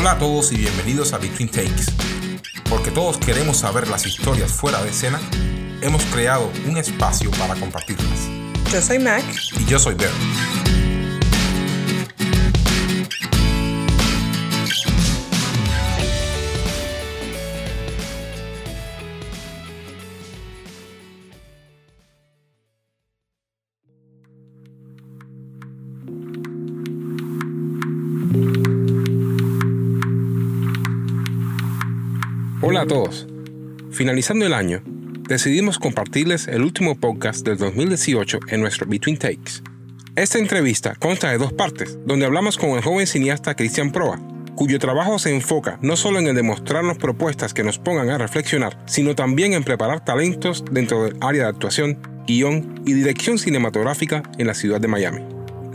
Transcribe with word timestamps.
Hola 0.00 0.12
a 0.12 0.18
todos 0.20 0.52
y 0.52 0.56
bienvenidos 0.58 1.12
a 1.12 1.18
Between 1.18 1.48
Takes. 1.48 1.86
Porque 2.70 2.92
todos 2.92 3.18
queremos 3.18 3.56
saber 3.56 3.88
las 3.88 4.06
historias 4.06 4.52
fuera 4.52 4.80
de 4.80 4.90
escena, 4.90 5.20
hemos 5.80 6.04
creado 6.04 6.52
un 6.68 6.76
espacio 6.76 7.32
para 7.32 7.56
compartirlas. 7.56 8.28
Yo 8.72 8.80
soy 8.80 9.00
Mac. 9.00 9.24
Y 9.58 9.64
yo 9.64 9.76
soy 9.80 9.96
Bert. 9.96 10.14
Hola 32.78 32.84
a 32.84 32.94
todos. 32.94 33.26
Finalizando 33.90 34.46
el 34.46 34.54
año, 34.54 34.84
decidimos 35.28 35.80
compartirles 35.80 36.46
el 36.46 36.62
último 36.62 36.94
podcast 36.94 37.44
del 37.44 37.58
2018 37.58 38.38
en 38.50 38.60
nuestro 38.60 38.86
Between 38.86 39.18
Takes. 39.18 39.64
Esta 40.14 40.38
entrevista 40.38 40.94
consta 40.94 41.28
de 41.32 41.38
dos 41.38 41.52
partes, 41.52 41.98
donde 42.06 42.24
hablamos 42.24 42.56
con 42.56 42.70
el 42.70 42.82
joven 42.82 43.08
cineasta 43.08 43.56
Cristian 43.56 43.90
Proa, 43.90 44.20
cuyo 44.54 44.78
trabajo 44.78 45.18
se 45.18 45.34
enfoca 45.34 45.80
no 45.82 45.96
solo 45.96 46.20
en 46.20 46.28
el 46.28 46.36
demostrarnos 46.36 46.98
propuestas 46.98 47.52
que 47.52 47.64
nos 47.64 47.80
pongan 47.80 48.10
a 48.10 48.18
reflexionar, 48.18 48.78
sino 48.86 49.16
también 49.16 49.54
en 49.54 49.64
preparar 49.64 50.04
talentos 50.04 50.64
dentro 50.70 51.02
del 51.02 51.16
área 51.20 51.42
de 51.42 51.48
actuación, 51.48 51.98
guion 52.28 52.80
y 52.86 52.92
dirección 52.92 53.40
cinematográfica 53.40 54.22
en 54.38 54.46
la 54.46 54.54
ciudad 54.54 54.80
de 54.80 54.86
Miami. 54.86 55.24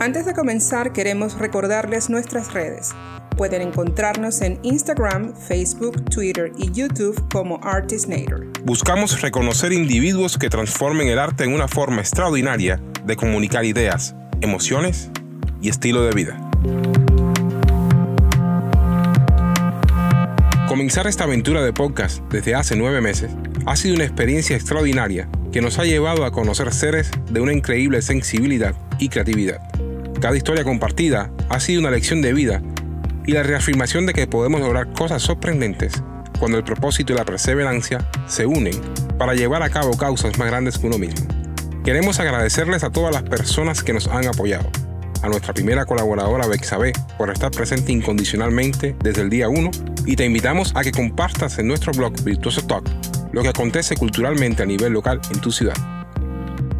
Antes 0.00 0.24
de 0.24 0.32
comenzar, 0.32 0.94
queremos 0.94 1.38
recordarles 1.38 2.08
nuestras 2.08 2.54
redes. 2.54 2.92
Pueden 3.36 3.62
encontrarnos 3.62 4.42
en 4.42 4.60
Instagram, 4.62 5.34
Facebook, 5.34 6.04
Twitter 6.04 6.52
y 6.56 6.70
YouTube 6.70 7.20
como 7.32 7.58
Artistnator. 7.64 8.46
Buscamos 8.62 9.20
reconocer 9.22 9.72
individuos 9.72 10.38
que 10.38 10.48
transformen 10.48 11.08
el 11.08 11.18
arte 11.18 11.42
en 11.42 11.52
una 11.52 11.66
forma 11.66 12.00
extraordinaria 12.00 12.80
de 13.04 13.16
comunicar 13.16 13.64
ideas, 13.64 14.14
emociones 14.40 15.10
y 15.60 15.68
estilo 15.68 16.02
de 16.04 16.12
vida. 16.12 16.50
Comenzar 20.68 21.08
esta 21.08 21.24
aventura 21.24 21.62
de 21.62 21.72
podcast 21.72 22.22
desde 22.30 22.54
hace 22.54 22.76
nueve 22.76 23.00
meses 23.00 23.32
ha 23.66 23.74
sido 23.74 23.96
una 23.96 24.04
experiencia 24.04 24.54
extraordinaria 24.54 25.28
que 25.50 25.60
nos 25.60 25.80
ha 25.80 25.84
llevado 25.84 26.24
a 26.24 26.30
conocer 26.30 26.72
seres 26.72 27.10
de 27.30 27.40
una 27.40 27.52
increíble 27.52 28.00
sensibilidad 28.00 28.76
y 29.00 29.08
creatividad. 29.08 29.60
Cada 30.20 30.36
historia 30.36 30.62
compartida 30.62 31.32
ha 31.48 31.58
sido 31.58 31.80
una 31.80 31.90
lección 31.90 32.22
de 32.22 32.32
vida 32.32 32.62
y 33.26 33.32
la 33.32 33.42
reafirmación 33.42 34.06
de 34.06 34.12
que 34.12 34.26
podemos 34.26 34.60
lograr 34.60 34.92
cosas 34.92 35.22
sorprendentes 35.22 36.02
cuando 36.38 36.58
el 36.58 36.64
propósito 36.64 37.12
y 37.12 37.16
la 37.16 37.24
perseverancia 37.24 38.08
se 38.26 38.46
unen 38.46 38.74
para 39.18 39.34
llevar 39.34 39.62
a 39.62 39.70
cabo 39.70 39.96
causas 39.96 40.38
más 40.38 40.48
grandes 40.48 40.78
que 40.78 40.86
uno 40.86 40.98
mismo. 40.98 41.26
Queremos 41.84 42.18
agradecerles 42.20 42.84
a 42.84 42.90
todas 42.90 43.14
las 43.14 43.22
personas 43.22 43.82
que 43.82 43.92
nos 43.92 44.08
han 44.08 44.26
apoyado, 44.26 44.70
a 45.22 45.28
nuestra 45.28 45.54
primera 45.54 45.86
colaboradora 45.86 46.46
Bexabe 46.46 46.92
por 47.16 47.30
estar 47.30 47.50
presente 47.50 47.92
incondicionalmente 47.92 48.96
desde 49.02 49.22
el 49.22 49.30
día 49.30 49.48
1 49.48 49.70
y 50.06 50.16
te 50.16 50.24
invitamos 50.24 50.72
a 50.74 50.82
que 50.82 50.92
compartas 50.92 51.58
en 51.58 51.68
nuestro 51.68 51.92
blog 51.92 52.12
Virtuoso 52.24 52.66
Talk 52.66 52.88
lo 53.32 53.42
que 53.42 53.48
acontece 53.48 53.96
culturalmente 53.96 54.62
a 54.62 54.66
nivel 54.66 54.92
local 54.92 55.20
en 55.32 55.40
tu 55.40 55.50
ciudad. 55.50 55.74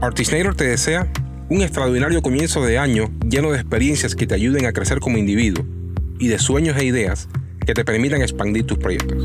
Artisnator 0.01 0.55
te 0.55 0.65
desea 0.65 1.07
un 1.49 1.63
extraordinario 1.63 2.23
comienzo 2.23 2.65
de 2.65 2.79
año 2.79 3.11
lleno 3.29 3.51
de 3.51 3.61
experiencias 3.61 4.15
que 4.15 4.27
te 4.27 4.35
ayuden 4.35 4.67
a 4.67 4.73
crecer 4.73 5.01
como 5.01 5.19
individuo 5.19 5.67
y 6.19 6.29
de 6.29 6.39
sueños 6.39 6.77
e 6.79 6.85
ideas 6.85 7.29
que 7.67 7.75
te 7.75 7.85
permitan 7.85 8.23
expandir 8.23 8.67
tus 8.67 8.79
proyectos. 8.79 9.25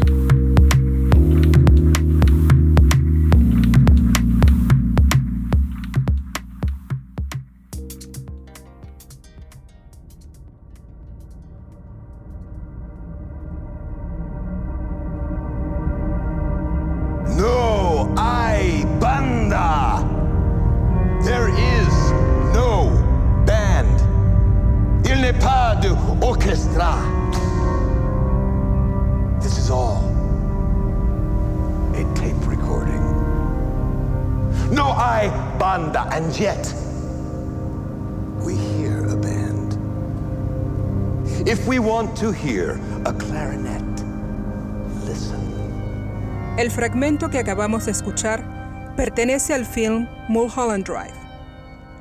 Fragmento 46.90 47.30
que 47.30 47.38
acabamos 47.38 47.86
de 47.86 47.92
escuchar 47.92 48.96
pertenece 48.98 49.54
al 49.54 49.68
film 49.68 50.08
Mulholland 50.28 50.84
Drive, 50.84 51.14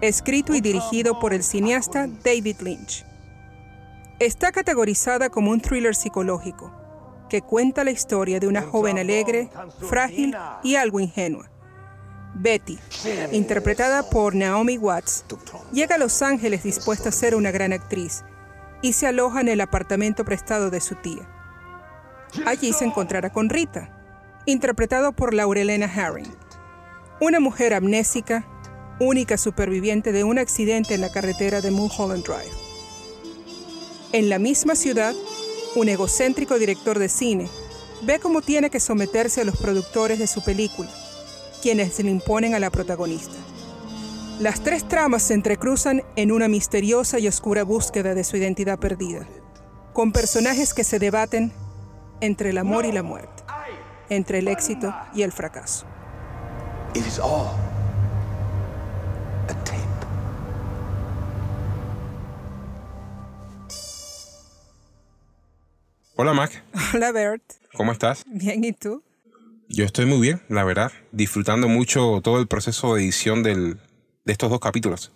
escrito 0.00 0.54
y 0.54 0.62
dirigido 0.62 1.20
por 1.20 1.34
el 1.34 1.42
cineasta 1.42 2.06
David 2.24 2.56
Lynch. 2.62 3.04
Está 4.18 4.50
categorizada 4.50 5.28
como 5.28 5.50
un 5.50 5.60
thriller 5.60 5.94
psicológico 5.94 6.72
que 7.28 7.42
cuenta 7.42 7.84
la 7.84 7.90
historia 7.90 8.40
de 8.40 8.48
una 8.48 8.62
joven 8.62 8.98
alegre, 8.98 9.50
frágil 9.90 10.34
y 10.62 10.76
algo 10.76 11.00
ingenua. 11.00 11.50
Betty, 12.32 12.78
interpretada 13.32 14.08
por 14.08 14.34
Naomi 14.34 14.78
Watts, 14.78 15.26
llega 15.70 15.96
a 15.96 15.98
Los 15.98 16.22
Ángeles 16.22 16.62
dispuesta 16.62 17.10
a 17.10 17.12
ser 17.12 17.34
una 17.34 17.50
gran 17.50 17.74
actriz 17.74 18.24
y 18.80 18.94
se 18.94 19.06
aloja 19.06 19.42
en 19.42 19.48
el 19.48 19.60
apartamento 19.60 20.24
prestado 20.24 20.70
de 20.70 20.80
su 20.80 20.94
tía. 20.94 21.28
Allí 22.46 22.72
se 22.72 22.86
encontrará 22.86 23.28
con 23.30 23.50
Rita, 23.50 23.97
interpretado 24.50 25.12
por 25.12 25.34
Laurelena 25.34 25.84
Herring, 25.84 26.32
una 27.20 27.38
mujer 27.38 27.74
amnésica, 27.74 28.46
única 28.98 29.36
superviviente 29.36 30.10
de 30.10 30.24
un 30.24 30.38
accidente 30.38 30.94
en 30.94 31.02
la 31.02 31.12
carretera 31.12 31.60
de 31.60 31.70
Mulholland 31.70 32.24
Drive. 32.24 32.56
En 34.12 34.30
la 34.30 34.38
misma 34.38 34.74
ciudad, 34.74 35.14
un 35.76 35.90
egocéntrico 35.90 36.58
director 36.58 36.98
de 36.98 37.10
cine 37.10 37.46
ve 38.04 38.20
cómo 38.20 38.40
tiene 38.40 38.70
que 38.70 38.80
someterse 38.80 39.42
a 39.42 39.44
los 39.44 39.58
productores 39.58 40.18
de 40.18 40.26
su 40.26 40.42
película, 40.42 40.88
quienes 41.60 42.02
le 42.02 42.10
imponen 42.10 42.54
a 42.54 42.58
la 42.58 42.70
protagonista. 42.70 43.36
Las 44.40 44.62
tres 44.62 44.88
tramas 44.88 45.24
se 45.24 45.34
entrecruzan 45.34 46.04
en 46.16 46.32
una 46.32 46.48
misteriosa 46.48 47.18
y 47.18 47.28
oscura 47.28 47.64
búsqueda 47.64 48.14
de 48.14 48.24
su 48.24 48.38
identidad 48.38 48.78
perdida, 48.78 49.28
con 49.92 50.10
personajes 50.10 50.72
que 50.72 50.84
se 50.84 50.98
debaten 50.98 51.52
entre 52.22 52.48
el 52.48 52.56
amor 52.56 52.86
y 52.86 52.92
la 52.92 53.02
muerte, 53.02 53.37
entre 54.10 54.38
el 54.38 54.48
éxito 54.48 54.94
y 55.14 55.22
el 55.22 55.32
fracaso. 55.32 55.86
It 56.94 57.06
is 57.06 57.18
all 57.18 57.48
a 59.48 59.54
tape. 59.64 59.78
Hola 66.16 66.32
Mac, 66.34 66.62
Hola 66.94 67.12
Bert, 67.12 67.42
¿cómo 67.74 67.92
estás? 67.92 68.24
bien 68.26 68.64
y 68.64 68.72
tú? 68.72 69.02
Yo 69.68 69.84
estoy 69.84 70.06
muy 70.06 70.18
bien, 70.20 70.42
la 70.48 70.64
verdad, 70.64 70.90
disfrutando 71.12 71.68
mucho 71.68 72.20
todo 72.22 72.40
el 72.40 72.46
proceso 72.48 72.94
de 72.94 73.02
edición 73.02 73.42
del- 73.42 73.78
de 74.24 74.32
estos 74.32 74.50
dos 74.50 74.60
capítulos, 74.60 75.12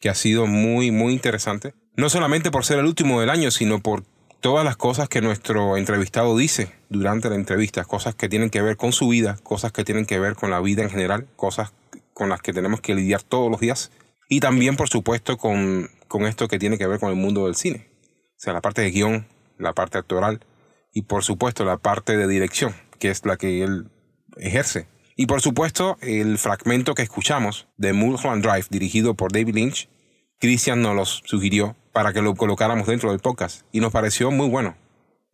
que 0.00 0.08
ha 0.08 0.14
sido 0.14 0.46
muy, 0.46 0.90
muy 0.90 1.12
interesante. 1.12 1.74
No 1.94 2.08
solamente 2.08 2.50
por 2.50 2.64
ser 2.64 2.78
el 2.78 2.86
último 2.86 3.20
del 3.20 3.30
año, 3.30 3.50
sino 3.50 3.80
por 3.80 4.04
todas 4.42 4.64
las 4.64 4.76
cosas 4.76 5.08
que 5.08 5.22
nuestro 5.22 5.76
entrevistado 5.76 6.36
dice 6.36 6.72
durante 6.90 7.30
la 7.30 7.36
entrevista, 7.36 7.84
cosas 7.84 8.16
que 8.16 8.28
tienen 8.28 8.50
que 8.50 8.60
ver 8.60 8.76
con 8.76 8.92
su 8.92 9.08
vida, 9.08 9.38
cosas 9.44 9.70
que 9.70 9.84
tienen 9.84 10.04
que 10.04 10.18
ver 10.18 10.34
con 10.34 10.50
la 10.50 10.60
vida 10.60 10.82
en 10.82 10.90
general, 10.90 11.28
cosas 11.36 11.72
con 12.12 12.28
las 12.28 12.42
que 12.42 12.52
tenemos 12.52 12.80
que 12.80 12.94
lidiar 12.94 13.22
todos 13.22 13.50
los 13.50 13.60
días, 13.60 13.92
y 14.28 14.40
también, 14.40 14.76
por 14.76 14.88
supuesto, 14.88 15.38
con, 15.38 15.90
con 16.08 16.26
esto 16.26 16.48
que 16.48 16.58
tiene 16.58 16.76
que 16.76 16.88
ver 16.88 16.98
con 16.98 17.10
el 17.10 17.16
mundo 17.16 17.46
del 17.46 17.54
cine. 17.54 17.88
O 18.10 18.38
sea, 18.38 18.52
la 18.52 18.60
parte 18.60 18.82
de 18.82 18.90
guion, 18.90 19.28
la 19.58 19.74
parte 19.74 19.98
actoral 19.98 20.44
y, 20.92 21.02
por 21.02 21.22
supuesto, 21.22 21.64
la 21.64 21.76
parte 21.76 22.16
de 22.16 22.26
dirección, 22.26 22.74
que 22.98 23.10
es 23.10 23.24
la 23.24 23.36
que 23.36 23.62
él 23.62 23.90
ejerce. 24.38 24.88
Y, 25.14 25.26
por 25.26 25.40
supuesto, 25.40 25.98
el 26.00 26.36
fragmento 26.38 26.94
que 26.94 27.02
escuchamos 27.02 27.68
de 27.76 27.92
Mulholland 27.92 28.44
Drive, 28.44 28.66
dirigido 28.70 29.14
por 29.14 29.30
David 29.30 29.54
Lynch, 29.54 29.88
Christian 30.42 30.82
nos 30.82 30.96
los 30.96 31.22
sugirió 31.24 31.76
para 31.92 32.12
que 32.12 32.20
lo 32.20 32.34
colocáramos 32.34 32.88
dentro 32.88 33.12
del 33.12 33.20
podcast. 33.20 33.64
Y 33.70 33.78
nos 33.78 33.92
pareció 33.92 34.32
muy 34.32 34.48
bueno, 34.48 34.74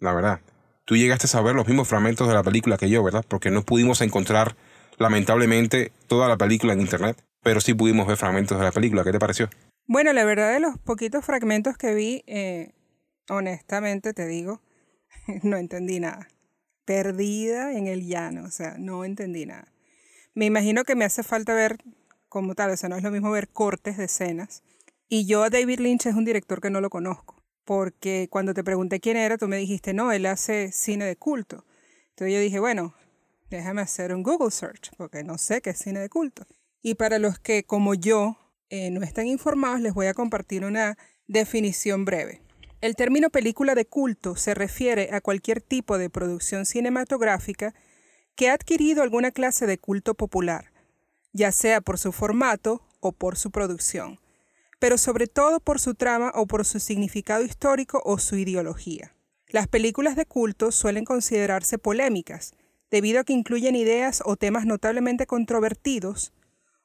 la 0.00 0.12
verdad. 0.12 0.40
Tú 0.84 0.96
llegaste 0.98 1.34
a 1.34 1.40
ver 1.40 1.54
los 1.54 1.66
mismos 1.66 1.88
fragmentos 1.88 2.28
de 2.28 2.34
la 2.34 2.42
película 2.42 2.76
que 2.76 2.90
yo, 2.90 3.02
¿verdad? 3.02 3.24
Porque 3.26 3.50
no 3.50 3.62
pudimos 3.62 4.02
encontrar, 4.02 4.54
lamentablemente, 4.98 5.92
toda 6.08 6.28
la 6.28 6.36
película 6.36 6.74
en 6.74 6.82
internet, 6.82 7.16
pero 7.42 7.62
sí 7.62 7.72
pudimos 7.72 8.06
ver 8.06 8.18
fragmentos 8.18 8.58
de 8.58 8.64
la 8.64 8.70
película. 8.70 9.02
¿Qué 9.02 9.12
te 9.12 9.18
pareció? 9.18 9.48
Bueno, 9.86 10.12
la 10.12 10.26
verdad 10.26 10.52
de 10.52 10.60
los 10.60 10.76
poquitos 10.76 11.24
fragmentos 11.24 11.78
que 11.78 11.94
vi, 11.94 12.22
eh, 12.26 12.72
honestamente 13.30 14.12
te 14.12 14.26
digo, 14.26 14.60
no 15.42 15.56
entendí 15.56 16.00
nada. 16.00 16.28
Perdida 16.84 17.72
en 17.72 17.86
el 17.86 18.06
llano, 18.06 18.44
o 18.44 18.50
sea, 18.50 18.74
no 18.76 19.06
entendí 19.06 19.46
nada. 19.46 19.72
Me 20.34 20.44
imagino 20.44 20.84
que 20.84 20.96
me 20.96 21.06
hace 21.06 21.22
falta 21.22 21.54
ver 21.54 21.78
como 22.28 22.54
tal, 22.54 22.72
o 22.72 22.76
sea, 22.76 22.90
no 22.90 22.96
es 22.96 23.02
lo 23.02 23.10
mismo 23.10 23.30
ver 23.30 23.48
cortes 23.48 23.96
de 23.96 24.04
escenas. 24.04 24.62
Y 25.10 25.24
yo 25.24 25.42
a 25.42 25.48
David 25.48 25.80
Lynch 25.80 26.04
es 26.04 26.14
un 26.14 26.26
director 26.26 26.60
que 26.60 26.68
no 26.68 26.82
lo 26.82 26.90
conozco, 26.90 27.42
porque 27.64 28.28
cuando 28.30 28.52
te 28.52 28.62
pregunté 28.62 29.00
quién 29.00 29.16
era, 29.16 29.38
tú 29.38 29.48
me 29.48 29.56
dijiste, 29.56 29.94
no, 29.94 30.12
él 30.12 30.26
hace 30.26 30.70
cine 30.70 31.06
de 31.06 31.16
culto. 31.16 31.64
Entonces 32.10 32.34
yo 32.34 32.40
dije, 32.40 32.60
bueno, 32.60 32.94
déjame 33.48 33.80
hacer 33.80 34.12
un 34.12 34.22
Google 34.22 34.50
search, 34.50 34.90
porque 34.98 35.24
no 35.24 35.38
sé 35.38 35.62
qué 35.62 35.70
es 35.70 35.78
cine 35.78 36.00
de 36.00 36.10
culto. 36.10 36.44
Y 36.82 36.96
para 36.96 37.18
los 37.18 37.38
que, 37.38 37.64
como 37.64 37.94
yo, 37.94 38.36
eh, 38.68 38.90
no 38.90 39.02
están 39.02 39.26
informados, 39.26 39.80
les 39.80 39.94
voy 39.94 40.08
a 40.08 40.14
compartir 40.14 40.66
una 40.66 40.98
definición 41.26 42.04
breve. 42.04 42.42
El 42.82 42.94
término 42.94 43.30
película 43.30 43.74
de 43.74 43.86
culto 43.86 44.36
se 44.36 44.52
refiere 44.52 45.08
a 45.12 45.22
cualquier 45.22 45.62
tipo 45.62 45.96
de 45.96 46.10
producción 46.10 46.66
cinematográfica 46.66 47.74
que 48.34 48.50
ha 48.50 48.52
adquirido 48.52 49.02
alguna 49.02 49.30
clase 49.30 49.66
de 49.66 49.78
culto 49.78 50.12
popular, 50.12 50.70
ya 51.32 51.50
sea 51.50 51.80
por 51.80 51.98
su 51.98 52.12
formato 52.12 52.82
o 53.00 53.12
por 53.12 53.36
su 53.36 53.50
producción, 53.50 54.20
pero 54.78 54.98
sobre 54.98 55.26
todo 55.26 55.60
por 55.60 55.80
su 55.80 55.94
trama 55.94 56.30
o 56.34 56.46
por 56.46 56.64
su 56.64 56.80
significado 56.80 57.44
histórico 57.44 58.00
o 58.04 58.18
su 58.18 58.36
ideología. 58.36 59.14
Las 59.48 59.66
películas 59.66 60.16
de 60.16 60.26
culto 60.26 60.72
suelen 60.72 61.04
considerarse 61.04 61.78
polémicas, 61.78 62.52
debido 62.90 63.20
a 63.20 63.24
que 63.24 63.32
incluyen 63.32 63.76
ideas 63.76 64.22
o 64.24 64.36
temas 64.36 64.66
notablemente 64.66 65.26
controvertidos, 65.26 66.32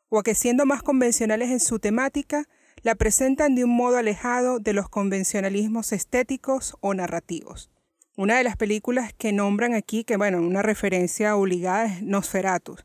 o 0.09 0.19
a 0.19 0.23
que 0.23 0.35
siendo 0.35 0.65
más 0.65 0.83
convencionales 0.83 1.49
en 1.49 1.59
su 1.59 1.79
temática, 1.79 2.47
la 2.81 2.95
presentan 2.95 3.55
de 3.55 3.63
un 3.63 3.75
modo 3.75 3.97
alejado 3.97 4.59
de 4.59 4.73
los 4.73 4.89
convencionalismos 4.89 5.91
estéticos 5.91 6.75
o 6.81 6.93
narrativos. 6.93 7.69
Una 8.15 8.37
de 8.37 8.43
las 8.43 8.57
películas 8.57 9.11
que 9.13 9.33
nombran 9.33 9.73
aquí, 9.73 10.03
que 10.03 10.17
bueno, 10.17 10.39
una 10.39 10.61
referencia 10.61 11.35
obligada 11.35 11.85
es 11.85 12.03
Nosferatu, 12.03 12.75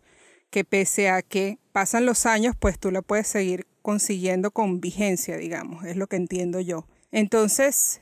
que 0.51 0.65
pese 0.65 1.11
a 1.11 1.23
que 1.23 1.59
pasan 1.73 2.07
los 2.07 2.27
años, 2.27 2.57
pues 2.59 2.79
tú 2.79 2.91
la 2.91 3.03
puedes 3.03 3.29
seguir 3.29 3.67
consiguiendo 3.83 4.51
con 4.51 4.81
vigencia, 4.81 5.37
digamos, 5.37 5.85
es 5.85 5.97
lo 5.97 6.07
que 6.07 6.17
entiendo 6.17 6.61
yo. 6.61 6.87
Entonces, 7.11 8.01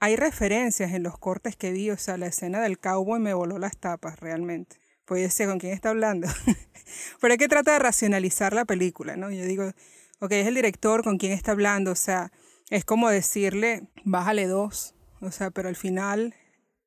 hay 0.00 0.16
referencias 0.16 0.92
en 0.92 1.02
los 1.02 1.18
cortes 1.18 1.56
que 1.56 1.72
vi, 1.72 1.90
o 1.90 1.96
sea, 1.96 2.16
la 2.16 2.26
escena 2.26 2.60
del 2.60 2.78
cowboy 2.78 3.20
me 3.20 3.34
voló 3.34 3.58
las 3.58 3.76
tapas 3.76 4.18
realmente. 4.20 4.76
Pues 5.04 5.22
yo 5.22 5.30
sé 5.30 5.46
con 5.46 5.58
quién 5.58 5.72
está 5.72 5.90
hablando. 5.90 6.28
Pero 7.20 7.32
hay 7.32 7.38
que 7.38 7.48
tratar 7.48 7.74
de 7.74 7.84
racionalizar 7.84 8.52
la 8.52 8.64
película, 8.64 9.16
¿no? 9.16 9.30
Yo 9.30 9.44
digo, 9.44 9.72
ok, 10.20 10.32
es 10.32 10.46
el 10.46 10.54
director 10.54 11.02
con 11.02 11.18
quién 11.18 11.32
está 11.32 11.52
hablando, 11.52 11.92
o 11.92 11.96
sea, 11.96 12.32
es 12.70 12.84
como 12.84 13.08
decirle, 13.08 13.88
bájale 14.04 14.46
dos, 14.46 14.94
o 15.20 15.30
sea, 15.30 15.50
pero 15.50 15.68
al 15.68 15.76
final 15.76 16.34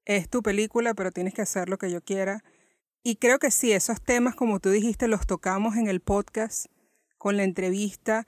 es 0.06 0.30
tu 0.30 0.42
película, 0.42 0.94
pero 0.94 1.12
tienes 1.12 1.34
que 1.34 1.42
hacer 1.42 1.70
lo 1.70 1.78
que 1.78 1.92
yo 1.92 2.02
quiera. 2.02 2.44
Y 3.04 3.16
creo 3.16 3.40
que 3.40 3.52
sí, 3.52 3.72
esos 3.72 4.02
temas, 4.02 4.36
como 4.36 4.60
tú 4.60 4.70
dijiste, 4.70 5.08
los 5.08 5.26
tocamos 5.26 5.76
en 5.76 5.88
el 5.88 6.02
podcast, 6.02 6.68
con 7.22 7.38
la 7.38 7.44
entrevista. 7.44 8.26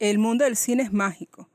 El 0.00 0.18
mundo 0.18 0.44
del 0.44 0.56
cine 0.56 0.82
es 0.82 0.92
mágico. 0.92 1.48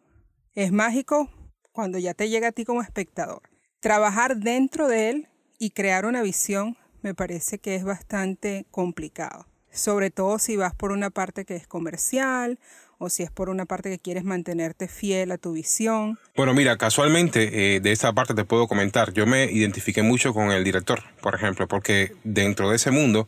Es 0.56 0.72
mágico 0.72 1.30
cuando 1.74 2.00
ya 2.00 2.14
te 2.14 2.30
llega 2.30 2.48
a 2.48 2.52
ti 2.54 2.64
como 2.64 2.82
espectador. 2.82 3.42
Trabajar 3.82 4.38
dentro 4.38 4.88
de 4.88 5.10
él 5.10 5.28
y 5.60 5.72
crear 5.72 6.06
una 6.06 6.22
visión 6.22 6.78
me 7.02 7.14
parece 7.14 7.60
que 7.60 7.76
es 7.76 7.84
bastante 7.84 8.66
complicado. 8.72 9.46
Sobre 9.72 10.10
todo 10.10 10.40
si 10.40 10.56
vas 10.56 10.74
por 10.74 10.94
una 10.94 11.10
parte 11.10 11.44
que 11.44 11.58
es 11.58 11.68
comercial 11.68 12.60
o 12.98 13.10
si 13.10 13.24
es 13.24 13.30
por 13.30 13.50
una 13.50 13.66
parte 13.66 13.90
que 13.90 14.00
quieres 14.00 14.24
mantenerte 14.24 14.88
fiel 14.88 15.34
a 15.34 15.38
tu 15.38 15.52
visión. 15.52 16.18
Bueno, 16.38 16.54
mira, 16.54 16.78
casualmente 16.78 17.76
eh, 17.76 17.82
de 17.82 17.92
esa 17.92 18.14
parte 18.14 18.34
te 18.34 18.46
puedo 18.46 18.70
comentar. 18.70 19.12
Yo 19.12 19.26
me 19.26 19.52
identifiqué 19.52 20.02
mucho 20.02 20.34
con 20.34 20.52
el 20.52 20.64
director, 20.64 21.04
por 21.22 21.36
ejemplo, 21.36 21.68
porque 21.68 22.14
dentro 22.24 22.70
de 22.70 22.78
ese 22.78 22.90
mundo, 22.90 23.28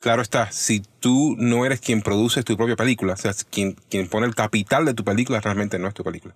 claro 0.00 0.22
está, 0.22 0.50
si 0.50 0.80
tú 1.00 1.36
no 1.38 1.64
eres 1.64 1.80
quien 1.80 2.02
produce 2.02 2.42
tu 2.42 2.56
propia 2.56 2.76
película, 2.76 3.14
o 3.14 3.16
sea, 3.16 3.32
quien, 3.50 3.74
quien 3.88 4.08
pone 4.08 4.26
el 4.26 4.34
capital 4.34 4.84
de 4.84 4.94
tu 4.94 5.04
película, 5.04 5.40
realmente 5.40 5.78
no 5.78 5.88
es 5.88 5.94
tu 5.94 6.02
película. 6.02 6.34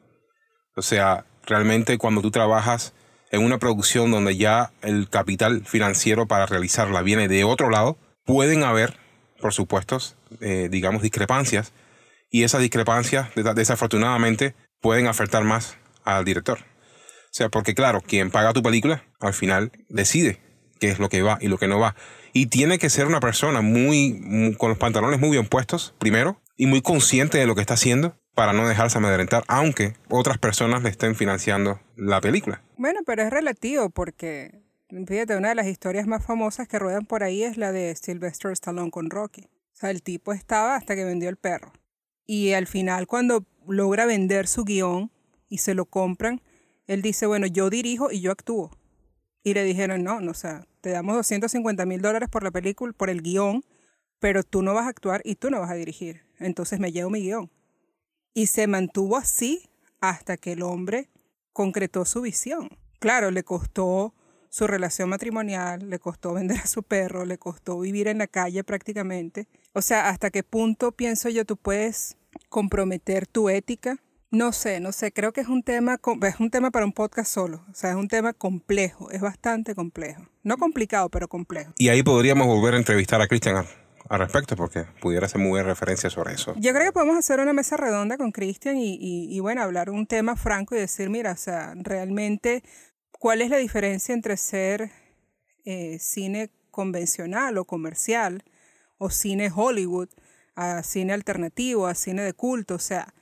O 0.77 0.83
sea, 0.83 1.25
realmente 1.47 1.99
cuando 1.99 2.21
tú 2.23 2.31
trabajas 2.31 2.95
en 3.31 3.43
una 3.43 3.59
producción 3.59 4.11
donde 4.11 4.37
ya 4.37 4.73
el 4.83 5.09
capital 5.09 5.65
financiero 5.65 6.27
para 6.27 6.47
realizarla 6.47 7.03
viene 7.03 7.29
de 7.29 7.45
otro 7.45 7.71
lado, 7.71 7.99
pueden 8.25 8.63
haber, 8.63 8.97
por 9.41 9.53
supuesto, 9.53 9.99
eh, 10.41 10.69
digamos, 10.71 11.03
discrepancias 11.03 11.73
y 12.31 12.43
esas 12.43 12.61
discrepancias, 12.61 13.29
desafortunadamente, 13.55 14.55
pueden 14.81 15.07
afectar 15.07 15.45
más 15.45 15.77
al 16.05 16.25
director. 16.25 16.59
O 16.59 17.37
sea, 17.37 17.49
porque 17.49 17.75
claro, 17.75 18.01
quien 18.01 18.31
paga 18.31 18.53
tu 18.53 18.63
película, 18.63 19.05
al 19.21 19.35
final 19.35 19.73
decide 19.89 20.41
qué 20.79 20.89
es 20.89 20.99
lo 20.99 21.09
que 21.09 21.23
va 21.23 21.39
y 21.41 21.49
lo 21.49 21.59
que 21.59 21.67
no 21.67 21.79
va. 21.79 21.97
Y 22.37 22.47
tiene 22.47 22.79
que 22.79 22.91
ser 22.91 23.07
una 23.07 23.21
persona 23.21 23.61
muy, 23.63 24.57
con 24.59 24.69
los 24.69 24.77
pantalones 24.77 25.21
muy 25.21 25.31
bien 25.31 25.47
puestos, 25.47 25.95
primero, 25.99 26.41
y 26.57 26.67
muy 26.67 26.83
consciente 26.83 27.39
de 27.39 27.47
lo 27.47 27.55
que 27.55 27.61
está 27.61 27.75
haciendo 27.75 28.17
para 28.35 28.53
no 28.53 28.67
dejarse 28.67 28.99
amedrentar, 28.99 29.45
aunque 29.47 29.95
otras 30.11 30.39
personas 30.39 30.83
le 30.83 30.91
estén 30.91 31.15
financiando 31.15 31.81
la 31.97 32.21
película. 32.21 32.61
Bueno, 32.77 33.01
pero 33.07 33.23
es 33.23 33.31
relativo 33.31 33.89
porque, 33.89 34.61
fíjate, 35.07 35.37
una 35.37 35.51
de 35.51 35.55
las 35.55 35.69
historias 35.69 36.09
más 36.09 36.25
famosas 36.25 36.67
que 36.67 36.81
ruedan 36.81 37.07
por 37.07 37.23
ahí 37.23 37.45
es 37.45 37.57
la 37.57 37.71
de 37.71 37.95
Sylvester 37.95 38.51
Stallone 38.51 38.91
con 38.91 39.11
Rocky. 39.11 39.43
O 39.73 39.77
sea, 39.77 39.91
el 39.91 40.03
tipo 40.03 40.33
estaba 40.33 40.75
hasta 40.75 40.97
que 40.97 41.05
vendió 41.05 41.29
el 41.29 41.37
perro. 41.37 41.73
Y 42.27 42.53
al 42.55 42.67
final, 42.67 43.07
cuando 43.07 43.45
logra 43.69 44.07
vender 44.07 44.49
su 44.49 44.65
guion 44.65 45.13
y 45.49 45.59
se 45.59 45.75
lo 45.75 45.85
compran, 45.85 46.43
él 46.89 47.01
dice, 47.01 47.27
bueno, 47.27 47.47
yo 47.47 47.71
dirijo 47.71 48.11
y 48.11 48.21
yo 48.21 48.33
actúo. 48.33 48.77
Y 49.45 49.55
le 49.55 49.63
dijeron, 49.63 50.03
no, 50.03 50.21
no, 50.21 50.33
o 50.33 50.35
te 50.85 50.91
damos 50.91 51.17
250 51.17 51.87
mil 51.87 52.03
dólares 52.03 52.29
por 52.29 52.43
la 52.43 52.51
película, 52.51 52.93
por 52.93 53.09
el 53.09 53.23
guion, 53.23 53.65
pero 54.19 54.43
tú 54.43 54.61
no 54.61 54.75
vas 54.75 54.85
a 54.85 54.91
actuar 54.91 55.23
y 55.25 55.37
tú 55.37 55.49
no 55.49 55.59
vas 55.59 55.71
a 55.71 55.75
dirigir. 55.75 56.27
Entonces 56.39 56.79
me 56.79 56.93
llevo 56.93 57.09
mi 57.09 57.23
guion. 57.23 57.51
Y 58.35 58.49
se 58.49 58.67
mantuvo 58.67 59.17
así 59.17 59.71
hasta 60.03 60.37
que 60.37 60.53
el 60.53 60.63
hombre 60.63 61.09
concretó 61.55 62.05
su 62.05 62.21
visión. 62.21 62.69
Claro, 62.99 63.31
le 63.31 63.45
costó 63.45 64.13
su 64.51 64.67
relación 64.67 65.09
matrimonial, 65.09 65.89
le 65.89 65.99
costó 65.99 66.35
vender 66.35 66.59
a 66.59 66.67
su 66.67 66.83
perro, 66.83 67.25
le 67.25 67.39
costó 67.39 67.81
vivir 67.81 68.07
en 68.07 68.19
la 68.19 68.27
calle 68.27 68.63
prácticamente. 68.63 69.49
O 69.73 69.81
sea, 69.81 70.11
¿hasta 70.11 70.29
qué 70.29 70.43
punto 70.43 70.93
pienso 70.93 71.31
yo 71.31 71.47
tú 71.47 71.57
puedes 71.57 72.19
comprometer 72.51 73.27
tu 73.27 73.49
ética? 73.49 74.03
No 74.35 74.51
sé, 74.51 74.81
no 74.81 74.91
sé, 74.91 75.13
creo 75.13 75.33
que 75.33 75.41
es 75.41 75.49
un 75.49 75.63
tema 75.63 76.01
es 76.23 76.41
un 76.41 76.51
tema 76.51 76.73
para 76.73 76.85
un 76.85 76.93
podcast 76.93 77.33
solo, 77.33 77.65
o 77.71 77.75
sea, 77.75 77.91
es 77.91 77.97
un 77.97 78.09
tema 78.09 78.33
complejo, 78.33 79.11
es 79.13 79.21
bastante 79.21 79.77
complejo. 79.77 80.27
No 80.43 80.57
complicado, 80.59 81.09
pero 81.09 81.29
complejo. 81.29 81.73
Y 81.79 81.89
ahí 81.89 82.03
podríamos 82.03 82.49
volver 82.49 82.75
a 82.75 82.79
entrevistar 82.79 83.23
a 83.23 83.29
Cristian 83.29 83.65
al 84.09 84.19
respecto, 84.19 84.57
porque 84.57 84.87
pudiera 85.01 85.29
ser 85.29 85.41
muy 85.41 85.51
buena 85.51 85.69
referencia 85.69 86.11
sobre 86.11 86.35
eso. 86.35 86.53
Yo 86.57 86.73
creo 86.73 86.87
que 86.87 86.93
podemos 86.93 87.17
hacer 87.17 87.39
una 87.39 87.53
mesa 87.53 87.77
redonda 87.77 88.17
con 88.17 88.33
Cristian 88.33 88.77
y, 88.77 88.99
y, 89.01 89.41
bueno, 89.41 89.63
hablar 89.63 89.89
un 89.89 90.07
tema 90.07 90.35
franco 90.35 90.75
y 90.75 90.79
decir, 90.79 91.11
mira, 91.11 91.33
o 91.33 91.37
sea, 91.37 91.73
realmente, 91.77 92.65
¿cuál 93.13 93.41
es 93.41 93.51
la 93.51 93.59
diferencia 93.59 94.15
entre 94.15 94.37
ser 94.37 94.91
eh, 95.65 95.99
cine 96.01 96.51
convencional 96.73 97.57
o 97.57 97.65
comercial 97.65 98.43
o 98.99 99.11
cine 99.11 99.51
Hollywood 99.55 100.09
a 100.57 100.83
cine 100.83 101.13
alternativo, 101.13 101.87
a 101.87 101.95
cine 101.95 102.23
de 102.23 102.33
culto? 102.33 102.75
O 102.75 102.81
sea, 102.81 103.15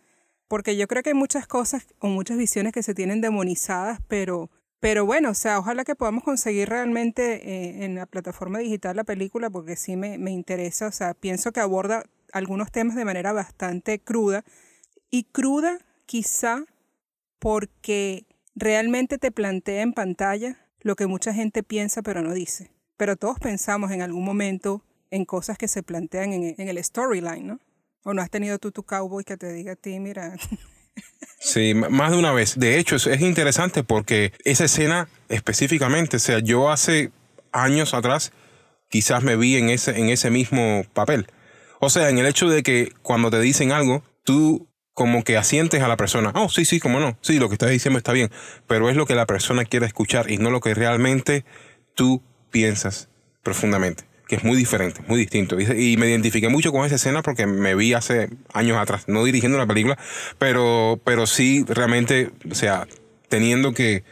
porque 0.52 0.76
yo 0.76 0.87
creo 0.87 1.02
que 1.02 1.09
hay 1.09 1.14
muchas 1.14 1.47
cosas 1.47 1.87
o 1.99 2.09
muchas 2.09 2.37
visiones 2.37 2.75
que 2.75 2.82
se 2.82 2.92
tienen 2.92 3.23
demonizadas, 3.23 4.00
pero 4.06 4.50
pero 4.80 5.06
bueno, 5.06 5.30
o 5.30 5.35
sea, 5.35 5.59
ojalá 5.59 5.82
que 5.82 5.94
podamos 5.94 6.25
conseguir 6.25 6.68
realmente 6.68 7.37
eh, 7.37 7.87
en 7.87 7.94
la 7.94 8.04
plataforma 8.04 8.59
digital 8.59 8.97
la 8.97 9.04
película, 9.04 9.49
porque 9.49 9.76
sí 9.76 9.97
me, 9.97 10.18
me 10.18 10.30
interesa, 10.30 10.88
o 10.88 10.92
sea, 10.92 11.14
pienso 11.14 11.52
que 11.52 11.61
aborda 11.61 12.04
algunos 12.35 12.71
temas 12.71 12.97
de 12.97 13.06
manera 13.06 13.32
bastante 13.32 13.99
cruda. 13.99 14.44
Y 15.09 15.25
cruda 15.25 15.78
quizá 16.04 16.66
porque 17.38 18.26
realmente 18.54 19.16
te 19.16 19.30
plantea 19.30 19.80
en 19.80 19.94
pantalla 19.94 20.59
lo 20.80 20.97
que 20.97 21.06
mucha 21.06 21.32
gente 21.32 21.62
piensa 21.62 22.02
pero 22.02 22.21
no 22.21 22.35
dice. 22.35 22.73
Pero 22.99 23.16
todos 23.16 23.38
pensamos 23.38 23.90
en 23.90 24.02
algún 24.02 24.26
momento 24.26 24.85
en 25.11 25.25
cosas 25.25 25.56
que 25.56 25.66
se 25.66 25.82
plantean 25.82 26.35
en, 26.35 26.54
en 26.59 26.68
el 26.68 26.85
storyline, 26.85 27.47
¿no? 27.47 27.59
O 28.04 28.14
no 28.14 28.23
has 28.23 28.30
tenido 28.30 28.59
tú 28.59 28.73
tu 28.73 28.82
cowboy 28.82 29.25
que 29.25 29.37
te 29.37 29.52
diga 29.52 29.73
a 29.73 29.76
ti, 29.76 30.00
mira, 30.00 30.35
Sí, 31.38 31.75
más 31.75 32.12
de 32.12 32.18
una 32.18 32.32
vez. 32.32 32.59
De 32.59 32.78
hecho, 32.78 32.97
es, 32.97 33.21
interesante 33.21 33.82
porque 33.82 34.32
esa 34.44 34.64
escena 34.64 35.09
específicamente, 35.28 36.16
o 36.16 36.21
sea, 36.21 36.38
yo 36.38 36.71
hace 36.71 37.11
años 37.50 37.94
atrás 37.94 38.32
quizás 38.88 39.25
me 39.25 39.37
vi 39.37 39.56
en 39.56 39.68
ese, 39.68 39.99
en 39.99 40.09
ese 40.09 40.30
mismo 40.30 40.85
papel. 40.92 41.26
O 41.80 41.90
sea, 41.90 42.11
en 42.11 42.18
el 42.18 42.26
hecho 42.26 42.49
de 42.49 42.62
que 42.62 42.92
cuando 43.02 43.30
te 43.30 43.40
dicen 43.40 43.73
algo, 43.73 44.04
tú 44.23 44.68
como 44.94 45.25
que 45.25 45.37
asientes 45.37 45.82
a 45.82 45.88
la 45.88 45.97
persona. 45.97 46.30
Oh, 46.35 46.49
sí, 46.49 46.64
sí, 46.64 46.78
como 46.78 47.00
no. 47.00 47.18
Sí, 47.23 47.38
lo 47.38 47.49
que 47.49 47.54
estás 47.54 47.71
diciendo 47.71 47.99
está 47.99 48.12
bien. 48.12 48.30
Pero 48.68 48.88
es 48.88 48.94
lo 48.94 49.06
que 49.06 49.16
la 49.16 49.26
persona 49.26 49.64
quiere 49.64 49.87
escuchar 49.87 50.30
y 50.30 50.38
no 50.38 50.50
lo 50.50 50.61
que 50.61 50.75
realmente 50.75 51.44
tú 51.94 52.23
piensas 52.50 53.09
profundamente 53.42 54.12
que 54.26 54.37
es 54.37 54.45
muy 54.45 54.57
diferente, 54.57 55.00
muy 55.07 55.19
distinto. 55.19 55.61
Y, 55.61 55.97
me 55.97 56.09
identifiqué 56.09 56.49
mucho 56.49 56.73
con 56.73 56.87
esa 56.87 56.97
escena 56.97 57.23
porque 57.23 57.47
me 57.47 57.75
vi 57.75 57.93
hace 57.95 58.31
años 58.52 58.79
atrás, 58.79 59.05
no 59.07 59.25
dirigiendo 59.25 59.59
una 59.59 59.67
película, 59.67 59.99
pero, 60.38 61.00
pero 61.05 61.26
sí 61.26 61.64
realmente, 61.69 62.31
o 62.50 62.55
sea, 62.55 62.87
teniendo 63.29 63.73
que, 63.75 64.05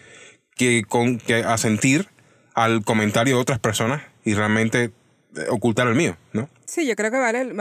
que, 0.56 0.84
con, 0.86 1.18
que 1.18 1.36
asentir 1.36 2.08
al 2.54 2.84
comentario 2.84 3.36
de 3.36 3.40
otras 3.40 3.58
personas 3.58 4.02
y 4.24 4.34
realmente 4.34 4.92
eh, 5.36 5.46
ocultar 5.48 5.86
el 5.88 5.94
mío, 5.94 6.16
¿no? 6.32 6.48
Sí, 6.66 6.86
yo 6.86 6.94
creo 6.96 7.10
que 7.10 7.18
vale, 7.18 7.52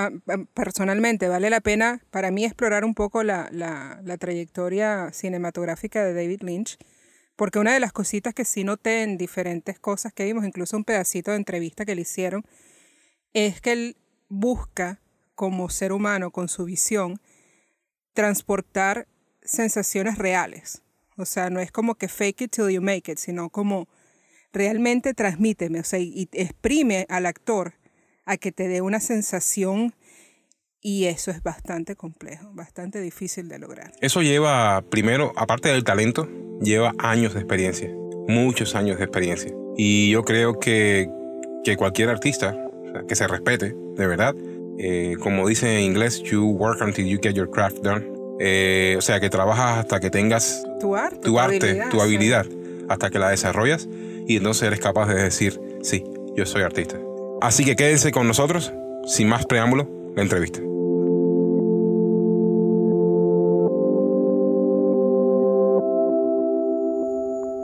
personalmente, 0.53 1.27
vale 1.27 1.49
la 1.49 1.61
pena 1.61 2.01
para 2.11 2.29
mí 2.31 2.45
explorar 2.45 2.85
un 2.85 2.93
poco 2.93 3.23
la, 3.23 3.49
la, 3.51 3.99
la 4.03 4.17
trayectoria 4.17 5.11
cinematográfica 5.13 6.03
de 6.03 6.13
David 6.13 6.41
Lynch, 6.41 6.77
porque 7.39 7.57
una 7.57 7.73
de 7.73 7.79
las 7.79 7.93
cositas 7.93 8.33
que 8.33 8.43
sí 8.43 8.65
noté 8.65 9.01
en 9.01 9.17
diferentes 9.17 9.79
cosas 9.79 10.11
que 10.11 10.25
vimos, 10.25 10.43
incluso 10.43 10.75
un 10.75 10.83
pedacito 10.83 11.31
de 11.31 11.37
entrevista 11.37 11.85
que 11.85 11.95
le 11.95 12.01
hicieron, 12.01 12.43
es 13.31 13.61
que 13.61 13.71
él 13.71 13.97
busca 14.27 14.99
como 15.35 15.69
ser 15.69 15.93
humano, 15.93 16.31
con 16.31 16.49
su 16.49 16.65
visión, 16.65 17.21
transportar 18.11 19.07
sensaciones 19.41 20.17
reales. 20.17 20.81
O 21.15 21.23
sea, 21.23 21.49
no 21.49 21.61
es 21.61 21.71
como 21.71 21.95
que 21.95 22.09
fake 22.09 22.41
it 22.41 22.51
till 22.51 22.71
you 22.71 22.81
make 22.81 23.09
it, 23.09 23.17
sino 23.17 23.49
como 23.49 23.87
realmente 24.51 25.13
transmíteme, 25.13 25.79
o 25.79 25.85
sea, 25.85 25.99
y 25.99 26.27
exprime 26.33 27.05
al 27.07 27.25
actor 27.25 27.75
a 28.25 28.35
que 28.35 28.51
te 28.51 28.67
dé 28.67 28.81
una 28.81 28.99
sensación 28.99 29.95
y 30.81 31.05
eso 31.05 31.31
es 31.31 31.43
bastante 31.43 31.95
complejo, 31.95 32.49
bastante 32.53 33.01
difícil 33.01 33.49
de 33.49 33.59
lograr. 33.59 33.91
Eso 34.01 34.21
lleva, 34.21 34.81
primero, 34.89 35.33
aparte 35.35 35.69
del 35.69 35.83
talento, 35.83 36.27
lleva 36.61 36.93
años 36.99 37.33
de 37.33 37.41
experiencia, 37.41 37.89
muchos 38.27 38.75
años 38.75 38.97
de 38.97 39.03
experiencia. 39.03 39.51
Y 39.77 40.11
yo 40.11 40.23
creo 40.23 40.59
que, 40.59 41.09
que 41.63 41.75
cualquier 41.75 42.09
artista 42.09 42.57
que 43.07 43.15
se 43.15 43.27
respete, 43.27 43.75
de 43.95 44.07
verdad, 44.07 44.35
eh, 44.77 45.15
como 45.19 45.47
dice 45.47 45.79
en 45.79 45.83
inglés, 45.83 46.23
you 46.23 46.45
work 46.51 46.81
until 46.81 47.05
you 47.05 47.19
get 47.21 47.33
your 47.33 47.49
craft 47.49 47.79
done. 47.83 48.07
Eh, 48.39 48.95
o 48.97 49.01
sea, 49.01 49.19
que 49.19 49.29
trabajas 49.29 49.79
hasta 49.79 49.99
que 49.99 50.09
tengas 50.09 50.63
tu 50.79 50.95
arte, 50.95 51.19
tu, 51.19 51.39
arte, 51.39 51.83
tu 51.91 52.01
habilidad, 52.01 52.45
hasta 52.87 53.09
que 53.09 53.19
la 53.19 53.29
desarrollas 53.29 53.89
y 54.25 54.37
entonces 54.37 54.63
eres 54.63 54.79
capaz 54.79 55.07
de 55.07 55.21
decir, 55.23 55.59
sí, 55.81 56.05
yo 56.37 56.45
soy 56.45 56.61
artista. 56.61 56.97
Así 57.41 57.65
que 57.65 57.75
quédense 57.75 58.11
con 58.11 58.27
nosotros, 58.27 58.71
sin 59.05 59.27
más 59.27 59.45
preámbulo, 59.45 59.89
la 60.15 60.21
entrevista. 60.23 60.59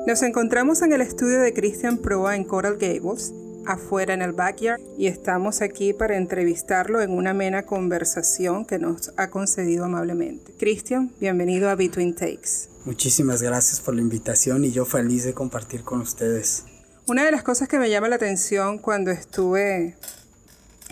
Nos 0.08 0.22
encontramos 0.22 0.82
en 0.82 0.94
el 0.94 1.02
estudio 1.02 1.40
de 1.42 1.54
Christian 1.54 1.98
Proa 1.98 2.36
en 2.36 2.44
Coral 2.44 2.78
Gables 2.78 3.34
afuera 3.66 4.14
en 4.14 4.22
el 4.22 4.32
backyard 4.32 4.80
y 4.98 5.08
estamos 5.08 5.62
aquí 5.62 5.94
para 5.94 6.18
entrevistarlo 6.18 7.02
en 7.02 7.12
una 7.12 7.32
amena 7.32 7.64
conversación 7.64 8.66
que 8.66 8.80
nos 8.80 9.12
ha 9.18 9.30
concedido 9.30 9.86
amablemente. 9.86 10.54
Cristian, 10.58 11.12
bienvenido 11.20 11.70
a 11.70 11.75
Between 11.75 12.14
Takes. 12.14 12.70
Muchísimas 12.86 13.42
gracias 13.42 13.80
por 13.82 13.96
la 13.96 14.02
invitación 14.02 14.64
y 14.64 14.72
yo 14.72 14.86
feliz 14.86 15.24
de 15.24 15.34
compartir 15.34 15.84
con 15.84 16.02
ustedes. 16.02 16.66
Una 17.08 17.24
de 17.25 17.32
las 17.32 17.44
cosas 17.44 17.68
que 17.68 17.80
me 17.80 17.90
llama 17.90 18.08
la 18.08 18.16
atención 18.16 18.78
cuando 18.78 19.12
estuve, 19.12 19.96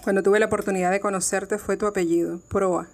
cuando 0.03 0.21
tuve 0.21 0.39
la 0.39 0.47
oportunidad 0.47 0.91
de 0.91 0.99
conocerte 0.99 1.57
fue 1.57 1.77
tu 1.77 1.85
apellido, 1.85 2.39
Proa. 2.49 2.89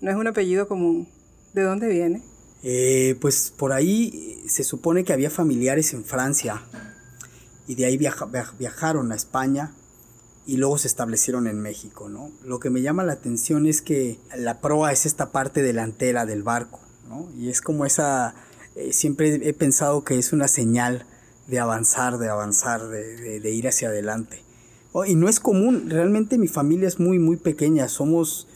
No 0.00 0.10
es 0.10 0.16
un 0.16 0.26
apellido 0.26 0.68
común. 0.68 1.08
¿De 1.52 1.62
dónde 1.62 1.88
viene? 1.88 2.22
Eh, 2.62 3.16
pues 3.20 3.52
por 3.56 3.72
ahí 3.72 4.42
se 4.48 4.64
supone 4.64 5.04
que 5.04 5.12
había 5.12 5.30
familiares 5.30 5.92
en 5.92 6.04
Francia 6.04 6.62
y 7.66 7.74
de 7.74 7.86
ahí 7.86 7.98
viajaron 7.98 9.12
a 9.12 9.14
España 9.14 9.72
y 10.46 10.56
luego 10.56 10.78
se 10.78 10.88
establecieron 10.88 11.46
en 11.46 11.60
México, 11.60 12.08
¿no? 12.08 12.30
Lo 12.44 12.60
que 12.60 12.70
me 12.70 12.82
llama 12.82 13.04
la 13.04 13.14
atención 13.14 13.66
es 13.66 13.82
que 13.82 14.18
la 14.36 14.60
proa 14.60 14.92
es 14.92 15.06
esta 15.06 15.32
parte 15.32 15.62
delantera 15.62 16.26
del 16.26 16.42
barco, 16.42 16.80
¿no? 17.08 17.30
Y 17.36 17.48
es 17.48 17.60
como 17.60 17.86
esa, 17.86 18.34
eh, 18.76 18.92
siempre 18.92 19.40
he 19.48 19.52
pensado 19.54 20.04
que 20.04 20.18
es 20.18 20.32
una 20.32 20.48
señal 20.48 21.06
de 21.46 21.60
avanzar, 21.60 22.18
de 22.18 22.28
avanzar, 22.28 22.88
de, 22.88 23.40
de, 23.40 23.50
ir 23.50 23.68
hacia 23.68 23.88
adelante. 23.88 24.43
Oh, 24.96 25.04
y 25.04 25.16
no 25.16 25.28
es 25.28 25.40
común, 25.40 25.90
realmente 25.90 26.38
mi 26.38 26.46
familia 26.46 26.86
es 26.86 27.00
muy, 27.00 27.18
muy 27.18 27.36
pequeña, 27.36 27.88
somos 27.88 28.46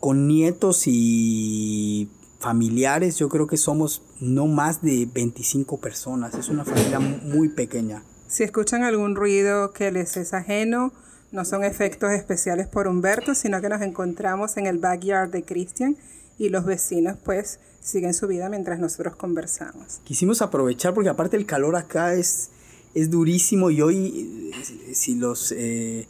con 0.00 0.26
nietos 0.26 0.82
y 0.86 2.10
familiares, 2.40 3.18
yo 3.18 3.28
creo 3.28 3.46
que 3.46 3.56
somos 3.56 4.02
no 4.18 4.48
más 4.48 4.82
de 4.82 5.08
25 5.14 5.78
personas, 5.78 6.34
es 6.34 6.48
una 6.48 6.64
familia 6.64 6.98
muy 6.98 7.50
pequeña. 7.50 8.02
Si 8.26 8.42
escuchan 8.42 8.82
algún 8.82 9.14
ruido 9.14 9.70
que 9.70 9.92
les 9.92 10.16
es 10.16 10.34
ajeno, 10.34 10.92
no 11.30 11.44
son 11.44 11.62
efectos 11.62 12.10
especiales 12.10 12.66
por 12.66 12.88
Humberto, 12.88 13.36
sino 13.36 13.60
que 13.60 13.68
nos 13.68 13.80
encontramos 13.80 14.56
en 14.56 14.66
el 14.66 14.78
backyard 14.78 15.30
de 15.30 15.44
Christian 15.44 15.96
y 16.36 16.48
los 16.48 16.64
vecinos 16.64 17.16
pues 17.24 17.60
siguen 17.80 18.12
su 18.12 18.26
vida 18.26 18.48
mientras 18.48 18.80
nosotros 18.80 19.14
conversamos. 19.14 20.00
Quisimos 20.02 20.42
aprovechar 20.42 20.94
porque 20.94 21.10
aparte 21.10 21.36
el 21.36 21.46
calor 21.46 21.76
acá 21.76 22.14
es, 22.14 22.50
es 22.96 23.10
durísimo 23.10 23.70
y 23.70 23.82
hoy 23.82 24.50
si 24.92 25.16
los 25.16 25.52
eh, 25.52 26.08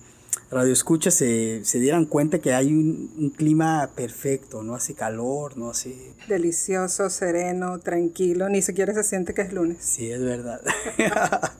radioescuchas 0.52 1.14
se, 1.14 1.64
se 1.64 1.80
dieran 1.80 2.04
cuenta 2.06 2.38
que 2.38 2.54
hay 2.54 2.68
un, 2.68 3.12
un, 3.18 3.30
clima 3.30 3.90
perfecto, 3.96 4.62
no 4.62 4.76
hace 4.76 4.94
calor, 4.94 5.56
no 5.56 5.70
hace... 5.70 5.96
Delicioso, 6.28 7.10
sereno, 7.10 7.80
tranquilo, 7.80 8.48
ni 8.48 8.62
siquiera 8.62 8.94
se 8.94 9.02
siente 9.02 9.34
que 9.34 9.42
es 9.42 9.52
lunes. 9.52 9.78
Sí, 9.80 10.12
es 10.12 10.22
verdad. 10.22 10.60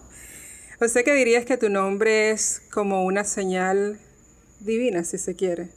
¿Usted 0.81 1.05
qué 1.05 1.15
dirías 1.15 1.45
que 1.45 1.57
tu 1.57 1.71
nombre 1.71 2.31
es 2.31 2.63
como 2.73 3.05
una 3.05 3.25
señal 3.25 3.99
divina, 4.61 5.03
si 5.03 5.19
se 5.19 5.35
quiere? 5.35 5.71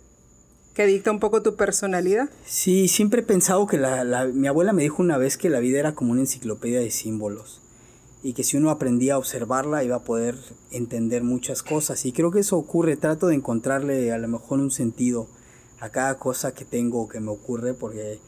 ¿Que 0.76 0.86
dicta 0.86 1.10
un 1.10 1.20
poco 1.20 1.42
tu 1.42 1.56
personalidad? 1.56 2.30
Sí, 2.46 2.88
siempre 2.88 3.22
he 3.22 3.26
pensado 3.26 3.66
que 3.66 3.80
la, 3.80 4.04
la, 4.04 4.26
mi 4.26 4.48
abuela 4.48 4.74
me 4.74 4.84
dijo 4.84 5.02
una 5.02 5.18
vez 5.18 5.38
que 5.38 5.50
la 5.50 5.60
vida 5.60 5.80
era 5.80 5.96
como 5.96 6.12
una 6.12 6.22
enciclopedia 6.22 6.80
de 6.80 6.92
símbolos 6.92 7.64
y 8.22 8.34
que 8.34 8.44
si 8.44 8.58
uno 8.58 8.70
aprendía 8.70 9.16
a 9.16 9.18
observarla 9.18 9.84
iba 9.84 9.98
a 9.98 10.04
poder 10.04 10.36
entender 10.72 11.24
muchas 11.24 11.64
cosas 11.64 12.06
y 12.06 12.12
creo 12.12 12.32
que 12.32 12.40
eso 12.40 12.58
ocurre, 12.58 12.98
trato 12.98 13.28
de 13.28 13.36
encontrarle 13.36 14.12
a 14.12 14.18
lo 14.18 14.28
mejor 14.28 14.60
un 14.60 14.72
sentido 14.72 15.28
a 15.80 15.90
cada 15.90 16.20
cosa 16.20 16.54
que 16.54 16.66
tengo 16.66 17.08
que 17.08 17.20
me 17.20 17.32
ocurre 17.32 17.74
porque 17.74 18.20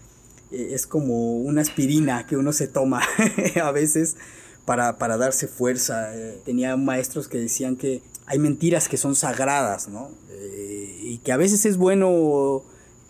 eh, 0.52 0.70
es 0.72 0.88
como 0.88 1.36
una 1.38 1.62
aspirina 1.62 2.26
que 2.26 2.38
uno 2.38 2.54
se 2.54 2.68
toma 2.68 3.02
a 3.62 3.72
veces 3.72 4.16
para, 4.66 4.98
para 4.98 5.18
darse 5.18 5.48
fuerza. 5.48 6.16
Eh, 6.16 6.42
tenía 6.46 6.78
maestros 6.78 7.28
que 7.28 7.40
decían 7.40 7.76
que 7.76 8.02
hay 8.26 8.40
mentiras 8.40 8.88
que 8.88 8.98
son 8.98 9.16
sagradas, 9.16 9.90
¿no? 9.90 10.12
Eh, 10.30 11.00
y 11.04 11.18
que 11.20 11.32
a 11.32 11.38
veces 11.38 11.66
es 11.66 11.78
bueno 11.78 12.64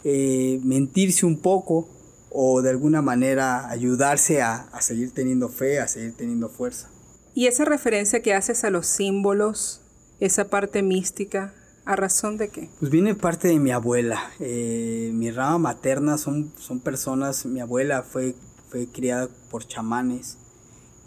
eh, 0.03 0.59
mentirse 0.63 1.25
un 1.25 1.37
poco 1.37 1.87
o 2.31 2.61
de 2.61 2.69
alguna 2.69 3.01
manera 3.01 3.69
ayudarse 3.69 4.41
a, 4.41 4.69
a 4.71 4.81
seguir 4.81 5.11
teniendo 5.11 5.49
fe, 5.49 5.79
a 5.79 5.87
seguir 5.87 6.13
teniendo 6.15 6.49
fuerza. 6.49 6.89
Y 7.33 7.47
esa 7.47 7.65
referencia 7.65 8.21
que 8.21 8.33
haces 8.33 8.63
a 8.63 8.69
los 8.69 8.87
símbolos, 8.87 9.81
esa 10.19 10.49
parte 10.49 10.81
mística, 10.83 11.53
¿A 11.83 11.95
razón 11.95 12.37
de 12.37 12.49
qué? 12.49 12.69
Pues 12.79 12.91
viene 12.91 13.15
parte 13.15 13.47
de 13.47 13.59
mi 13.59 13.71
abuela. 13.71 14.21
Eh, 14.39 15.11
mi 15.13 15.31
rama 15.31 15.57
materna 15.57 16.17
son, 16.17 16.51
son 16.59 16.79
personas, 16.79 17.45
mi 17.47 17.59
abuela 17.59 18.03
fue, 18.03 18.35
fue 18.69 18.87
criada 18.87 19.29
por 19.49 19.65
chamanes, 19.65 20.37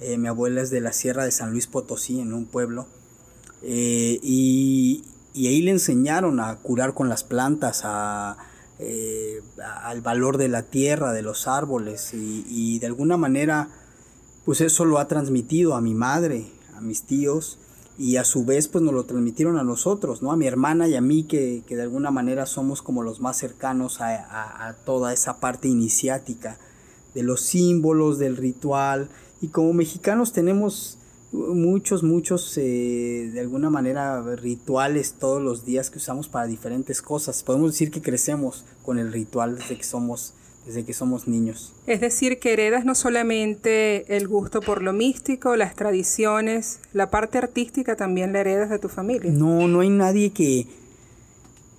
eh, 0.01 0.19
mi 0.19 0.27
abuela 0.27 0.61
es 0.61 0.71
de 0.71 0.81
la 0.81 0.93
Sierra 0.93 1.25
de 1.25 1.31
San 1.31 1.53
Luis 1.53 1.69
Potosí, 1.69 2.21
en 2.21 2.35
un 2.35 2.47
pueblo. 2.47 2.87
Eh, 3.63 4.19
y, 4.23 5.05
y, 5.33 5.47
ahí 5.47 5.63
le 5.63 5.71
enseñaron 5.71 6.41
a 6.41 6.57
curar 6.57 6.93
con 6.93 7.09
las 7.09 7.23
plantas, 7.23 7.83
a, 7.85 8.37
eh, 8.79 9.43
al 9.83 10.01
valor 10.01 10.37
de 10.39 10.49
la 10.49 10.63
tierra, 10.63 11.13
de 11.13 11.23
los 11.23 11.47
árboles. 11.49 12.13
Y, 12.13 12.79
de 12.79 12.87
alguna 12.87 13.17
manera, 13.17 13.69
pues 14.45 14.61
eso 14.61 14.85
lo 14.85 14.99
ha 14.99 15.09
transmitido 15.09 15.75
a 15.75 15.81
mi 15.81 15.95
madre, 15.95 16.47
a 16.77 16.81
mis 16.81 17.03
tíos. 17.03 17.59
Y 17.97 18.17
a 18.17 18.25
su 18.25 18.45
vez, 18.45 18.67
pues 18.67 18.83
nos 18.83 18.93
lo 18.93 19.05
transmitieron 19.05 19.57
a 19.57 19.63
nosotros, 19.63 20.21
¿no? 20.21 20.33
A 20.33 20.37
mi 20.37 20.49
hermana 20.49 20.89
y 20.89 20.97
a 20.97 21.01
mí, 21.01 21.23
que, 21.25 21.63
que 21.67 21.77
de 21.77 21.83
alguna 21.83 22.11
manera 22.11 22.45
somos 22.47 22.83
como 22.83 23.05
los 23.05 23.21
más 23.21 23.37
cercanos 23.37 24.01
a, 24.01 24.69
a 24.69 24.75
toda 24.75 25.13
esa 25.13 25.39
parte 25.39 25.69
iniciática 25.69 26.59
de 27.15 27.23
los 27.23 27.41
símbolos, 27.41 28.19
del 28.19 28.37
ritual 28.37 29.09
y 29.41 29.49
como 29.49 29.73
mexicanos 29.73 30.33
tenemos 30.33 30.99
muchos, 31.35 32.03
muchos, 32.03 32.57
eh, 32.57 33.31
de 33.33 33.41
alguna 33.41 33.71
manera, 33.71 34.23
rituales 34.37 35.15
todos 35.19 35.43
los 35.43 35.65
días 35.65 35.91
que 35.91 35.99
usamos 35.99 36.29
para 36.29 36.47
diferentes 36.47 37.03
cosas. 37.03 37.43
Podemos 37.43 37.73
decir 37.73 37.91
que 37.91 38.01
crecemos 38.01 38.65
con 38.83 38.99
el 38.99 39.13
ritual 39.13 39.57
desde 39.57 39.77
que 39.77 39.83
somos, 39.83 40.35
desde 40.65 40.85
que 40.85 40.93
somos 40.93 41.27
niños. 41.27 41.73
Es 41.87 42.01
decir, 42.01 42.39
que 42.39 42.53
heredas 42.53 42.85
no 42.85 42.95
solamente 42.95 44.17
el 44.17 44.29
gusto 44.29 44.61
por 44.61 44.83
lo 44.83 44.93
místico, 44.93 45.57
las 45.57 45.75
tradiciones, 45.75 46.81
la 46.93 47.11
parte 47.11 47.39
artística 47.39 47.97
también 47.97 48.33
la 48.33 48.41
heredas 48.41 48.71
de 48.71 48.79
tu 48.79 48.89
familia. 48.89 49.31
No, 49.33 49.67
no 49.67 49.81
hay 49.81 49.91
nadie 49.91 50.31
que, 50.31 50.67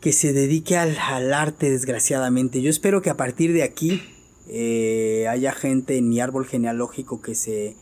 que 0.02 0.12
se 0.12 0.34
dedique 0.34 0.76
al, 0.76 0.98
al 0.98 1.34
arte, 1.34 1.70
desgraciadamente. 1.70 2.62
Yo 2.62 2.70
espero 2.70 3.02
que 3.02 3.10
a 3.10 3.18
partir 3.18 3.54
de 3.54 3.64
aquí 3.64 4.02
eh, 4.48 5.28
haya 5.30 5.54
gente 5.54 5.98
en 5.98 6.10
mi 6.10 6.20
árbol 6.20 6.46
genealógico 6.46 7.22
que 7.22 7.36
se, 7.36 7.76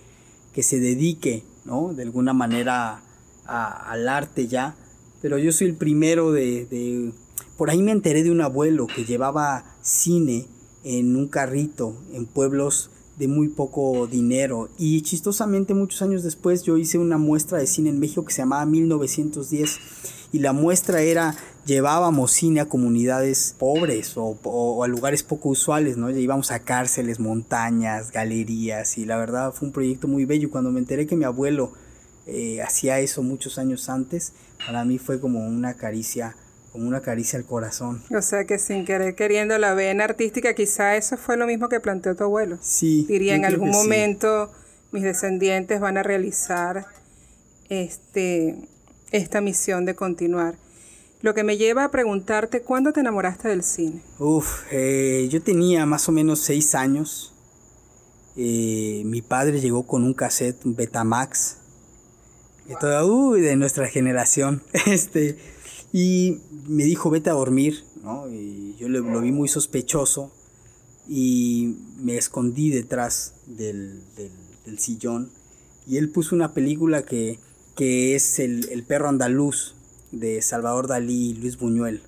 que 0.54 0.64
se 0.64 0.80
dedique, 0.80 1.44
¿no? 1.66 1.94
De 1.94 2.04
alguna 2.04 2.34
manera 2.34 3.02
al 3.46 4.08
arte 4.08 4.48
ya. 4.48 4.76
Pero 5.22 5.38
yo 5.38 5.52
soy 5.52 5.68
el 5.68 5.76
primero 5.76 6.32
de, 6.32 6.66
de... 6.66 7.12
Por 7.58 7.70
ahí 7.70 7.82
me 7.82 7.92
enteré 7.92 8.24
de 8.24 8.32
un 8.32 8.42
abuelo 8.42 8.88
que 8.88 9.06
llevaba 9.06 9.64
cine 9.82 10.48
en 10.84 11.16
un 11.16 11.28
carrito 11.28 11.96
en 12.12 12.26
pueblos 12.26 12.90
de 13.18 13.28
muy 13.28 13.48
poco 13.48 14.08
dinero. 14.08 14.70
Y 14.78 15.02
chistosamente 15.02 15.74
muchos 15.74 16.02
años 16.02 16.24
después 16.24 16.64
yo 16.64 16.78
hice 16.78 16.98
una 16.98 17.18
muestra 17.18 17.58
de 17.58 17.68
cine 17.68 17.90
en 17.90 18.00
México 18.00 18.26
que 18.26 18.34
se 18.34 18.42
llamaba 18.42 18.66
1910 18.66 19.80
y 20.32 20.40
la 20.40 20.52
muestra 20.52 21.02
era 21.02 21.36
llevábamos 21.66 22.32
cine 22.32 22.62
a 22.62 22.66
comunidades 22.66 23.56
pobres 23.58 24.14
o, 24.16 24.84
a 24.84 24.88
lugares 24.88 25.24
poco 25.24 25.50
usuales, 25.50 25.98
¿no? 25.98 26.10
Íbamos 26.10 26.52
a 26.52 26.60
cárceles, 26.60 27.20
montañas, 27.20 28.12
galerías 28.12 28.98
y 28.98 29.06
la 29.06 29.18
verdad 29.18 29.54
fue 29.54 29.68
un 29.68 29.74
proyecto 29.74 30.08
muy 30.08 30.26
bello. 30.26 30.50
Cuando 30.52 30.72
me 30.72 30.80
enteré 30.80 31.08
que 31.08 31.16
mi 31.16 31.26
abuelo 31.26 31.74
eh, 32.28 32.62
hacía 32.62 33.00
eso 33.00 33.24
muchos 33.24 33.58
años 33.58 33.90
antes, 33.90 34.34
para 34.66 34.86
mí 34.86 34.98
fue 34.98 35.20
como 35.20 35.46
una 35.46 35.76
caricia 35.76 36.36
como 36.72 36.88
una 36.88 37.02
caricia 37.02 37.38
al 37.38 37.46
corazón. 37.46 38.02
O 38.10 38.22
sea 38.24 38.46
que 38.46 38.58
sin 38.58 38.84
querer 38.84 39.14
queriendo 39.14 39.60
la 39.60 39.76
vena 39.76 40.06
artística, 40.06 40.56
quizá 40.56 40.96
eso 40.96 41.18
fue 41.18 41.38
lo 41.38 41.46
mismo 41.46 41.70
que 41.70 41.80
planteó 41.80 42.16
tu 42.16 42.24
abuelo. 42.24 42.58
Sí. 42.62 43.06
Diría 43.08 43.36
en 43.36 43.46
algún 43.46 43.70
momento 43.70 44.52
mis 44.92 45.04
descendientes 45.04 45.80
van 45.80 46.00
a 46.00 46.04
realizar 46.04 46.88
este, 47.70 48.56
esta 49.12 49.40
misión 49.40 49.86
de 49.86 49.94
continuar. 49.94 50.56
Lo 51.24 51.34
que 51.34 51.46
me 51.46 51.56
lleva 51.56 51.86
a 51.86 51.90
preguntarte, 51.90 52.64
¿cuándo 52.64 52.92
te 52.92 53.00
enamoraste 53.00 53.48
del 53.48 53.64
cine? 53.64 54.02
Uf, 54.20 54.64
eh, 54.72 55.30
yo 55.32 55.42
tenía 55.42 55.86
más 55.86 56.10
o 56.10 56.12
menos 56.12 56.40
seis 56.40 56.76
años. 56.76 57.34
Eh, 58.36 59.04
mi 59.06 59.22
padre 59.22 59.62
llegó 59.62 59.88
con 59.88 60.04
un 60.04 60.14
cassette, 60.14 60.66
un 60.66 60.76
Betamax, 60.76 61.60
de, 62.68 62.76
toda, 62.76 63.06
uy, 63.06 63.40
de 63.40 63.56
nuestra 63.56 63.88
generación. 63.88 64.64
Este, 64.86 65.38
y 65.94 66.42
me 66.68 66.84
dijo, 66.84 67.10
vete 67.10 67.30
a 67.30 67.34
dormir, 67.34 67.86
¿no? 68.04 68.28
Y 68.30 68.76
yo 68.78 68.90
lo, 68.90 69.22
vi 69.22 69.32
muy 69.32 69.48
sospechoso 69.48 70.30
y 71.08 71.78
me 72.02 72.18
escondí 72.18 72.70
detrás 72.70 73.36
del, 73.46 74.02
del, 74.18 74.78
sillón. 74.78 75.32
Y 75.88 75.96
él 75.96 76.10
puso 76.10 76.36
una 76.36 76.54
película 76.54 77.04
que, 77.04 77.40
que 77.78 78.14
es 78.14 78.40
el, 78.40 78.68
el, 78.72 78.84
perro 78.84 79.08
andaluz 79.08 79.76
de 80.14 80.42
Salvador 80.42 80.88
Dalí 80.88 81.32
y 81.32 81.34
Luis 81.34 81.58
Buñuel. 81.58 82.02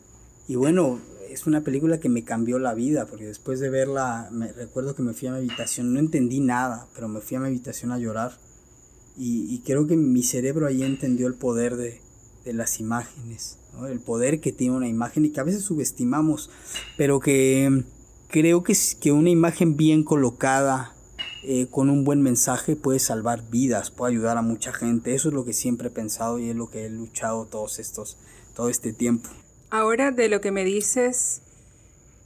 Y 0.47 0.55
bueno, 0.55 1.00
es 1.29 1.45
una 1.47 1.62
película 1.62 2.00
que 2.00 2.07
me 2.07 2.24
cambió 2.24 2.57
la 2.59 2.74
vida, 2.74 3.05
porque 3.05 3.25
después 3.25 3.59
de 3.59 3.69
verla, 3.69 4.29
me 4.31 4.53
recuerdo 4.53 4.95
que 4.95 5.03
me 5.03 5.13
fui 5.13 5.27
a 5.27 5.31
mi 5.31 5.38
habitación, 5.39 5.93
no 5.93 6.00
entendí 6.00 6.39
nada, 6.39 6.88
pero 6.95 7.09
me 7.09 7.19
fui 7.19 7.35
a 7.35 7.41
mi 7.41 7.47
habitación 7.47 7.91
a 7.91 8.00
llorar. 8.00 8.38
Y, 9.17 9.53
y 9.53 9.59
creo 9.59 9.88
que 9.88 9.97
mi 9.97 10.24
cerebro 10.24 10.67
ahí 10.67 10.83
entendió 10.83 11.27
el 11.27 11.35
poder 11.35 11.75
de, 11.75 12.01
de 12.45 12.53
las 12.53 12.79
imágenes 12.79 13.57
el 13.89 14.00
poder 14.00 14.39
que 14.39 14.51
tiene 14.51 14.75
una 14.75 14.88
imagen 14.88 15.25
y 15.25 15.29
que 15.29 15.39
a 15.39 15.43
veces 15.43 15.63
subestimamos, 15.63 16.50
pero 16.97 17.19
que 17.19 17.83
creo 18.29 18.63
que, 18.63 18.75
que 19.00 19.12
una 19.12 19.29
imagen 19.29 19.75
bien 19.75 20.03
colocada, 20.03 20.95
eh, 21.48 21.68
con 21.70 21.90
un 21.90 22.04
buen 22.04 22.22
mensaje, 22.22 22.75
puede 22.75 23.00
salvar 23.00 23.50
vidas, 23.50 23.92
puede 23.92 24.14
ayudar 24.14 24.38
a 24.38 24.42
mucha 24.42 24.74
gente. 24.74 25.16
Eso 25.16 25.30
es 25.30 25.34
lo 25.34 25.46
que 25.46 25.54
siempre 25.54 25.88
he 25.88 25.92
pensado 25.92 26.40
y 26.40 26.50
es 26.50 26.56
lo 26.56 26.70
que 26.70 26.86
he 26.86 26.90
luchado 26.90 27.46
todos 27.46 27.80
estos, 27.80 28.18
todo 28.56 28.70
este 28.70 28.94
tiempo. 28.94 29.30
Ahora 29.70 30.12
de 30.12 30.30
lo 30.30 30.42
que 30.42 30.52
me 30.52 30.64
dices 30.64 31.42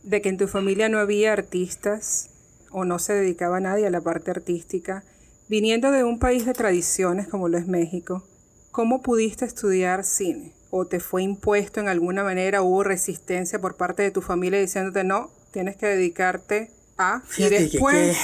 de 0.04 0.22
que 0.22 0.30
en 0.30 0.38
tu 0.38 0.48
familia 0.48 0.90
no 0.90 1.00
había 1.00 1.34
artistas 1.34 2.30
o 2.72 2.86
no 2.86 3.00
se 3.00 3.14
dedicaba 3.14 3.60
nadie 3.60 3.88
a 3.88 3.90
la 3.92 4.02
parte 4.02 4.32
artística, 4.32 5.04
viniendo 5.48 5.92
de 5.92 6.04
un 6.04 6.20
país 6.20 6.46
de 6.46 6.54
tradiciones 6.54 7.28
como 7.28 7.50
lo 7.50 7.58
es 7.58 7.68
México, 7.68 8.24
¿cómo 8.72 9.02
pudiste 9.02 9.46
estudiar 9.46 10.04
cine? 10.04 10.54
o 10.72 10.86
te 10.86 11.00
fue 11.00 11.24
impuesto 11.24 11.80
en 11.80 11.88
alguna 11.88 12.24
manera, 12.24 12.62
hubo 12.62 12.84
resistencia 12.84 13.60
por 13.60 13.76
parte 13.76 14.04
de 14.04 14.12
tu 14.12 14.22
familia 14.22 14.60
diciéndote 14.60 15.04
no, 15.04 15.32
tienes 15.52 15.76
que 15.76 15.88
dedicarte 15.88 16.72
a... 16.98 17.24
y 17.38 17.44
después... 17.50 18.18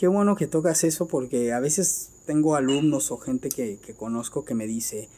Qué, 0.00 0.08
bueno 0.08 0.34
que 0.34 0.46
tocas 0.46 0.82
eso 0.84 1.06
porque 1.06 1.52
a 1.52 1.60
veces 1.60 2.08
tengo 2.24 2.54
alumnos 2.54 3.10
o 3.10 3.18
gente 3.18 3.50
que, 3.50 3.76
que, 3.84 3.92
conozco 3.92 4.46
que 4.46 4.54
me 4.54 4.66
dice, 4.66 5.10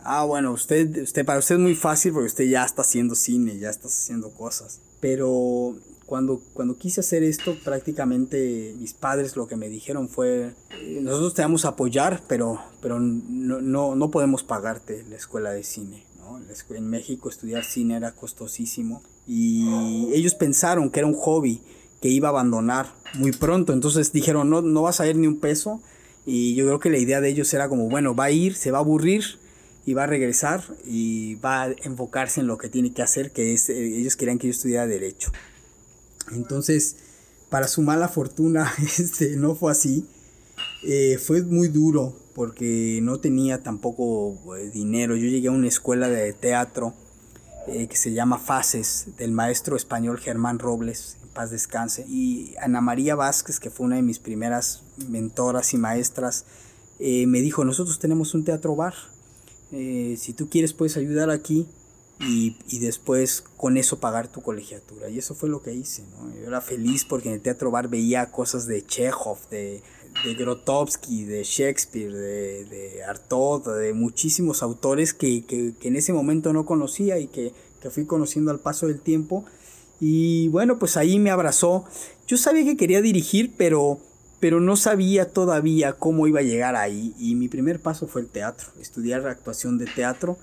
ah, 0.00 0.24
bueno, 0.24 0.52
usted, 0.52 1.02
usted, 1.02 1.26
para 1.26 1.38
usted 1.38 1.56
es 1.56 1.60
muy 1.60 1.74
fácil 1.74 2.14
porque 2.14 2.28
usted 2.28 2.44
ya 2.44 2.64
está 2.64 2.80
haciendo 2.80 3.14
cine, 3.14 3.58
ya 3.58 3.68
está 3.68 3.88
haciendo 3.88 4.30
cosas. 4.30 4.80
Pero 5.00 5.76
cuando, 6.06 6.40
cuando 6.54 6.78
quise 6.78 7.00
hacer 7.00 7.22
esto, 7.22 7.56
prácticamente 7.62 8.74
mis 8.78 8.94
padres 8.94 9.36
lo 9.36 9.46
que 9.46 9.56
me 9.56 9.68
dijeron 9.68 10.08
fue, 10.08 10.54
eh, 10.78 11.00
nosotros 11.02 11.34
te 11.34 11.42
vamos 11.42 11.66
a 11.66 11.68
apoyar, 11.68 12.22
pero, 12.26 12.58
pero 12.80 12.98
no, 13.00 13.60
no, 13.60 13.94
no 13.94 14.10
podemos 14.10 14.42
pagarte 14.44 15.04
la 15.10 15.16
escuela 15.16 15.50
de 15.50 15.62
cine. 15.62 16.04
En 16.70 16.88
México 16.88 17.28
estudiar 17.28 17.64
cine 17.64 17.96
era 17.96 18.12
costosísimo 18.12 19.02
y 19.26 20.08
ellos 20.12 20.34
pensaron 20.34 20.90
que 20.90 21.00
era 21.00 21.06
un 21.06 21.14
hobby 21.14 21.60
que 22.02 22.08
iba 22.08 22.28
a 22.28 22.30
abandonar 22.30 22.92
muy 23.14 23.32
pronto, 23.32 23.72
entonces 23.72 24.12
dijeron, 24.12 24.50
no, 24.50 24.60
no 24.60 24.82
vas 24.82 25.00
a 25.00 25.08
ir 25.08 25.16
ni 25.16 25.26
un 25.28 25.38
peso 25.40 25.80
y 26.26 26.54
yo 26.54 26.66
creo 26.66 26.80
que 26.80 26.90
la 26.90 26.98
idea 26.98 27.20
de 27.20 27.28
ellos 27.28 27.52
era 27.54 27.68
como, 27.68 27.88
bueno, 27.88 28.14
va 28.14 28.24
a 28.24 28.30
ir, 28.30 28.54
se 28.54 28.70
va 28.70 28.78
a 28.78 28.80
aburrir 28.82 29.38
y 29.84 29.94
va 29.94 30.04
a 30.04 30.06
regresar 30.06 30.62
y 30.84 31.36
va 31.36 31.62
a 31.62 31.72
enfocarse 31.82 32.40
en 32.40 32.46
lo 32.46 32.58
que 32.58 32.68
tiene 32.68 32.92
que 32.92 33.02
hacer, 33.02 33.32
que 33.32 33.54
es, 33.54 33.68
eh, 33.68 33.98
ellos 33.98 34.16
querían 34.16 34.38
que 34.38 34.48
yo 34.48 34.52
estudiara 34.52 34.86
derecho. 34.86 35.32
Entonces, 36.32 36.96
para 37.50 37.66
su 37.66 37.82
mala 37.82 38.08
fortuna, 38.08 38.72
este, 38.98 39.36
no 39.36 39.54
fue 39.54 39.72
así. 39.72 40.06
Eh, 40.84 41.18
fue 41.18 41.42
muy 41.42 41.68
duro 41.68 42.16
porque 42.34 43.00
no 43.02 43.18
tenía 43.18 43.62
tampoco 43.62 44.56
eh, 44.56 44.70
dinero. 44.72 45.16
Yo 45.16 45.28
llegué 45.28 45.48
a 45.48 45.52
una 45.52 45.68
escuela 45.68 46.08
de 46.08 46.32
teatro 46.32 46.94
que 47.64 47.96
se 47.96 48.12
llama 48.12 48.38
Fases, 48.38 49.06
del 49.18 49.30
maestro 49.30 49.76
español 49.76 50.18
Germán 50.18 50.58
Robles, 50.58 51.16
paz 51.34 51.50
descanse, 51.50 52.06
y 52.08 52.54
Ana 52.60 52.80
María 52.80 53.14
Vázquez, 53.14 53.60
que 53.60 53.70
fue 53.70 53.86
una 53.86 53.96
de 53.96 54.02
mis 54.02 54.18
primeras 54.18 54.82
mentoras 55.08 55.74
y 55.74 55.78
maestras, 55.78 56.44
eh, 56.98 57.26
me 57.26 57.40
dijo, 57.40 57.64
nosotros 57.64 57.98
tenemos 57.98 58.34
un 58.34 58.44
teatro 58.44 58.76
bar, 58.76 58.94
si 59.70 60.34
tú 60.36 60.50
quieres 60.50 60.74
puedes 60.74 60.98
ayudar 60.98 61.30
aquí 61.30 61.66
y, 62.20 62.56
y, 62.68 62.78
después 62.78 63.42
con 63.56 63.76
eso 63.76 63.98
pagar 63.98 64.28
tu 64.28 64.42
colegiatura. 64.42 65.08
Y 65.08 65.18
eso 65.18 65.34
fue 65.34 65.48
lo 65.48 65.62
que 65.62 65.72
hice. 65.72 66.04
¿no? 66.12 66.32
Yo 66.34 66.46
era 66.46 66.60
feliz 66.60 67.04
porque 67.04 67.28
en 67.28 67.34
el 67.34 67.40
teatro 67.40 67.70
bar 67.70 67.88
veía 67.88 68.30
cosas 68.30 68.66
de 68.66 68.84
Chekhov, 68.84 69.38
de, 69.50 69.82
de 70.24 70.34
Grotowski, 70.34 71.24
de 71.24 71.42
Shakespeare, 71.42 72.12
de, 72.12 72.64
de 72.66 73.04
Artaud, 73.04 73.62
de 73.76 73.92
muchísimos 73.92 74.62
autores 74.62 75.14
que, 75.14 75.44
que, 75.44 75.74
que, 75.78 75.88
en 75.88 75.96
ese 75.96 76.12
momento 76.12 76.52
no 76.52 76.64
conocía 76.64 77.18
y 77.18 77.26
que, 77.26 77.52
que 77.80 77.90
fui 77.90 78.04
conociendo 78.04 78.50
al 78.50 78.60
paso 78.60 78.86
del 78.86 79.00
tiempo. 79.00 79.44
Y 80.04 80.48
bueno, 80.48 80.80
pues 80.80 80.96
ahí 80.96 81.20
me 81.20 81.30
abrazó. 81.30 81.84
Yo 82.26 82.36
sabía 82.36 82.64
que 82.64 82.76
quería 82.76 83.00
dirigir, 83.00 83.54
pero, 83.56 84.00
pero 84.40 84.58
no 84.58 84.74
sabía 84.74 85.30
todavía 85.30 85.92
cómo 85.92 86.26
iba 86.26 86.40
a 86.40 86.42
llegar 86.42 86.74
ahí. 86.74 87.14
Y 87.20 87.36
mi 87.36 87.46
primer 87.46 87.78
paso 87.78 88.08
fue 88.08 88.22
el 88.22 88.26
teatro, 88.26 88.66
estudiar 88.80 89.24
actuación 89.28 89.78
de 89.78 89.86
teatro. 89.86 90.38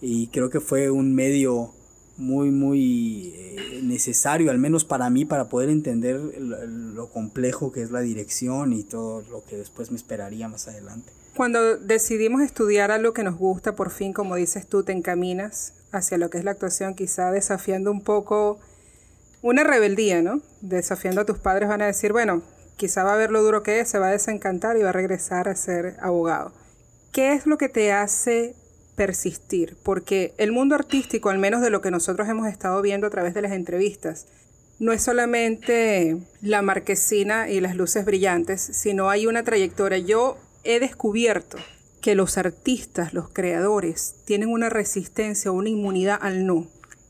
Y 0.00 0.26
creo 0.26 0.50
que 0.50 0.58
fue 0.58 0.90
un 0.90 1.14
medio 1.14 1.70
muy, 2.16 2.50
muy 2.50 3.32
eh, 3.36 3.80
necesario, 3.84 4.50
al 4.50 4.58
menos 4.58 4.84
para 4.84 5.08
mí, 5.08 5.24
para 5.24 5.48
poder 5.48 5.68
entender 5.68 6.18
lo, 6.40 7.08
complejo 7.10 7.70
que 7.70 7.82
es 7.82 7.92
la 7.92 8.00
dirección 8.00 8.72
y 8.72 8.82
todo 8.82 9.22
lo 9.30 9.44
que 9.44 9.56
después 9.56 9.92
me 9.92 9.98
esperaría 9.98 10.48
más 10.48 10.66
adelante. 10.66 11.12
Cuando 11.36 11.76
decidimos 11.76 12.42
estudiar 12.42 12.90
algo 12.90 13.12
que 13.12 13.22
nos 13.22 13.36
gusta, 13.36 13.76
por 13.76 13.90
fin, 13.90 14.12
como 14.12 14.34
dices 14.34 14.66
tú, 14.66 14.82
te 14.82 14.90
encaminas 14.90 15.74
hacia 15.92 16.18
lo 16.18 16.28
que 16.28 16.38
es 16.38 16.44
la 16.44 16.50
actuación, 16.50 16.94
quizá 16.96 17.30
desafiando 17.30 17.92
un 17.92 18.02
poco 18.02 18.58
una 19.42 19.64
rebeldía, 19.64 20.22
¿no? 20.22 20.40
Desafiando 20.60 21.20
a 21.20 21.26
tus 21.26 21.38
padres 21.38 21.68
van 21.68 21.82
a 21.82 21.86
decir, 21.86 22.12
bueno, 22.12 22.42
quizá 22.76 23.04
va 23.04 23.14
a 23.14 23.18
ver 23.18 23.30
lo 23.30 23.42
duro 23.42 23.62
que 23.62 23.80
es, 23.80 23.88
se 23.88 23.98
va 23.98 24.08
a 24.08 24.12
desencantar 24.12 24.76
y 24.76 24.82
va 24.82 24.90
a 24.90 24.92
regresar 24.92 25.48
a 25.48 25.56
ser 25.56 25.96
abogado. 26.00 26.52
¿Qué 27.12 27.32
es 27.32 27.46
lo 27.46 27.58
que 27.58 27.68
te 27.68 27.92
hace 27.92 28.54
persistir, 28.96 29.76
porque 29.82 30.34
el 30.38 30.50
mundo 30.50 30.74
artístico, 30.74 31.28
al 31.28 31.38
menos 31.38 31.60
de 31.60 31.70
lo 31.70 31.80
que 31.80 31.90
nosotros 31.92 32.28
hemos 32.28 32.48
estado 32.48 32.82
viendo 32.82 33.06
a 33.06 33.10
través 33.10 33.34
de 33.34 33.42
las 33.42 33.52
entrevistas, 33.52 34.26
no 34.78 34.92
es 34.92 35.02
solamente 35.02 36.18
la 36.42 36.62
marquesina 36.62 37.48
y 37.48 37.60
las 37.60 37.76
luces 37.76 38.04
brillantes, 38.04 38.60
sino 38.60 39.08
hay 39.08 39.26
una 39.26 39.44
trayectoria. 39.44 39.98
Yo 39.98 40.38
he 40.64 40.80
descubierto 40.80 41.58
que 42.00 42.14
los 42.14 42.36
artistas, 42.36 43.14
los 43.14 43.28
creadores, 43.28 44.16
tienen 44.24 44.48
una 44.48 44.68
resistencia 44.68 45.50
una 45.50 45.68
inmunidad 45.68 46.18
al 46.20 46.46
no. 46.46 46.66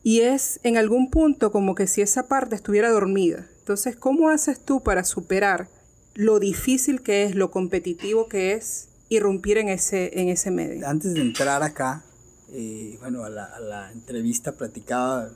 Y 0.06 0.20
es 0.20 0.60
en 0.62 0.76
algún 0.76 1.10
punto 1.10 1.50
como 1.50 1.74
que 1.74 1.88
si 1.88 2.00
esa 2.00 2.28
parte 2.28 2.54
estuviera 2.54 2.90
dormida. 2.90 3.44
Entonces, 3.58 3.96
¿cómo 3.96 4.28
haces 4.28 4.60
tú 4.60 4.80
para 4.80 5.02
superar 5.02 5.68
lo 6.14 6.38
difícil 6.38 7.02
que 7.02 7.24
es, 7.24 7.34
lo 7.34 7.50
competitivo 7.50 8.28
que 8.28 8.52
es 8.52 8.88
irrumpir 9.08 9.58
en 9.58 9.68
ese, 9.68 10.20
en 10.20 10.28
ese 10.28 10.52
medio. 10.52 10.86
Antes 10.86 11.14
de 11.14 11.22
entrar 11.22 11.60
acá, 11.64 12.04
eh, 12.52 12.96
bueno, 13.00 13.24
a 13.24 13.30
la, 13.30 13.90
entrevista 13.92 14.52
platicaba 14.52 15.30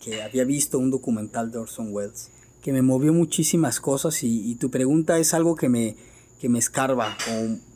que 0.00 0.22
había 0.22 0.44
visto 0.44 0.78
un 0.78 0.92
documental 0.92 1.50
de 1.50 1.58
Orson 1.58 1.88
Welles 1.92 2.30
que 2.62 2.72
me 2.72 2.82
movió 2.82 3.12
muchísimas 3.12 3.80
cosas 3.80 4.22
y, 4.22 4.54
tu 4.54 4.70
pregunta 4.70 5.18
es 5.18 5.34
algo 5.34 5.56
que 5.56 5.68
me, 5.68 5.96
que 6.40 6.48
me 6.48 6.60
escarba 6.60 7.16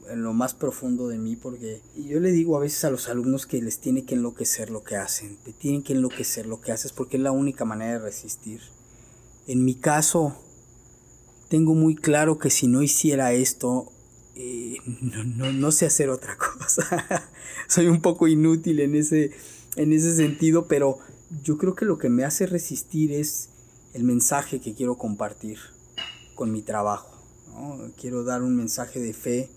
en 0.08 0.22
lo 0.22 0.32
más 0.32 0.54
profundo 0.54 1.08
de 1.08 1.18
mí 1.18 1.36
porque 1.36 1.80
yo 1.96 2.20
le 2.20 2.30
digo 2.30 2.56
a 2.56 2.60
veces 2.60 2.84
a 2.84 2.90
los 2.90 3.08
alumnos 3.08 3.46
que 3.46 3.60
les 3.60 3.78
tiene 3.78 4.04
que 4.04 4.14
enloquecer 4.14 4.70
lo 4.70 4.84
que 4.84 4.96
hacen, 4.96 5.36
te 5.44 5.52
tienen 5.52 5.82
que 5.82 5.92
enloquecer 5.92 6.46
lo 6.46 6.60
que 6.60 6.72
haces 6.72 6.92
porque 6.92 7.16
es 7.16 7.22
la 7.22 7.32
única 7.32 7.64
manera 7.64 7.92
de 7.92 7.98
resistir. 7.98 8.60
En 9.46 9.64
mi 9.64 9.74
caso, 9.74 10.36
tengo 11.48 11.74
muy 11.74 11.94
claro 11.94 12.38
que 12.38 12.50
si 12.50 12.66
no 12.66 12.82
hiciera 12.82 13.32
esto, 13.32 13.92
eh, 14.34 14.76
no, 15.00 15.52
no, 15.52 15.72
sé 15.72 15.86
hacer 15.86 16.10
otra 16.10 16.36
cosa. 16.58 17.30
Soy 17.68 17.86
un 17.86 18.02
poco 18.02 18.28
inútil 18.28 18.80
en 18.80 18.94
ese, 18.94 19.30
en 19.76 19.92
ese 19.92 20.14
sentido, 20.14 20.66
pero 20.66 20.98
yo 21.42 21.58
creo 21.58 21.74
que 21.74 21.84
lo 21.84 21.98
que 21.98 22.08
me 22.08 22.24
hace 22.24 22.46
resistir 22.46 23.12
es 23.12 23.50
el 23.94 24.04
mensaje 24.04 24.60
que 24.60 24.74
quiero 24.74 24.96
compartir 24.96 25.58
con 26.34 26.52
mi 26.52 26.62
trabajo. 26.62 27.12
Quiero 27.98 28.24
dar 28.24 28.42
un 28.42 28.54
mensaje 28.54 29.00
de 29.00 29.14
fe, 29.14 29.48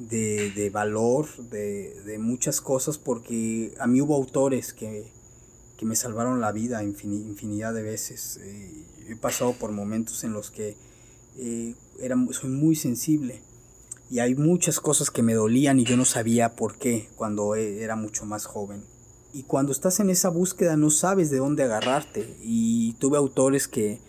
de, 0.00 0.70
valor, 0.72 1.26
de, 1.50 2.16
muchas 2.18 2.60
cosas, 2.60 2.98
porque 2.98 3.74
a 3.78 3.86
mí 3.86 4.00
hubo 4.00 4.16
autores 4.16 4.72
que, 4.72 5.12
me 5.82 5.96
salvaron 5.96 6.42
la 6.42 6.52
vida 6.52 6.82
infinidad 6.82 7.72
de 7.72 7.82
veces. 7.82 8.38
Eh, 8.42 8.84
he 9.08 9.16
pasado 9.16 9.54
por 9.54 9.72
momentos 9.72 10.24
en 10.24 10.34
los 10.34 10.50
que 10.50 10.76
eh, 11.38 11.74
era, 11.98 12.16
soy 12.32 12.50
muy 12.50 12.76
sensible 12.76 13.40
y 14.10 14.18
hay 14.18 14.34
muchas 14.34 14.78
cosas 14.78 15.10
que 15.10 15.22
me 15.22 15.32
dolían 15.32 15.80
y 15.80 15.84
yo 15.84 15.96
no 15.96 16.04
sabía 16.04 16.54
por 16.54 16.76
qué 16.76 17.08
cuando 17.16 17.54
e, 17.54 17.82
era 17.82 17.96
mucho 17.96 18.26
más 18.26 18.44
joven. 18.44 18.84
Y 19.32 19.44
cuando 19.44 19.72
estás 19.72 20.00
en 20.00 20.10
esa 20.10 20.28
búsqueda 20.28 20.76
no 20.76 20.90
sabes 20.90 21.30
de 21.30 21.38
dónde 21.38 21.62
agarrarte. 21.62 22.36
Y 22.42 22.94
tuve 22.94 23.16
autores 23.16 23.68
que 23.68 24.00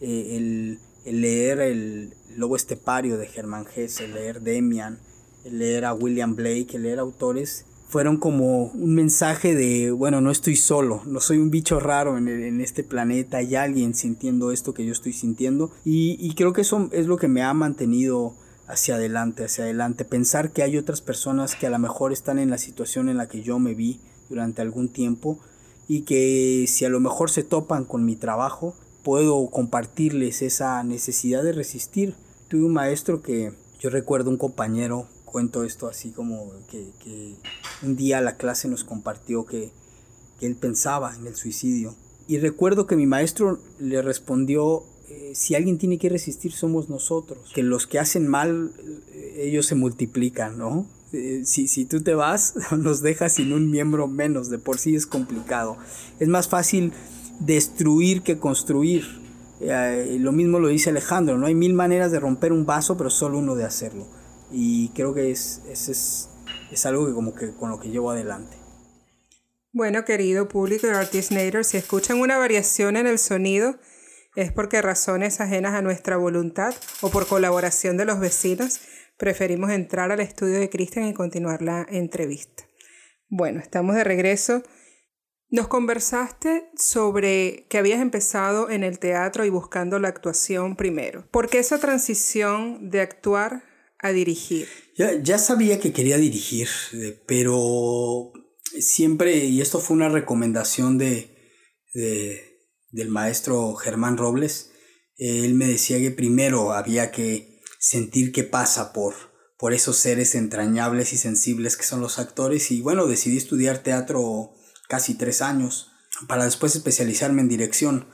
eh, 0.00 0.36
el, 0.36 0.80
leer 1.04 1.60
El 1.60 2.14
Lobo 2.36 2.56
Estepario 2.56 3.18
de 3.18 3.26
Germán 3.26 3.66
Hesse, 3.72 4.00
el 4.00 4.14
leer 4.14 4.40
Demian, 4.40 4.98
leer 5.44 5.84
a 5.84 5.94
William 5.94 6.34
Blake, 6.34 6.68
el 6.74 6.84
leer 6.84 6.98
autores, 6.98 7.66
fueron 7.88 8.16
como 8.16 8.64
un 8.66 8.94
mensaje 8.94 9.54
de, 9.54 9.90
bueno, 9.92 10.20
no 10.20 10.30
estoy 10.30 10.56
solo, 10.56 11.02
no 11.06 11.20
soy 11.20 11.38
un 11.38 11.50
bicho 11.50 11.78
raro 11.78 12.18
en, 12.18 12.28
en 12.28 12.60
este 12.60 12.82
planeta, 12.82 13.36
hay 13.36 13.54
alguien 13.54 13.94
sintiendo 13.94 14.50
esto 14.50 14.74
que 14.74 14.84
yo 14.84 14.92
estoy 14.92 15.12
sintiendo. 15.12 15.70
Y, 15.84 16.16
y 16.18 16.34
creo 16.34 16.52
que 16.52 16.62
eso 16.62 16.88
es 16.92 17.06
lo 17.06 17.18
que 17.18 17.28
me 17.28 17.42
ha 17.42 17.54
mantenido 17.54 18.34
hacia 18.66 18.96
adelante, 18.96 19.44
hacia 19.44 19.64
adelante. 19.64 20.04
Pensar 20.04 20.50
que 20.50 20.62
hay 20.62 20.76
otras 20.76 21.00
personas 21.02 21.54
que 21.54 21.66
a 21.66 21.70
lo 21.70 21.78
mejor 21.78 22.12
están 22.12 22.38
en 22.38 22.50
la 22.50 22.58
situación 22.58 23.08
en 23.08 23.16
la 23.16 23.28
que 23.28 23.42
yo 23.42 23.58
me 23.58 23.74
vi 23.74 24.00
durante 24.28 24.62
algún 24.62 24.88
tiempo 24.88 25.38
y 25.86 26.02
que 26.02 26.64
si 26.66 26.84
a 26.84 26.88
lo 26.88 27.00
mejor 27.00 27.30
se 27.30 27.44
topan 27.44 27.84
con 27.84 28.04
mi 28.04 28.16
trabajo, 28.16 28.74
puedo 29.02 29.48
compartirles 29.50 30.42
esa 30.42 30.82
necesidad 30.82 31.42
de 31.42 31.52
resistir. 31.52 32.14
Tuve 32.48 32.64
un 32.64 32.72
maestro 32.72 33.22
que 33.22 33.52
yo 33.78 33.90
recuerdo 33.90 34.30
un 34.30 34.38
compañero, 34.38 35.06
cuento 35.34 35.64
esto 35.64 35.88
así 35.88 36.12
como 36.12 36.52
que, 36.70 37.34
un 37.82 37.96
día 37.96 38.20
la 38.20 38.36
clase 38.36 38.68
nos 38.68 38.84
compartió 38.84 39.44
que, 39.44 39.72
que 40.38 40.46
él 40.46 40.54
pensaba 40.54 41.12
en 41.16 41.26
el 41.26 41.34
suicidio. 41.34 41.96
Y 42.28 42.38
recuerdo 42.38 42.86
que 42.86 42.94
mi 42.94 43.06
maestro 43.06 43.58
le 43.80 44.00
respondió 44.00 44.84
eh, 45.08 45.32
si 45.34 45.56
alguien 45.56 45.76
tiene 45.76 45.98
que 45.98 46.08
resistir 46.08 46.52
somos 46.52 46.88
nosotros, 46.88 47.50
que 47.52 47.64
los 47.64 47.88
que 47.88 47.98
hacen 47.98 48.28
mal, 48.28 48.70
eh, 49.12 49.48
ellos 49.48 49.66
se 49.66 49.74
multiplican, 49.74 50.56
¿no? 50.56 50.86
Eh, 51.12 51.42
si, 51.44 51.66
si 51.66 51.84
tú 51.84 52.00
te 52.00 52.14
vas, 52.14 52.54
nos 52.78 53.02
dejas 53.02 53.32
sin 53.32 53.52
un 53.52 53.72
miembro 53.72 54.06
menos, 54.06 54.50
de 54.50 54.60
por 54.60 54.78
sí 54.78 54.94
es 54.94 55.04
complicado. 55.04 55.76
Es 56.20 56.28
más 56.28 56.46
fácil 56.46 56.92
destruir 57.40 58.22
que 58.22 58.38
construir. 58.38 59.04
lo 59.60 60.30
mismo 60.30 60.60
lo 60.60 60.68
dice 60.68 60.90
Alejandro, 60.90 61.38
no 61.38 61.46
hay 61.46 61.56
mil 61.56 61.74
maneras 61.74 62.12
de 62.12 62.20
romper 62.20 62.52
un 62.52 62.66
vaso, 62.66 62.96
pero 62.96 63.10
solo 63.10 63.40
uno 63.40 63.56
de 63.56 63.64
hacerlo. 63.64 64.06
Y 64.56 64.90
creo 64.90 65.12
que 65.12 65.32
es, 65.32 65.62
es, 65.68 66.28
es, 66.70 66.86
algo 66.86 67.06
que 67.06 67.12
como 67.12 67.34
que 67.34 67.52
con 67.54 67.70
lo 67.70 67.80
que 67.80 67.88
llevo 67.88 68.12
adelante. 68.12 68.56
Bueno, 69.72 70.04
querido 70.04 70.46
público 70.46 70.86
de 70.86 70.92
Artist 70.92 71.32
Nader, 71.32 71.64
si 71.64 71.76
escuchan 71.76 72.20
una 72.20 72.38
variación 72.38 72.96
en 72.96 73.08
el 73.08 73.18
sonido, 73.18 73.74
es 74.36 74.52
porque 74.52 74.80
razones 74.80 75.40
ajenas 75.40 75.74
a 75.74 75.82
nuestra 75.82 76.18
voluntad 76.18 76.72
o 77.00 77.10
por 77.10 77.26
colaboración 77.26 77.96
de 77.96 78.04
los 78.04 78.20
vecinos, 78.20 78.80
preferimos 79.18 79.72
entrar 79.72 80.12
al 80.12 80.20
estudio 80.20 80.60
de 80.60 80.70
Cristian 80.70 81.08
y 81.08 81.14
continuar 81.14 81.60
la 81.60 81.84
entrevista. 81.90 82.62
Bueno, 83.28 83.58
estamos 83.58 83.96
de 83.96 84.04
regreso. 84.04 84.62
Nos 85.50 85.66
conversaste 85.66 86.70
sobre 86.76 87.66
que 87.68 87.78
habías 87.78 88.00
empezado 88.00 88.70
en 88.70 88.84
el 88.84 89.00
teatro 89.00 89.44
y 89.44 89.50
buscando 89.50 89.98
la 89.98 90.06
actuación 90.06 90.76
primero. 90.76 91.26
¿Por 91.32 91.48
qué 91.48 91.58
esa 91.58 91.80
transición 91.80 92.90
de 92.90 93.00
actuar 93.00 93.73
a 94.04 94.12
dirigir? 94.12 94.68
Ya, 94.96 95.20
ya 95.20 95.38
sabía 95.38 95.80
que 95.80 95.92
quería 95.92 96.18
dirigir, 96.18 96.68
eh, 96.92 97.22
pero 97.26 98.32
siempre, 98.78 99.36
y 99.46 99.60
esto 99.60 99.80
fue 99.80 99.96
una 99.96 100.08
recomendación 100.08 100.98
de, 100.98 101.34
de 101.94 102.54
del 102.94 103.08
maestro 103.08 103.74
Germán 103.74 104.16
Robles, 104.16 104.70
él 105.16 105.54
me 105.54 105.66
decía 105.66 105.98
que 105.98 106.12
primero 106.12 106.72
había 106.72 107.10
que 107.10 107.60
sentir 107.80 108.30
qué 108.30 108.44
pasa 108.44 108.92
por, 108.92 109.14
por 109.58 109.72
esos 109.72 109.96
seres 109.96 110.36
entrañables 110.36 111.12
y 111.12 111.16
sensibles 111.16 111.76
que 111.76 111.82
son 111.84 112.00
los 112.00 112.20
actores 112.20 112.70
y 112.70 112.82
bueno, 112.82 113.06
decidí 113.06 113.36
estudiar 113.36 113.78
teatro 113.78 114.52
casi 114.88 115.14
tres 115.14 115.42
años 115.42 115.90
para 116.28 116.44
después 116.44 116.76
especializarme 116.76 117.42
en 117.42 117.48
dirección. 117.48 118.08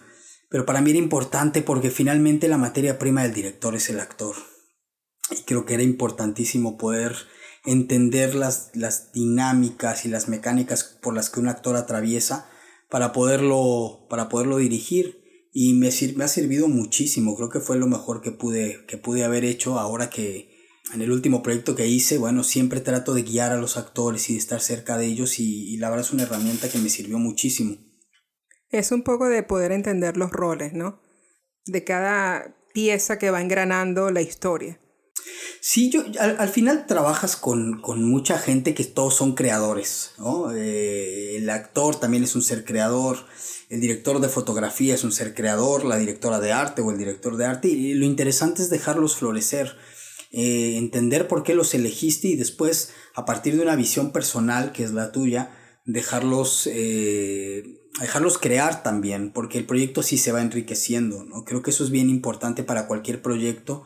Pero 0.48 0.64
para 0.64 0.80
mí 0.80 0.90
era 0.90 0.98
importante 0.98 1.60
porque 1.60 1.90
finalmente 1.90 2.48
la 2.48 2.56
materia 2.56 2.98
prima 2.98 3.22
del 3.22 3.34
director 3.34 3.76
es 3.76 3.90
el 3.90 4.00
actor. 4.00 4.34
Y 5.30 5.42
creo 5.42 5.64
que 5.64 5.74
era 5.74 5.82
importantísimo 5.82 6.76
poder 6.78 7.14
entender 7.64 8.34
las, 8.34 8.70
las 8.74 9.12
dinámicas 9.12 10.04
y 10.04 10.08
las 10.08 10.28
mecánicas 10.28 10.84
por 10.84 11.14
las 11.14 11.30
que 11.30 11.40
un 11.40 11.48
actor 11.48 11.76
atraviesa 11.76 12.48
para 12.88 13.12
poderlo, 13.12 14.06
para 14.08 14.28
poderlo 14.28 14.56
dirigir 14.56 15.48
y 15.52 15.74
me, 15.74 15.90
me 16.16 16.24
ha 16.24 16.28
servido 16.28 16.68
muchísimo. 16.68 17.36
Creo 17.36 17.48
que 17.48 17.60
fue 17.60 17.78
lo 17.78 17.86
mejor 17.86 18.20
que 18.22 18.32
pude, 18.32 18.84
que 18.86 18.96
pude 18.96 19.24
haber 19.24 19.44
hecho 19.44 19.78
ahora 19.78 20.10
que 20.10 20.50
en 20.92 21.02
el 21.02 21.12
último 21.12 21.42
proyecto 21.42 21.76
que 21.76 21.86
hice, 21.86 22.18
bueno, 22.18 22.42
siempre 22.42 22.80
trato 22.80 23.14
de 23.14 23.22
guiar 23.22 23.52
a 23.52 23.58
los 23.58 23.76
actores 23.76 24.28
y 24.28 24.32
de 24.34 24.38
estar 24.40 24.60
cerca 24.60 24.98
de 24.98 25.06
ellos 25.06 25.38
y, 25.38 25.72
y 25.72 25.76
la 25.76 25.88
verdad 25.90 26.06
es 26.06 26.12
una 26.12 26.24
herramienta 26.24 26.68
que 26.68 26.78
me 26.78 26.88
sirvió 26.88 27.18
muchísimo. 27.18 27.76
Es 28.70 28.92
un 28.92 29.02
poco 29.02 29.28
de 29.28 29.42
poder 29.42 29.72
entender 29.72 30.16
los 30.16 30.30
roles, 30.30 30.72
¿no? 30.72 31.00
De 31.66 31.84
cada 31.84 32.56
pieza 32.72 33.18
que 33.18 33.30
va 33.30 33.40
engranando 33.40 34.10
la 34.10 34.22
historia. 34.22 34.80
Sí, 35.60 35.90
yo, 35.90 36.02
al, 36.18 36.48
final 36.48 36.86
trabajas 36.86 37.36
con, 37.36 37.82
mucha 37.98 38.38
gente 38.38 38.72
que 38.72 38.84
todos 38.84 39.14
son 39.14 39.34
creadores, 39.34 40.12
¿no? 40.18 40.52
Eh, 40.52 41.36
el 41.36 41.50
actor 41.50 42.00
también 42.00 42.24
es 42.24 42.34
un 42.34 42.42
ser 42.42 42.64
creador, 42.64 43.18
el 43.68 43.80
director 43.80 44.20
de 44.20 44.28
fotografía 44.28 44.94
es 44.94 45.04
un 45.04 45.12
ser 45.12 45.34
creador, 45.34 45.84
la 45.84 45.98
directora 45.98 46.40
de 46.40 46.52
arte 46.52 46.80
o 46.80 46.90
el 46.90 46.98
director 46.98 47.36
de 47.36 47.44
arte, 47.44 47.68
y 47.68 47.92
lo 47.94 48.06
interesante 48.06 48.62
es 48.62 48.70
dejarlos 48.70 49.16
florecer, 49.16 49.76
eh, 50.32 50.76
entender 50.78 51.28
por 51.28 51.42
qué 51.42 51.54
los 51.54 51.74
elegiste 51.74 52.28
y 52.28 52.36
después, 52.36 52.92
a 53.14 53.26
partir 53.26 53.54
de 53.54 53.62
una 53.62 53.76
visión 53.76 54.12
personal 54.12 54.72
que 54.72 54.84
es 54.84 54.92
la 54.92 55.12
tuya, 55.12 55.56
dejarlos, 55.84 56.68
eh, 56.72 57.64
dejarlos 58.00 58.38
crear 58.38 58.82
también, 58.82 59.32
porque 59.32 59.58
el 59.58 59.66
proyecto 59.66 60.02
sí 60.02 60.18
se 60.18 60.32
va 60.32 60.40
enriqueciendo, 60.40 61.24
¿no? 61.24 61.44
Creo 61.44 61.62
que 61.62 61.70
eso 61.70 61.84
es 61.84 61.90
bien 61.90 62.08
importante 62.08 62.62
para 62.62 62.86
cualquier 62.86 63.22
proyecto. 63.22 63.84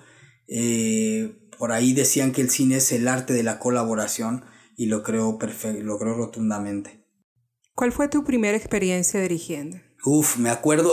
Eh, 0.48 1.36
por 1.58 1.72
ahí 1.72 1.92
decían 1.92 2.32
que 2.32 2.42
el 2.42 2.50
cine 2.50 2.76
es 2.76 2.92
el 2.92 3.08
arte 3.08 3.32
de 3.32 3.42
la 3.42 3.58
colaboración 3.58 4.44
y 4.76 4.86
lo 4.86 5.02
creo, 5.02 5.38
lo 5.82 5.98
creo 5.98 6.14
rotundamente. 6.14 7.04
¿Cuál 7.74 7.92
fue 7.92 8.08
tu 8.08 8.24
primera 8.24 8.56
experiencia 8.56 9.20
dirigiendo? 9.20 9.78
Uf, 10.04 10.36
me 10.36 10.50
acuerdo 10.50 10.92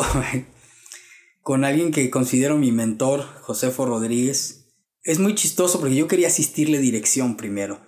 con 1.41 1.63
alguien 1.63 1.91
que 1.91 2.09
considero 2.09 2.57
mi 2.57 2.71
mentor, 2.71 3.23
Josefo 3.41 3.85
Rodríguez. 3.85 4.69
Es 5.03 5.19
muy 5.19 5.35
chistoso 5.35 5.79
porque 5.79 5.95
yo 5.95 6.07
quería 6.07 6.27
asistirle 6.27 6.79
dirección 6.79 7.37
primero. 7.37 7.79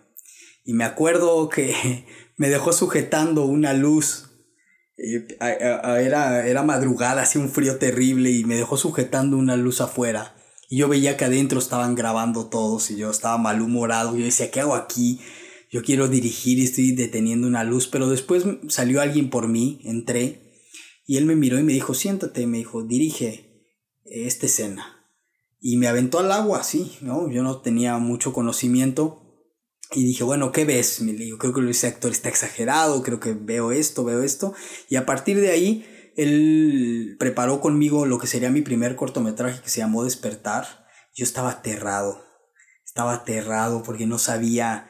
Y 0.64 0.74
me 0.74 0.84
acuerdo 0.84 1.50
que 1.50 2.06
me 2.38 2.50
dejó 2.50 2.74
sujetando 2.74 3.46
una 3.46 3.74
luz. 3.74 4.30
Era, 4.96 6.46
era 6.46 6.64
madrugada, 6.64 7.24
hacía 7.24 7.42
un 7.42 7.50
frío 7.50 7.78
terrible 7.78 8.30
y 8.30 8.44
me 8.44 8.56
dejó 8.56 8.78
sujetando 8.78 9.38
una 9.38 9.56
luz 9.56 9.82
afuera. 9.82 10.36
Yo 10.76 10.88
veía 10.88 11.18
que 11.18 11.26
adentro 11.26 11.60
estaban 11.60 11.96
grabando 11.96 12.48
todos 12.48 12.92
y 12.92 12.98
yo 12.98 13.12
estaba 13.12 13.38
malhumorado. 13.38 14.16
Yo 14.16 14.26
decía, 14.26 14.52
¿qué 14.52 14.62
hago 14.62 14.76
aquí? 14.76 15.20
Yo 15.72 15.82
quiero 15.84 16.08
dirigir 16.08 16.60
y 16.60 16.66
estoy 16.66 16.92
deteniendo 16.92 17.48
una 17.48 17.64
luz. 17.64 17.88
Pero 17.88 18.10
después 18.10 18.44
salió 18.68 19.02
alguien 19.02 19.30
por 19.30 19.48
mí, 19.48 19.80
entré 19.84 20.44
y 21.06 21.18
él 21.18 21.26
me 21.26 21.36
miró 21.36 21.60
y 21.60 21.64
me 21.64 21.74
dijo, 21.74 21.94
siéntate, 21.94 22.48
me 22.48 22.60
dijo, 22.60 22.84
dirige 22.84 23.68
esta 24.06 24.46
escena. 24.46 25.10
Y 25.60 25.78
me 25.78 25.88
aventó 25.88 26.20
al 26.20 26.32
agua, 26.32 26.64
sí, 26.64 26.98
¿no? 27.02 27.30
Yo 27.30 27.44
no 27.44 27.62
tenía 27.62 27.98
mucho 27.98 28.34
conocimiento. 28.34 29.20
Y 29.92 30.04
dije, 30.04 30.24
bueno, 30.24 30.52
¿qué 30.52 30.66
ves? 30.66 31.02
Me 31.02 31.14
dijo, 31.14 31.38
creo 31.38 31.54
que 31.54 31.70
ese 31.70 31.88
actor 31.88 32.12
está 32.12 32.30
exagerado, 32.30 33.04
creo 33.04 33.20
que 33.20 33.34
veo 33.34 33.72
esto, 33.72 34.04
veo 34.04 34.24
esto. 34.24 34.54
Y 34.90 34.96
a 34.96 35.06
partir 35.06 35.40
de 35.40 35.52
ahí 35.52 35.86
él 36.16 37.16
preparó 37.20 37.62
conmigo 37.62 38.06
lo 38.06 38.20
que 38.20 38.28
sería 38.28 38.50
mi 38.50 38.62
primer 38.62 38.96
cortometraje 38.96 39.62
que 39.62 39.70
se 39.70 39.80
llamó 39.80 40.04
Despertar. 40.04 40.86
Yo 41.16 41.24
estaba 41.24 41.52
aterrado, 41.52 42.24
estaba 42.86 43.14
aterrado 43.14 43.84
porque 43.84 44.08
no 44.08 44.18
sabía 44.18 44.90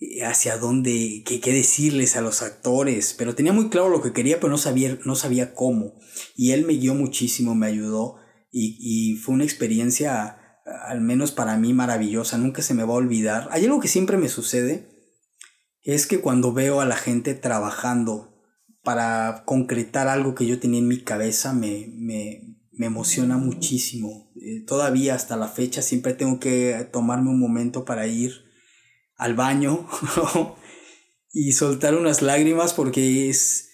eh, 0.00 0.24
hacia 0.24 0.56
dónde, 0.58 1.22
qué, 1.24 1.40
qué 1.40 1.52
decirles 1.52 2.16
a 2.16 2.20
los 2.20 2.42
actores, 2.42 3.14
pero 3.16 3.34
tenía 3.34 3.52
muy 3.52 3.68
claro 3.68 3.88
lo 3.88 4.02
que 4.02 4.12
quería, 4.12 4.40
pero 4.40 4.50
no 4.50 4.58
sabía, 4.58 4.98
no 5.04 5.14
sabía 5.16 5.54
cómo. 5.54 5.94
Y 6.36 6.52
él 6.52 6.64
me 6.66 6.74
guió 6.74 6.94
muchísimo, 6.94 7.54
me 7.54 7.66
ayudó 7.66 8.16
y, 8.50 8.76
y 8.80 9.16
fue 9.16 9.34
una 9.34 9.44
experiencia, 9.44 10.60
al 10.86 11.00
menos 11.00 11.32
para 11.32 11.56
mí, 11.56 11.72
maravillosa, 11.72 12.38
nunca 12.38 12.62
se 12.62 12.74
me 12.74 12.84
va 12.84 12.94
a 12.94 12.98
olvidar. 12.98 13.48
Hay 13.50 13.64
algo 13.64 13.80
que 13.80 13.88
siempre 13.88 14.16
me 14.16 14.28
sucede, 14.28 14.90
es 15.82 16.06
que 16.06 16.20
cuando 16.20 16.52
veo 16.52 16.80
a 16.80 16.86
la 16.86 16.96
gente 16.96 17.34
trabajando 17.34 18.33
para 18.84 19.42
concretar 19.46 20.08
algo 20.08 20.34
que 20.34 20.46
yo 20.46 20.60
tenía 20.60 20.78
en 20.78 20.88
mi 20.88 21.02
cabeza, 21.02 21.52
me, 21.52 21.90
me, 21.96 22.54
me 22.72 22.86
emociona 22.86 23.38
muchísimo. 23.38 24.30
Eh, 24.40 24.62
todavía 24.66 25.14
hasta 25.14 25.36
la 25.36 25.48
fecha 25.48 25.82
siempre 25.82 26.12
tengo 26.12 26.38
que 26.38 26.88
tomarme 26.92 27.30
un 27.30 27.40
momento 27.40 27.84
para 27.84 28.06
ir 28.06 28.32
al 29.16 29.34
baño 29.34 29.88
y 31.32 31.52
soltar 31.52 31.94
unas 31.94 32.20
lágrimas 32.20 32.74
porque 32.74 33.30
es 33.30 33.70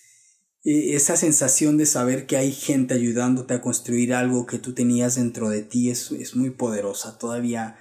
e, 0.62 0.94
esa 0.94 1.16
sensación 1.16 1.76
de 1.76 1.86
saber 1.86 2.26
que 2.26 2.36
hay 2.36 2.52
gente 2.52 2.94
ayudándote 2.94 3.54
a 3.54 3.62
construir 3.62 4.14
algo 4.14 4.46
que 4.46 4.58
tú 4.58 4.74
tenías 4.74 5.16
dentro 5.16 5.48
de 5.48 5.62
ti 5.62 5.90
es, 5.90 6.12
es 6.12 6.36
muy 6.36 6.50
poderosa. 6.50 7.18
Todavía 7.18 7.76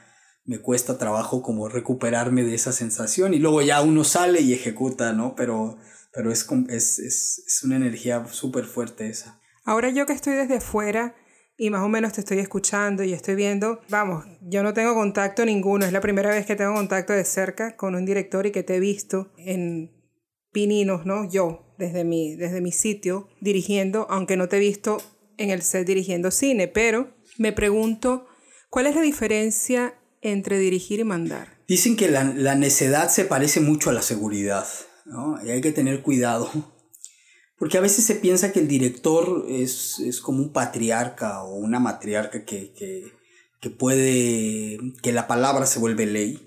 me 0.46 0.60
cuesta 0.60 0.98
trabajo 0.98 1.44
como 1.44 1.70
recuperarme 1.70 2.44
de 2.44 2.56
esa 2.56 2.72
sensación 2.72 3.36
y 3.36 3.40
luego 3.40 3.62
ya 3.62 3.82
uno 3.82 4.04
sale 4.04 4.42
y 4.42 4.54
ejecuta, 4.54 5.14
¿no? 5.14 5.36
Pero, 5.36 5.78
pero 6.12 6.32
es, 6.32 6.48
es, 6.70 7.00
es, 7.00 7.44
es 7.46 7.64
una 7.64 7.76
energía 7.76 8.26
súper 8.32 8.66
fuerte 8.66 9.10
esa. 9.10 9.40
Ahora 9.64 9.90
yo 9.90 10.06
que 10.06 10.14
estoy 10.14 10.34
desde 10.36 10.58
afuera 10.58 11.16
y 11.60 11.70
más 11.70 11.84
o 11.84 11.90
menos 11.90 12.14
te 12.14 12.22
estoy 12.22 12.40
escuchando 12.40 13.04
y 13.04 13.12
estoy 13.12 13.36
viendo, 13.36 13.82
vamos, 13.90 14.26
yo 14.42 14.64
no 14.64 14.74
tengo 14.74 14.94
contacto 14.94 15.46
ninguno, 15.46 15.86
es 15.86 15.92
la 15.92 16.00
primera 16.00 16.30
vez 16.30 16.46
que 16.46 16.56
tengo 16.56 16.74
contacto 16.74 17.12
de 17.12 17.26
cerca 17.26 17.76
con 17.76 17.96
un 17.96 18.06
director 18.06 18.46
y 18.46 18.52
que 18.52 18.64
te 18.64 18.76
he 18.76 18.80
visto 18.80 19.34
en 19.38 19.92
Pininos, 20.52 21.06
¿no? 21.06 21.30
Yo, 21.30 21.76
desde 21.78 22.06
mi, 22.06 22.36
desde 22.36 22.62
mi 22.62 22.72
sitio, 22.72 23.28
dirigiendo, 23.42 24.08
aunque 24.10 24.38
no 24.38 24.48
te 24.48 24.56
he 24.56 24.60
visto 24.60 24.98
en 25.38 25.50
el 25.50 25.62
set 25.62 25.86
dirigiendo 25.86 26.32
cine, 26.32 26.68
pero 26.70 27.16
me 27.38 27.52
pregunto, 27.52 28.28
¿cuál 28.70 28.88
es 28.88 28.96
la 28.96 29.02
diferencia 29.02 30.00
entre 30.22 30.58
dirigir 30.60 31.02
y 31.02 31.04
mandar? 31.04 31.60
Dicen 31.68 31.98
que 31.98 32.10
la, 32.10 32.24
la 32.24 32.56
necedad 32.56 33.10
se 33.10 33.26
parece 33.26 33.60
mucho 33.60 33.90
a 33.90 33.94
la 33.94 34.02
seguridad, 34.02 34.66
¿no? 35.10 35.44
Y 35.46 35.50
hay 35.50 35.62
que 35.62 35.72
tener 35.72 36.02
cuidado 36.02 36.50
porque 37.60 37.78
a 37.78 37.82
veces 37.82 38.06
se 38.06 38.16
piensa 38.16 38.54
que 38.54 38.62
el 38.62 38.70
director 38.70 39.46
es, 39.50 40.00
es 40.00 40.22
como 40.22 40.40
un 40.42 40.54
patriarca 40.54 41.44
o 41.44 41.56
una 41.56 41.80
matriarca 41.80 42.46
que, 42.46 42.74
que, 42.74 43.12
que, 43.60 43.70
puede, 43.70 44.80
que 45.04 45.12
la 45.12 45.28
palabra 45.28 45.66
se 45.66 45.80
vuelve 45.80 46.06
ley. 46.06 46.46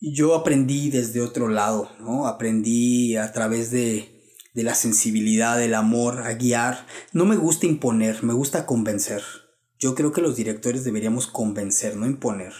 Yo 0.00 0.34
aprendí 0.34 0.90
desde 0.90 1.20
otro 1.20 1.48
lado, 1.48 1.90
¿no? 2.00 2.26
Aprendí 2.26 3.16
a 3.16 3.32
través 3.32 3.70
de, 3.70 4.20
de 4.52 4.62
la 4.64 4.74
sensibilidad, 4.74 5.56
del 5.56 5.74
amor, 5.74 6.22
a 6.22 6.34
guiar. 6.34 6.86
No 7.12 7.24
me 7.24 7.36
gusta 7.36 7.66
imponer, 7.66 8.24
me 8.24 8.32
gusta 8.32 8.66
convencer. 8.66 9.22
Yo 9.78 9.94
creo 9.94 10.10
que 10.12 10.22
los 10.22 10.34
directores 10.34 10.82
deberíamos 10.82 11.28
convencer, 11.28 11.96
no 11.96 12.06
imponer. 12.06 12.52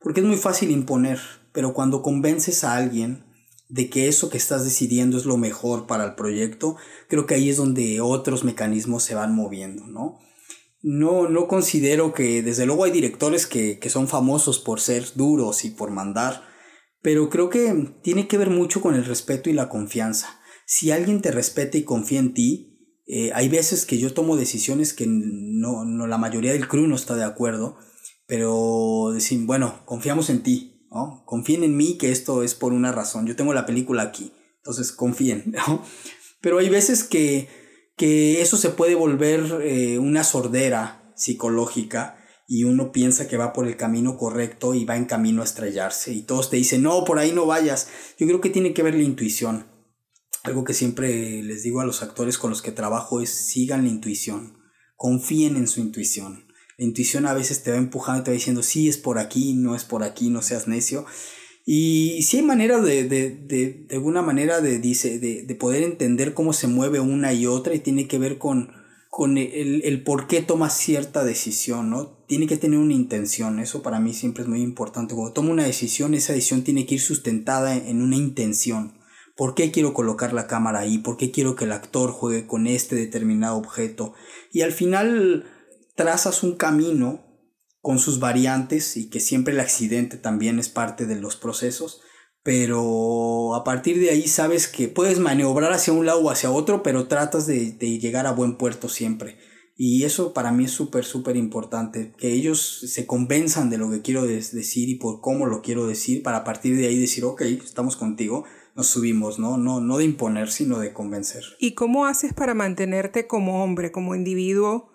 Porque 0.00 0.20
es 0.20 0.26
muy 0.26 0.36
fácil 0.36 0.70
imponer, 0.70 1.18
pero 1.52 1.74
cuando 1.74 2.02
convences 2.02 2.62
a 2.62 2.76
alguien, 2.76 3.24
de 3.72 3.88
que 3.88 4.06
eso 4.06 4.28
que 4.28 4.36
estás 4.36 4.64
decidiendo 4.64 5.16
es 5.16 5.24
lo 5.24 5.38
mejor 5.38 5.86
para 5.86 6.04
el 6.04 6.14
proyecto, 6.14 6.76
creo 7.08 7.26
que 7.26 7.36
ahí 7.36 7.48
es 7.48 7.56
donde 7.56 8.02
otros 8.02 8.44
mecanismos 8.44 9.02
se 9.02 9.14
van 9.14 9.34
moviendo, 9.34 9.86
¿no? 9.86 10.18
No, 10.82 11.26
no 11.26 11.48
considero 11.48 12.12
que, 12.12 12.42
desde 12.42 12.66
luego 12.66 12.84
hay 12.84 12.90
directores 12.90 13.46
que, 13.46 13.78
que 13.78 13.88
son 13.88 14.08
famosos 14.08 14.58
por 14.58 14.78
ser 14.78 15.06
duros 15.14 15.64
y 15.64 15.70
por 15.70 15.90
mandar, 15.90 16.42
pero 17.00 17.30
creo 17.30 17.48
que 17.48 17.94
tiene 18.02 18.28
que 18.28 18.36
ver 18.36 18.50
mucho 18.50 18.82
con 18.82 18.94
el 18.94 19.06
respeto 19.06 19.48
y 19.48 19.54
la 19.54 19.70
confianza. 19.70 20.38
Si 20.66 20.90
alguien 20.90 21.22
te 21.22 21.30
respeta 21.30 21.78
y 21.78 21.84
confía 21.84 22.18
en 22.18 22.34
ti, 22.34 22.78
eh, 23.06 23.30
hay 23.34 23.48
veces 23.48 23.86
que 23.86 23.98
yo 23.98 24.12
tomo 24.12 24.36
decisiones 24.36 24.92
que 24.92 25.06
no, 25.08 25.86
no, 25.86 26.06
la 26.06 26.18
mayoría 26.18 26.52
del 26.52 26.68
crew 26.68 26.86
no 26.86 26.96
está 26.96 27.16
de 27.16 27.24
acuerdo, 27.24 27.78
pero 28.26 29.12
decir, 29.14 29.46
bueno, 29.46 29.82
confiamos 29.86 30.28
en 30.28 30.42
ti, 30.42 30.71
Confíen 31.24 31.64
en 31.64 31.76
mí 31.76 31.96
que 31.98 32.12
esto 32.12 32.42
es 32.42 32.54
por 32.54 32.72
una 32.72 32.92
razón. 32.92 33.26
Yo 33.26 33.36
tengo 33.36 33.54
la 33.54 33.66
película 33.66 34.02
aquí, 34.02 34.32
entonces 34.58 34.92
confíen, 34.92 35.54
Pero 36.40 36.58
hay 36.58 36.68
veces 36.68 37.04
que, 37.04 37.48
que 37.96 38.42
eso 38.42 38.56
se 38.56 38.70
puede 38.70 38.94
volver 38.96 39.60
eh, 39.62 39.98
una 39.98 40.24
sordera 40.24 41.12
psicológica 41.16 42.18
y 42.48 42.64
uno 42.64 42.92
piensa 42.92 43.28
que 43.28 43.36
va 43.36 43.52
por 43.52 43.66
el 43.66 43.76
camino 43.76 44.18
correcto 44.18 44.74
y 44.74 44.84
va 44.84 44.96
en 44.96 45.04
camino 45.04 45.40
a 45.40 45.44
estrellarse 45.44 46.12
y 46.12 46.22
todos 46.22 46.50
te 46.50 46.56
dicen, 46.56 46.82
no, 46.82 47.04
por 47.04 47.18
ahí 47.18 47.32
no 47.32 47.46
vayas. 47.46 47.88
Yo 48.18 48.26
creo 48.26 48.40
que 48.40 48.50
tiene 48.50 48.74
que 48.74 48.82
ver 48.82 48.94
la 48.94 49.02
intuición. 49.02 49.68
Algo 50.42 50.64
que 50.64 50.74
siempre 50.74 51.42
les 51.42 51.62
digo 51.62 51.80
a 51.80 51.86
los 51.86 52.02
actores 52.02 52.36
con 52.36 52.50
los 52.50 52.60
que 52.60 52.72
trabajo 52.72 53.20
es 53.20 53.30
sigan 53.30 53.84
la 53.84 53.90
intuición, 53.90 54.58
confíen 54.96 55.56
en 55.56 55.68
su 55.68 55.80
intuición. 55.80 56.51
La 56.82 56.88
intuición 56.88 57.26
a 57.26 57.32
veces 57.32 57.62
te 57.62 57.70
va 57.70 57.76
empujando, 57.76 58.24
te 58.24 58.32
va 58.32 58.34
diciendo, 58.34 58.64
sí, 58.64 58.88
es 58.88 58.98
por 58.98 59.20
aquí, 59.20 59.54
no 59.54 59.76
es 59.76 59.84
por 59.84 60.02
aquí, 60.02 60.30
no 60.30 60.42
seas 60.42 60.66
necio. 60.66 61.06
Y 61.64 62.22
sí 62.22 62.38
hay 62.38 62.42
manera 62.42 62.80
de, 62.80 63.04
de, 63.04 63.30
de, 63.30 63.86
alguna 63.92 64.20
manera 64.20 64.60
de, 64.60 64.80
dice, 64.80 65.20
de, 65.20 65.44
de, 65.44 65.54
poder 65.54 65.84
entender 65.84 66.34
cómo 66.34 66.52
se 66.52 66.66
mueve 66.66 66.98
una 66.98 67.32
y 67.34 67.46
otra 67.46 67.72
y 67.72 67.78
tiene 67.78 68.08
que 68.08 68.18
ver 68.18 68.38
con, 68.38 68.72
con 69.10 69.38
el, 69.38 69.82
el, 69.84 70.02
por 70.02 70.26
qué 70.26 70.42
tomas 70.42 70.76
cierta 70.76 71.22
decisión, 71.22 71.88
¿no? 71.88 72.24
Tiene 72.26 72.48
que 72.48 72.56
tener 72.56 72.80
una 72.80 72.94
intención, 72.94 73.60
eso 73.60 73.80
para 73.80 74.00
mí 74.00 74.12
siempre 74.12 74.42
es 74.42 74.48
muy 74.48 74.60
importante. 74.60 75.14
Cuando 75.14 75.34
tomo 75.34 75.52
una 75.52 75.64
decisión, 75.64 76.14
esa 76.14 76.32
decisión 76.32 76.64
tiene 76.64 76.84
que 76.84 76.96
ir 76.96 77.00
sustentada 77.00 77.76
en 77.76 78.02
una 78.02 78.16
intención. 78.16 78.98
¿Por 79.36 79.54
qué 79.54 79.70
quiero 79.70 79.94
colocar 79.94 80.32
la 80.32 80.48
cámara 80.48 80.80
ahí? 80.80 80.98
¿Por 80.98 81.16
qué 81.16 81.30
quiero 81.30 81.54
que 81.54 81.64
el 81.64 81.72
actor 81.72 82.10
juegue 82.10 82.48
con 82.48 82.66
este 82.66 82.96
determinado 82.96 83.56
objeto? 83.56 84.14
Y 84.50 84.62
al 84.62 84.72
final 84.72 85.44
trazas 86.02 86.42
un 86.42 86.56
camino 86.56 87.20
con 87.80 88.00
sus 88.00 88.18
variantes 88.18 88.96
y 88.96 89.08
que 89.08 89.20
siempre 89.20 89.54
el 89.54 89.60
accidente 89.60 90.16
también 90.16 90.58
es 90.58 90.68
parte 90.68 91.06
de 91.06 91.14
los 91.14 91.36
procesos, 91.36 92.00
pero 92.42 93.54
a 93.54 93.62
partir 93.62 94.00
de 94.00 94.10
ahí 94.10 94.26
sabes 94.26 94.66
que 94.66 94.88
puedes 94.88 95.20
maniobrar 95.20 95.72
hacia 95.72 95.92
un 95.92 96.04
lado 96.04 96.20
o 96.20 96.30
hacia 96.30 96.50
otro, 96.50 96.82
pero 96.82 97.06
tratas 97.06 97.46
de, 97.46 97.78
llegar 98.00 98.26
a 98.26 98.32
buen 98.32 98.56
puerto 98.56 98.88
siempre. 98.88 99.38
Y 99.76 100.02
eso 100.02 100.32
para 100.32 100.50
mí 100.50 100.64
es 100.64 100.72
súper, 100.72 101.04
súper 101.04 101.36
importante, 101.36 102.12
que 102.18 102.32
ellos 102.32 102.80
se 102.88 103.06
convenzan 103.06 103.70
de 103.70 103.78
lo 103.78 103.88
que 103.88 104.02
quiero 104.02 104.26
decir 104.26 104.88
y 104.88 104.96
por 104.96 105.20
cómo 105.20 105.46
lo 105.46 105.62
quiero 105.62 105.86
decir, 105.86 106.24
para 106.24 106.38
a 106.38 106.44
partir 106.44 106.76
de 106.76 106.88
ahí 106.88 106.98
decir, 106.98 107.24
ok, 107.24 107.42
estamos 107.42 107.94
contigo, 107.94 108.44
nos 108.74 108.88
subimos, 108.88 109.38
¿no? 109.38 109.56
No, 109.56 109.80
no 109.80 109.98
de 109.98 110.04
imponer, 110.04 110.50
sino 110.50 110.80
de 110.80 110.92
convencer. 110.92 111.44
¿Y 111.60 111.74
cómo 111.74 112.06
haces 112.06 112.32
para 112.32 112.54
mantenerte 112.54 113.28
como 113.28 113.62
hombre, 113.62 113.92
como 113.92 114.16
individuo? 114.16 114.91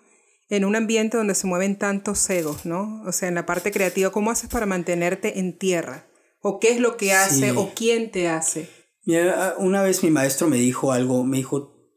En 0.48 0.64
un 0.64 0.76
ambiente 0.76 1.16
donde 1.16 1.34
se 1.34 1.46
mueven 1.46 1.78
tantos 1.78 2.28
egos, 2.30 2.64
¿no? 2.64 3.02
O 3.06 3.12
sea, 3.12 3.28
en 3.28 3.34
la 3.34 3.46
parte 3.46 3.70
creativa, 3.70 4.10
¿cómo 4.10 4.30
haces 4.30 4.48
para 4.48 4.66
mantenerte 4.66 5.38
en 5.38 5.58
tierra? 5.58 6.06
¿O 6.40 6.58
qué 6.58 6.70
es 6.70 6.80
lo 6.80 6.96
que 6.96 7.12
hace? 7.12 7.52
¿O 7.52 7.72
quién 7.74 8.10
te 8.10 8.28
hace? 8.28 8.70
Mira, 9.04 9.54
una 9.58 9.82
vez 9.82 10.02
mi 10.02 10.10
maestro 10.10 10.48
me 10.48 10.56
dijo 10.56 10.92
algo, 10.92 11.24
me 11.24 11.38
dijo, 11.38 11.94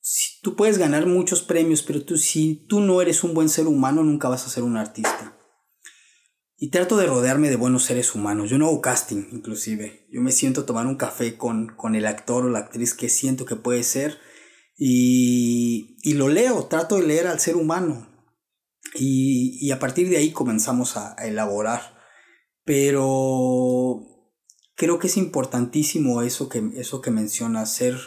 si 0.00 0.40
tú 0.42 0.56
puedes 0.56 0.78
ganar 0.78 1.06
muchos 1.06 1.42
premios, 1.42 1.82
pero 1.82 2.02
tú, 2.04 2.16
si 2.16 2.66
tú 2.68 2.80
no 2.80 3.02
eres 3.02 3.22
un 3.24 3.34
buen 3.34 3.48
ser 3.48 3.66
humano, 3.66 4.02
nunca 4.02 4.28
vas 4.28 4.46
a 4.46 4.50
ser 4.50 4.62
un 4.62 4.76
artista. 4.76 5.36
Y 6.56 6.68
trato 6.68 6.96
de 6.96 7.06
rodearme 7.06 7.48
de 7.48 7.56
buenos 7.56 7.84
seres 7.84 8.14
humanos. 8.14 8.50
Yo 8.50 8.58
no 8.58 8.66
hago 8.66 8.82
casting, 8.82 9.28
inclusive. 9.32 10.06
Yo 10.10 10.20
me 10.20 10.32
siento 10.32 10.60
a 10.60 10.66
tomar 10.66 10.86
un 10.86 10.96
café 10.96 11.36
con, 11.36 11.68
con 11.68 11.94
el 11.94 12.06
actor 12.06 12.44
o 12.44 12.50
la 12.50 12.58
actriz 12.58 12.92
que 12.92 13.08
siento 13.08 13.46
que 13.46 13.56
puede 13.56 13.82
ser 13.82 14.18
y, 14.82 15.98
y 16.02 16.14
lo 16.14 16.28
leo, 16.28 16.64
trato 16.64 16.96
de 16.96 17.06
leer 17.06 17.26
al 17.26 17.38
ser 17.38 17.56
humano. 17.56 18.08
Y, 18.94 19.58
y 19.60 19.72
a 19.72 19.78
partir 19.78 20.08
de 20.08 20.16
ahí 20.16 20.32
comenzamos 20.32 20.96
a, 20.96 21.14
elaborar. 21.22 21.98
Pero 22.64 24.00
creo 24.76 24.98
que 24.98 25.08
es 25.08 25.18
importantísimo 25.18 26.22
eso 26.22 26.48
que, 26.48 26.70
eso 26.76 27.02
que 27.02 27.10
mencionas, 27.10 27.74
ser 27.74 27.98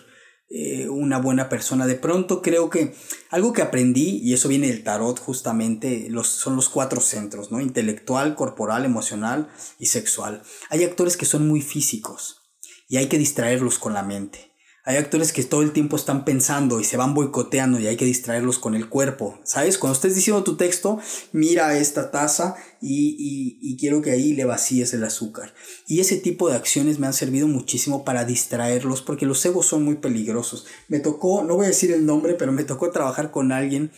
eh, 0.50 0.90
una 0.90 1.20
buena 1.20 1.48
persona. 1.48 1.86
De 1.86 1.94
pronto 1.94 2.42
creo 2.42 2.72
que 2.72 2.96
algo 3.30 3.54
que 3.54 3.62
aprendí, 3.62 4.18
y 4.24 4.34
eso 4.34 4.50
viene 4.50 4.66
del 4.66 4.84
tarot 4.84 5.20
justamente, 5.20 6.08
los, 6.10 6.26
son 6.28 6.56
los 6.56 6.70
cuatro 6.70 7.02
centros, 7.02 7.52
¿no? 7.52 7.62
Intelectual, 7.62 8.34
corporal, 8.34 8.84
emocional 8.84 9.48
y 9.78 9.86
sexual. 9.86 10.42
Hay 10.72 10.84
actores 10.84 11.18
que 11.18 11.28
son 11.28 11.48
muy 11.48 11.62
físicos 11.62 12.42
y 12.90 12.98
hay 12.98 13.10
que 13.10 13.20
distraerlos 13.20 13.78
con 13.78 13.94
la 13.94 14.02
mente. 14.02 14.53
Hay 14.86 14.98
actores 14.98 15.32
que 15.32 15.43
todo 15.46 15.62
el 15.62 15.72
tiempo 15.72 15.96
están 15.96 16.26
pensando 16.26 16.82
y 16.82 16.84
se 16.84 16.98
van 16.98 17.13
boicoteando 17.13 17.80
y 17.80 17.88
hay 17.88 17.96
que 17.96 18.04
distraerlos 18.04 18.60
con 18.60 18.76
el 18.76 18.89
cuerpo. 18.89 19.39
¿Sabes? 19.46 19.78
Cuando 19.78 19.96
estés 19.96 20.13
diciendo 20.13 20.43
tu 20.43 20.58
texto, 20.58 21.00
mira 21.32 21.78
esta 21.78 22.12
taza 22.12 22.56
y, 22.82 23.58
y, 23.62 23.78
quiero 23.78 24.02
que 24.02 24.12
ahí 24.12 24.34
le 24.34 24.43
vacíes 24.43 24.93
el 24.93 25.06
azúcar. 25.06 25.54
Y 25.88 26.02
ese 26.02 26.17
tipo 26.17 26.50
de 26.50 26.58
acciones 26.58 27.00
me 27.00 27.08
han 27.08 27.13
servido 27.13 27.48
muchísimo 27.48 28.04
para 28.04 28.26
distraerlos 28.26 29.02
porque 29.02 29.26
los 29.26 29.46
egos 29.46 29.67
son 29.67 29.86
muy 29.86 29.96
peligrosos. 29.96 30.65
Me 30.89 31.00
tocó, 31.00 31.46
no 31.46 31.56
voy 31.56 31.65
a 31.65 31.69
decir 31.69 31.93
el 31.93 32.06
nombre, 32.06 32.34
pero 32.34 32.52
me 32.52 32.65
tocó 32.65 32.91
trabajar 32.91 33.32
con 33.32 33.54
alguien 33.54 33.93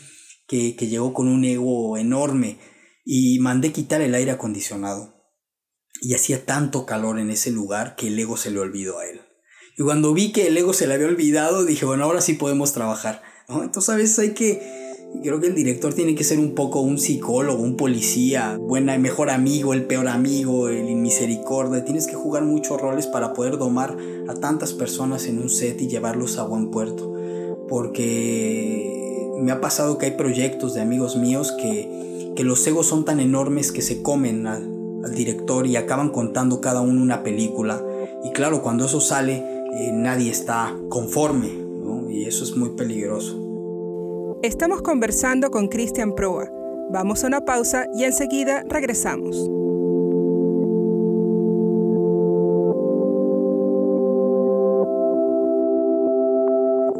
que, 0.47 0.75
que 0.75 0.87
llegó 0.87 1.15
con 1.15 1.27
un 1.27 1.43
ego 1.45 1.97
enorme 1.97 2.59
y 3.03 3.39
mandé 3.39 3.71
quitar 3.71 4.01
el 4.01 4.13
aire 4.13 4.29
acondicionado. 4.29 5.15
Y 5.99 6.13
hacía 6.13 6.45
tanto 6.45 6.85
calor 6.85 7.17
en 7.17 7.31
ese 7.31 7.49
lugar 7.49 7.95
que 7.95 8.09
el 8.09 8.19
ego 8.19 8.37
se 8.37 8.51
le 8.51 8.59
olvidó 8.59 8.99
a 8.99 9.07
él. 9.07 9.24
Y 9.77 9.83
cuando 9.83 10.13
vi 10.13 10.31
que 10.31 10.47
el 10.47 10.57
ego 10.57 10.73
se 10.73 10.87
le 10.87 10.93
había 10.93 11.07
olvidado, 11.07 11.65
dije, 11.65 11.85
bueno, 11.85 12.05
ahora 12.05 12.21
sí 12.21 12.33
podemos 12.33 12.73
trabajar. 12.73 13.21
¿no? 13.49 13.63
Entonces 13.63 13.89
a 13.89 13.97
veces 13.97 14.19
hay 14.19 14.33
que, 14.33 14.85
Creo 15.23 15.39
que 15.39 15.47
el 15.47 15.55
director 15.55 15.93
tiene 15.93 16.13
que 16.13 16.23
ser 16.23 16.39
un 16.39 16.53
poco 16.53 16.81
un 16.81 16.97
psicólogo, 16.97 17.63
un 17.63 17.77
policía, 17.77 18.57
buena, 18.59 18.97
mejor 18.97 19.29
amigo, 19.29 19.73
el 19.73 19.85
peor 19.85 20.07
amigo, 20.07 20.69
el 20.69 20.89
inmisericordia. 20.89 21.83
Tienes 21.83 22.05
que 22.07 22.15
jugar 22.15 22.43
muchos 22.43 22.79
roles 22.79 23.07
para 23.07 23.33
poder 23.33 23.57
domar 23.57 23.97
a 24.27 24.33
tantas 24.35 24.73
personas 24.73 25.25
en 25.27 25.39
un 25.39 25.49
set 25.49 25.81
y 25.81 25.87
llevarlos 25.87 26.37
a 26.37 26.43
buen 26.43 26.69
puerto. 26.69 27.11
Porque 27.67 29.31
me 29.39 29.51
ha 29.51 29.61
pasado 29.61 29.97
que 29.97 30.07
hay 30.07 30.11
proyectos 30.11 30.73
de 30.73 30.81
amigos 30.81 31.15
míos 31.15 31.51
que, 31.51 32.33
que 32.35 32.43
los 32.43 32.65
egos 32.67 32.85
son 32.85 33.05
tan 33.05 33.19
enormes 33.19 33.71
que 33.71 33.81
se 33.81 34.01
comen 34.03 34.45
al, 34.45 34.69
al 35.03 35.15
director 35.15 35.65
y 35.65 35.75
acaban 35.75 36.09
contando 36.09 36.61
cada 36.61 36.81
uno 36.81 37.01
una 37.01 37.23
película. 37.23 37.83
Y 38.23 38.31
claro, 38.31 38.61
cuando 38.61 38.85
eso 38.85 39.01
sale, 39.01 39.54
eh, 39.75 39.91
nadie 39.91 40.31
está 40.31 40.77
conforme, 40.89 41.51
¿no? 41.51 42.09
y 42.09 42.25
eso 42.25 42.43
es 42.43 42.55
muy 42.55 42.69
peligroso. 42.69 43.45
Estamos 44.41 44.81
conversando 44.81 45.51
con 45.51 45.67
Cristian 45.67 46.15
Proa. 46.15 46.49
Vamos 46.91 47.23
a 47.23 47.27
una 47.27 47.41
pausa 47.45 47.87
y 47.93 48.03
enseguida 48.03 48.63
regresamos. 48.69 49.49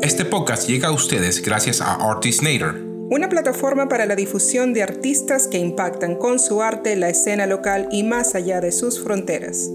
Este 0.01 0.25
podcast 0.25 0.67
llega 0.67 0.89
a 0.89 0.91
ustedes 0.91 1.41
gracias 1.41 1.81
a 1.81 1.95
Artisnator, 1.95 2.75
una 3.09 3.29
plataforma 3.29 3.87
para 3.87 4.05
la 4.05 4.15
difusión 4.15 4.73
de 4.73 4.83
artistas 4.83 5.47
que 5.47 5.57
impactan 5.57 6.15
con 6.15 6.39
su 6.39 6.61
arte 6.61 6.95
la 6.95 7.09
escena 7.09 7.45
local 7.45 7.87
y 7.91 8.03
más 8.03 8.35
allá 8.35 8.59
de 8.59 8.71
sus 8.71 9.01
fronteras. 9.01 9.69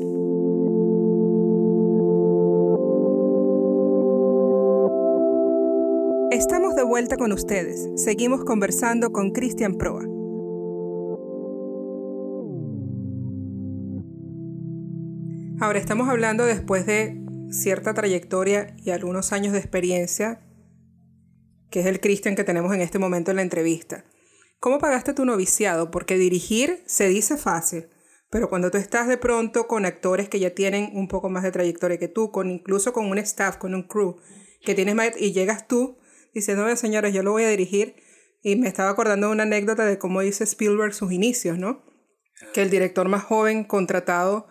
De 6.77 6.85
vuelta 6.85 7.17
con 7.17 7.33
ustedes. 7.33 7.89
Seguimos 7.97 8.45
conversando 8.45 9.13
con 9.13 9.33
Cristian 9.33 9.75
Proa. 9.75 10.05
Ahora 15.61 15.79
estamos 15.79 16.09
hablando 16.09 16.47
después 16.47 16.87
de 16.87 17.21
cierta 17.51 17.93
trayectoria 17.93 18.77
y 18.79 18.91
algunos 18.91 19.33
años 19.33 19.53
de 19.53 19.59
experiencia, 19.59 20.41
que 21.71 21.81
es 21.81 21.87
el 21.87 22.01
Cristian 22.01 22.37
que 22.37 22.45
tenemos 22.45 22.73
en 22.73 22.81
este 22.81 22.99
momento 22.99 23.31
en 23.33 23.39
la 23.39 23.43
entrevista. 23.43 24.05
¿Cómo 24.61 24.79
pagaste 24.79 25.13
tu 25.13 25.25
noviciado? 25.25 25.91
Porque 25.91 26.17
dirigir 26.17 26.83
se 26.87 27.09
dice 27.09 27.37
fácil, 27.37 27.89
pero 28.31 28.49
cuando 28.49 28.71
tú 28.71 28.79
estás 28.79 29.09
de 29.09 29.19
pronto 29.19 29.67
con 29.67 29.85
actores 29.85 30.29
que 30.29 30.39
ya 30.39 30.55
tienen 30.55 30.91
un 30.95 31.09
poco 31.09 31.29
más 31.29 31.43
de 31.43 31.51
trayectoria 31.53 31.99
que 31.99 32.09
tú, 32.09 32.31
con 32.31 32.49
incluso 32.49 32.93
con 32.93 33.07
un 33.07 33.19
staff, 33.19 33.57
con 33.57 33.75
un 33.75 33.83
crew 33.83 34.17
que 34.63 34.75
tienes 34.75 34.95
más, 34.95 35.11
y 35.19 35.33
llegas 35.33 35.67
tú 35.67 36.00
diciéndome, 36.35 36.77
señores, 36.77 37.15
yo 37.15 37.23
lo 37.23 37.33
voy 37.33 37.45
a 37.45 37.49
dirigir. 37.49 37.97
Y 38.43 38.57
me 38.57 38.69
estaba 38.69 38.91
acordando 38.91 39.27
de 39.27 39.33
una 39.35 39.43
anécdota 39.43 39.85
de 39.85 39.99
cómo 39.99 40.21
dice 40.21 40.45
Spielberg 40.45 40.95
sus 40.95 41.13
inicios, 41.13 41.59
¿no? 41.59 41.85
Que 42.55 42.63
el 42.63 42.71
director 42.71 43.09
más 43.09 43.23
joven 43.23 43.65
contratado 43.65 44.49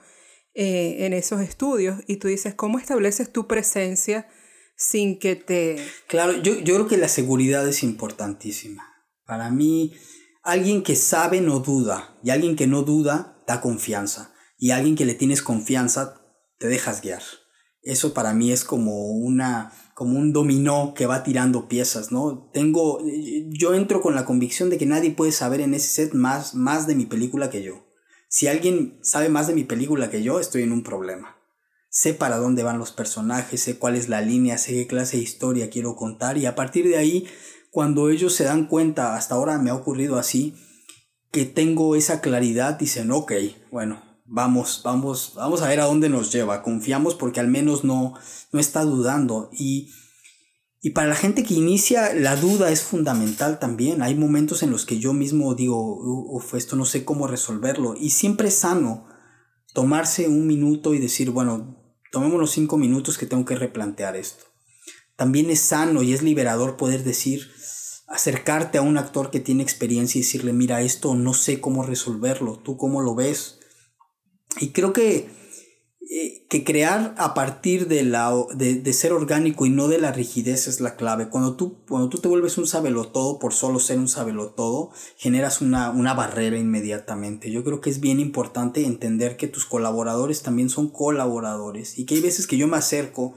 eh, 0.54 1.06
en 1.06 1.14
esos 1.14 1.42
estudios. 1.42 2.02
Y 2.08 2.18
tú 2.18 2.28
dices, 2.28 2.54
¿cómo 2.54 2.78
estableces 2.78 3.32
tu 3.32 3.48
presencia 3.48 4.28
sin 4.76 5.18
que 5.18 5.36
te... 5.36 5.78
Claro, 6.08 6.34
yo, 6.42 6.60
yo 6.60 6.76
creo 6.76 6.88
que 6.88 6.98
la 6.98 7.08
seguridad 7.08 7.68
es 7.68 7.82
importantísima. 7.84 8.88
Para 9.26 9.50
mí, 9.50 9.96
alguien 10.44 10.84
que 10.84 10.96
sabe 10.96 11.42
no 11.42 11.60
duda. 11.60 12.18
Y 12.24 12.30
alguien 12.30 12.56
que 12.56 12.68
no 12.68 12.84
duda 12.84 13.42
da 13.48 13.60
confianza. 13.60 14.34
Y 14.58 14.72
alguien 14.72 14.96
que 14.96 15.06
le 15.06 15.16
tienes 15.16 15.42
confianza, 15.42 16.22
te 16.60 16.68
dejas 16.68 17.02
guiar. 17.02 17.24
Eso 17.82 18.14
para 18.14 18.34
mí 18.34 18.52
es 18.52 18.64
como 18.64 19.08
una 19.12 19.72
como 20.00 20.18
un 20.18 20.32
dominó 20.32 20.94
que 20.96 21.08
va 21.08 21.24
tirando 21.24 21.68
piezas, 21.68 22.10
¿no? 22.10 22.50
Tengo, 22.54 23.00
yo 23.50 23.74
entro 23.74 24.00
con 24.00 24.16
la 24.16 24.24
convicción 24.24 24.70
de 24.70 24.78
que 24.78 24.86
nadie 24.86 25.12
puede 25.12 25.34
saber 25.34 25.60
en 25.60 25.74
ese 25.74 25.90
set 25.90 26.14
más, 26.14 26.56
más 26.56 26.88
de 26.88 26.96
mi 26.96 27.06
película 27.06 27.50
que 27.50 27.64
yo. 27.64 27.86
Si 28.30 28.48
alguien 28.48 28.98
sabe 29.02 29.28
más 29.28 29.48
de 29.48 29.56
mi 29.56 29.66
película 29.66 30.10
que 30.10 30.24
yo, 30.24 30.40
estoy 30.40 30.64
en 30.64 30.72
un 30.72 30.84
problema. 30.84 31.36
Sé 31.90 32.14
para 32.14 32.38
dónde 32.38 32.64
van 32.64 32.78
los 32.78 32.94
personajes, 32.94 33.60
sé 33.60 33.78
cuál 33.78 33.98
es 33.98 34.08
la 34.08 34.22
línea, 34.22 34.58
sé 34.58 34.72
qué 34.72 34.88
clase 34.88 35.18
de 35.18 35.24
historia 35.24 35.70
quiero 35.70 35.98
contar 35.98 36.38
y 36.38 36.46
a 36.46 36.56
partir 36.56 36.88
de 36.88 36.96
ahí, 36.96 37.28
cuando 37.70 38.10
ellos 38.10 38.34
se 38.34 38.46
dan 38.46 38.68
cuenta, 38.68 39.18
hasta 39.18 39.36
ahora 39.36 39.58
me 39.58 39.70
ha 39.70 39.76
ocurrido 39.76 40.18
así, 40.18 40.56
que 41.30 41.44
tengo 41.44 41.98
esa 41.98 42.22
claridad, 42.22 42.80
dicen, 42.80 43.12
ok, 43.12 43.34
bueno, 43.70 44.02
vamos, 44.30 44.82
vamos, 44.84 45.34
vamos 45.36 45.62
a 45.62 45.68
ver 45.68 45.80
a 45.80 45.86
dónde 45.86 46.08
nos 46.10 46.32
lleva. 46.32 46.62
Confiamos 46.62 47.16
porque 47.16 47.40
al 47.40 47.48
menos 47.48 47.84
no, 47.84 48.14
no 48.52 48.60
está 48.60 48.84
dudando. 48.84 49.50
Y, 49.52 49.90
y 50.82 50.92
para 50.92 51.08
la 51.08 51.16
gente 51.16 51.44
que 51.44 51.56
inicia, 51.56 52.14
la 52.14 52.36
duda 52.36 52.72
es 52.72 52.84
fundamental 52.84 53.60
también. 53.60 54.02
Hay 54.02 54.16
momentos 54.16 54.64
en 54.64 54.72
los 54.72 54.86
que 54.86 55.00
yo 55.00 55.14
mismo 55.14 55.56
digo, 55.56 55.98
uff, 56.32 56.54
esto 56.54 56.76
no 56.76 56.86
sé 56.86 57.04
cómo 57.04 57.28
resolverlo. 57.28 57.96
Y 58.00 58.12
siempre 58.12 58.48
es 58.48 58.60
sano 58.60 59.08
tomarse 59.74 60.28
un 60.28 60.48
minuto 60.48 60.94
y 60.94 61.00
decir, 61.00 61.32
bueno, 61.32 61.78
tomémonos 62.12 62.52
cinco 62.52 62.78
minutos 62.78 63.18
que 63.18 63.26
tengo 63.26 63.46
que 63.46 63.56
replantear 63.56 64.16
esto. 64.16 64.46
También 65.16 65.50
es 65.50 65.60
sano 65.60 66.02
y 66.02 66.14
es 66.14 66.22
liberador 66.22 66.78
poder 66.78 67.04
decir, 67.04 67.52
acercarte 68.08 68.78
a 68.78 68.82
un 68.82 68.98
actor 68.98 69.32
que 69.32 69.40
tiene 69.40 69.64
experiencia 69.64 70.18
y 70.18 70.22
decirle, 70.22 70.54
mira, 70.54 70.82
esto 70.82 71.14
no 71.16 71.34
sé 71.34 71.60
cómo 71.60 71.84
resolverlo, 71.84 72.58
tú 72.60 72.78
cómo 72.78 73.02
lo 73.02 73.16
ves 73.16 73.59
y 74.58 74.70
creo 74.70 74.94
que, 74.94 75.30
eh, 76.10 76.46
que 76.50 76.64
crear 76.64 77.14
a 77.18 77.34
partir 77.34 77.88
de, 77.88 78.04
la, 78.04 78.34
de, 78.56 78.76
de, 78.76 78.94
ser 78.94 79.14
orgánico 79.14 79.66
y 79.66 79.70
no 79.70 79.88
de 79.88 80.00
la 80.00 80.12
rigidez 80.12 80.68
es 80.68 80.82
la 80.82 80.96
clave. 80.96 81.30
Cuando 81.30 81.56
tú, 81.56 81.78
cuando 81.88 82.10
tú 82.10 82.18
te 82.18 82.28
vuelves 82.28 82.58
un 82.58 82.66
sabelotodo 82.66 83.38
por 83.38 83.54
solo 83.54 83.80
ser 83.80 84.00
un 84.00 84.08
sabelotodo, 84.08 84.92
generas 85.18 85.62
una, 85.62 85.92
una 85.92 86.14
barrera 86.14 86.58
inmediatamente. 86.58 87.52
Yo 87.52 87.64
creo 87.64 87.80
que 87.80 87.92
es 87.92 88.00
bien 88.00 88.20
importante 88.20 88.86
entender 88.86 89.38
que 89.38 89.48
tus 89.48 89.66
colaboradores 89.66 90.42
también 90.42 90.70
son 90.70 90.90
colaboradores 90.90 92.00
y 92.00 92.06
que 92.06 92.16
hay 92.16 92.22
veces 92.22 92.48
que 92.48 92.58
yo 92.58 92.68
me 92.68 92.78
acerco 92.78 93.36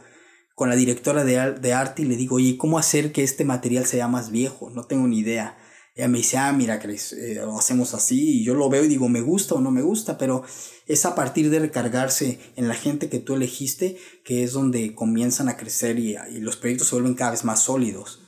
con 0.54 0.68
la 0.68 0.76
directora 0.76 1.24
de, 1.24 1.52
de 1.52 1.72
arte 1.72 2.02
y 2.02 2.04
le 2.06 2.16
digo, 2.16 2.36
oye, 2.36 2.56
¿cómo 2.56 2.78
hacer 2.78 3.12
que 3.12 3.22
este 3.22 3.44
material 3.44 3.84
sea 3.84 4.08
más 4.08 4.30
viejo? 4.30 4.70
No 4.70 4.84
tengo 4.84 5.06
ni 5.08 5.18
idea. 5.18 5.58
Ella 5.94 6.08
me 6.08 6.18
dice, 6.18 6.38
ah, 6.38 6.52
mira, 6.52 6.78
Chris, 6.78 7.12
eh, 7.12 7.34
lo 7.34 7.58
hacemos 7.58 7.92
así, 7.92 8.40
y 8.40 8.44
yo 8.44 8.54
lo 8.54 8.70
veo 8.70 8.84
y 8.84 8.88
digo, 8.88 9.10
me 9.10 9.20
gusta 9.20 9.54
o 9.54 9.60
no 9.60 9.70
me 9.70 9.82
gusta, 9.82 10.16
pero 10.16 10.42
es 10.86 11.04
a 11.04 11.14
partir 11.14 11.50
de 11.50 11.58
recargarse 11.58 12.38
en 12.56 12.68
la 12.68 12.74
gente 12.74 13.10
que 13.10 13.18
tú 13.18 13.34
elegiste 13.34 13.98
que 14.24 14.42
es 14.42 14.52
donde 14.52 14.94
comienzan 14.94 15.50
a 15.50 15.56
crecer 15.58 15.98
y, 15.98 16.16
y 16.30 16.40
los 16.40 16.56
proyectos 16.56 16.88
se 16.88 16.94
vuelven 16.94 17.14
cada 17.14 17.32
vez 17.32 17.44
más 17.44 17.60
sólidos. 17.62 18.20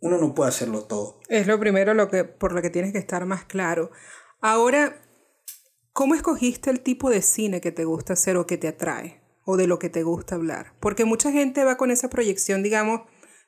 Uno 0.00 0.18
no 0.18 0.34
puede 0.34 0.48
hacerlo 0.48 0.84
todo. 0.84 1.20
Es 1.28 1.46
lo 1.46 1.60
primero 1.60 1.94
lo 1.94 2.08
que, 2.08 2.24
por 2.24 2.52
lo 2.52 2.60
que 2.60 2.70
tienes 2.70 2.92
que 2.92 2.98
estar 2.98 3.24
más 3.26 3.44
claro. 3.44 3.92
Ahora, 4.40 5.00
¿cómo 5.92 6.16
escogiste 6.16 6.70
el 6.70 6.80
tipo 6.80 7.08
de 7.08 7.22
cine 7.22 7.60
que 7.60 7.70
te 7.70 7.84
gusta 7.84 8.14
hacer 8.14 8.36
o 8.36 8.44
que 8.44 8.58
te 8.58 8.66
atrae? 8.66 9.22
O 9.44 9.56
de 9.56 9.68
lo 9.68 9.78
que 9.78 9.88
te 9.88 10.02
gusta 10.02 10.34
hablar. 10.34 10.74
Porque 10.80 11.04
mucha 11.04 11.30
gente 11.30 11.62
va 11.62 11.76
con 11.76 11.92
esa 11.92 12.10
proyección, 12.10 12.64
digamos, 12.64 13.02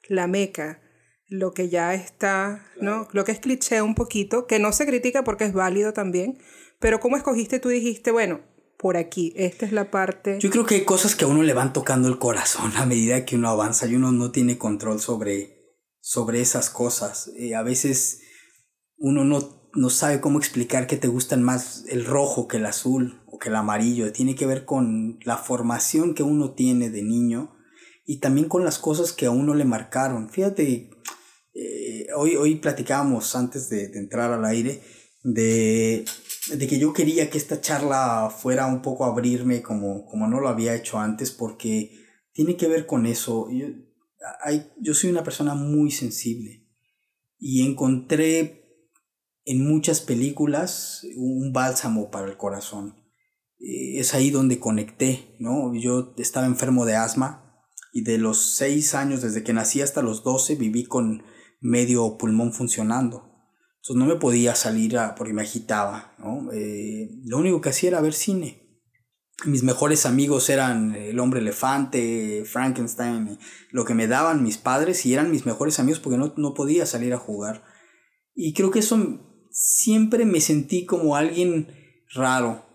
la 0.09 0.29
meca 0.29 0.84
lo 1.29 1.53
que 1.53 1.69
ya 1.69 1.95
está, 1.95 2.67
¿no? 2.81 3.09
Lo 3.13 3.25
que 3.25 3.33
es 3.33 3.41
cliché 3.41 3.83
un 3.83 3.95
poquito, 3.95 4.47
que 4.47 4.59
no 4.59 4.73
se 4.73 4.87
critica 4.87 5.25
porque 5.25 5.45
es 5.45 5.53
válido 5.53 5.93
también, 5.93 6.39
pero 6.79 7.01
¿cómo 7.01 7.17
escogiste? 7.17 7.59
Tú 7.59 7.69
dijiste, 7.69 8.11
bueno, 8.11 8.41
por 8.79 8.97
aquí, 8.97 9.33
esta 9.37 9.65
es 9.65 9.73
la 9.73 9.91
parte... 9.91 10.39
Yo 10.41 10.51
creo 10.51 10.67
que 10.67 10.75
hay 10.75 10.85
cosas 10.85 11.15
que 11.15 11.25
a 11.25 11.29
uno 11.29 11.43
le 11.43 11.55
van 11.55 11.73
tocando 11.73 12.09
el 12.09 12.19
corazón 12.19 12.73
a 12.77 12.87
medida 12.87 13.25
que 13.25 13.37
uno 13.37 13.49
avanza 13.49 13.87
y 13.87 13.95
uno 13.95 14.13
no 14.13 14.31
tiene 14.31 14.59
control 14.59 15.01
sobre, 15.01 15.79
sobre 16.01 16.41
esas 16.41 16.69
cosas. 16.69 17.31
Eh, 17.39 17.55
a 17.55 17.63
veces 17.63 18.21
uno 18.99 19.25
no, 19.25 19.71
no 19.75 19.91
sabe 19.91 20.21
cómo 20.21 20.39
explicar 20.39 20.87
que 20.87 20.97
te 20.97 21.09
gustan 21.09 21.43
más 21.43 21.85
el 21.89 22.05
rojo 22.05 22.47
que 22.47 22.59
el 22.59 22.67
azul 22.67 23.23
o 23.27 23.39
que 23.39 23.49
el 23.49 23.57
amarillo. 23.57 24.13
Tiene 24.13 24.35
que 24.35 24.47
ver 24.47 24.67
con 24.67 25.19
la 25.23 25.39
formación 25.39 26.15
que 26.15 26.23
uno 26.23 26.53
tiene 26.53 26.91
de 26.91 27.03
niño 27.03 27.54
y 28.05 28.19
también 28.19 28.49
con 28.49 28.65
las 28.65 28.79
cosas 28.79 29.13
que 29.13 29.27
a 29.27 29.31
uno 29.31 29.55
le 29.55 29.65
marcaron. 29.65 30.29
Fíjate, 30.29 30.91
eh, 31.55 32.07
hoy, 32.17 32.37
hoy 32.37 32.57
platicábamos 32.57 33.35
antes 33.35 33.69
de, 33.71 33.85
entrar 33.95 34.33
al 34.33 34.45
aire 34.45 34.83
de, 35.23 36.05
de, 36.53 36.67
que 36.67 36.79
yo 36.79 36.93
quería 36.93 37.31
que 37.31 37.39
esta 37.39 37.61
charla 37.61 38.31
fuera 38.31 38.67
un 38.67 38.83
poco 38.83 39.05
abrirme 39.05 39.63
como, 39.63 40.05
como 40.07 40.27
no 40.27 40.41
lo 40.41 40.49
había 40.49 40.75
hecho 40.75 40.99
antes 40.99 41.31
porque 41.31 41.93
tiene 42.33 42.57
que 42.57 42.69
ver 42.69 42.87
con 42.87 43.07
eso. 43.07 43.49
Yo, 43.51 43.69
hay, 44.43 44.71
yo 44.81 44.95
soy 44.95 45.11
una 45.11 45.25
persona 45.25 45.55
muy 45.55 45.91
sensible 45.91 46.69
y 47.39 47.67
encontré 47.67 48.65
en 49.47 49.67
muchas 49.67 50.01
películas 50.01 51.07
un 51.17 51.53
bálsamo 51.53 52.11
para 52.11 52.27
el 52.27 52.37
corazón. 52.37 52.97
Eh, 53.61 53.99
es 53.99 54.13
ahí 54.13 54.31
donde 54.31 54.59
conecté, 54.59 55.37
¿no? 55.39 55.75
Yo 55.75 56.15
estaba 56.19 56.47
enfermo 56.47 56.85
de 56.85 56.97
asma 56.97 57.44
y 57.95 58.03
de 58.03 58.19
los 58.19 58.57
seis 58.57 58.97
años, 58.97 59.23
desde 59.23 59.45
que 59.45 59.53
nací 59.53 59.81
hasta 59.81 60.03
los 60.03 60.25
doce, 60.25 60.57
viví 60.57 60.85
con 60.85 61.23
medio 61.61 62.19
pulmón 62.19 62.53
funcionando. 62.53 63.31
Entonces 63.77 63.97
no 63.97 64.07
me 64.07 64.17
podía 64.17 64.57
salir 64.57 64.99
a, 64.99 65.15
porque 65.15 65.33
me 65.33 65.43
agitaba. 65.43 66.17
Eh, 66.53 67.09
lo 67.25 67.39
único 67.39 67.61
que 67.61 67.69
hacía 67.69 67.91
era 67.91 68.01
ver 68.01 68.13
cine. 68.13 68.83
Mis 69.47 69.63
mejores 69.63 70.07
amigos 70.07 70.51
eran 70.51 70.97
El 70.97 71.21
hombre 71.21 71.39
elefante, 71.39 72.45
Frankenstein, 72.47 73.39
lo 73.71 73.85
que 73.85 73.95
me 73.95 74.09
daban 74.09 74.43
mis 74.43 74.59
padres 74.59 75.07
y 75.07 75.15
eran 75.15 75.31
mis 75.31 75.47
mejores 75.47 75.79
amigos 75.79 76.01
porque 76.01 76.19
no, 76.19 76.35
no 76.37 76.53
podía 76.53 76.87
salir 76.87 77.15
a 77.15 77.19
jugar. 77.19 77.63
Y 78.35 78.55
creo 78.55 78.73
que 78.73 78.81
eso 78.81 78.99
siempre 79.53 80.25
me 80.25 80.41
sentí 80.41 80.85
como 80.85 81.15
alguien 81.15 81.69
raro, 82.13 82.67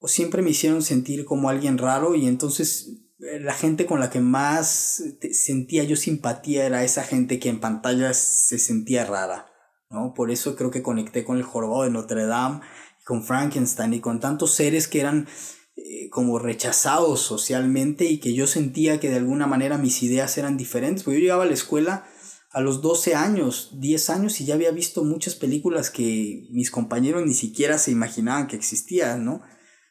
o 0.00 0.08
siempre 0.08 0.42
me 0.42 0.50
hicieron 0.50 0.82
sentir 0.82 1.24
como 1.24 1.50
alguien 1.50 1.78
raro 1.78 2.16
y 2.16 2.26
entonces 2.26 3.05
la 3.40 3.54
gente 3.54 3.86
con 3.86 4.00
la 4.00 4.10
que 4.10 4.20
más 4.20 5.02
sentía 5.32 5.84
yo 5.84 5.96
simpatía 5.96 6.66
era 6.66 6.84
esa 6.84 7.02
gente 7.02 7.38
que 7.38 7.48
en 7.48 7.60
pantalla 7.60 8.14
se 8.14 8.58
sentía 8.58 9.04
rara, 9.04 9.46
¿no? 9.90 10.14
Por 10.14 10.30
eso 10.30 10.56
creo 10.56 10.70
que 10.70 10.82
conecté 10.82 11.24
con 11.24 11.36
el 11.36 11.42
jorobado 11.42 11.84
de 11.84 11.90
Notre 11.90 12.26
Dame, 12.26 12.60
con 13.04 13.24
Frankenstein 13.24 13.94
y 13.94 14.00
con 14.00 14.20
tantos 14.20 14.54
seres 14.54 14.88
que 14.88 15.00
eran 15.00 15.28
eh, 15.76 16.08
como 16.10 16.38
rechazados 16.38 17.20
socialmente 17.20 18.06
y 18.06 18.18
que 18.18 18.34
yo 18.34 18.46
sentía 18.46 19.00
que 19.00 19.10
de 19.10 19.16
alguna 19.16 19.46
manera 19.46 19.78
mis 19.78 20.02
ideas 20.02 20.38
eran 20.38 20.56
diferentes, 20.56 21.02
porque 21.02 21.18
yo 21.18 21.22
llegaba 21.22 21.44
a 21.44 21.46
la 21.46 21.54
escuela 21.54 22.06
a 22.50 22.60
los 22.60 22.80
12 22.80 23.14
años, 23.14 23.72
10 23.80 24.10
años 24.10 24.40
y 24.40 24.46
ya 24.46 24.54
había 24.54 24.70
visto 24.70 25.04
muchas 25.04 25.34
películas 25.34 25.90
que 25.90 26.46
mis 26.50 26.70
compañeros 26.70 27.26
ni 27.26 27.34
siquiera 27.34 27.76
se 27.76 27.90
imaginaban 27.90 28.46
que 28.46 28.56
existían, 28.56 29.24
¿no? 29.24 29.42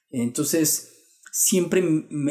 Entonces, 0.10 0.95
siempre 1.38 1.84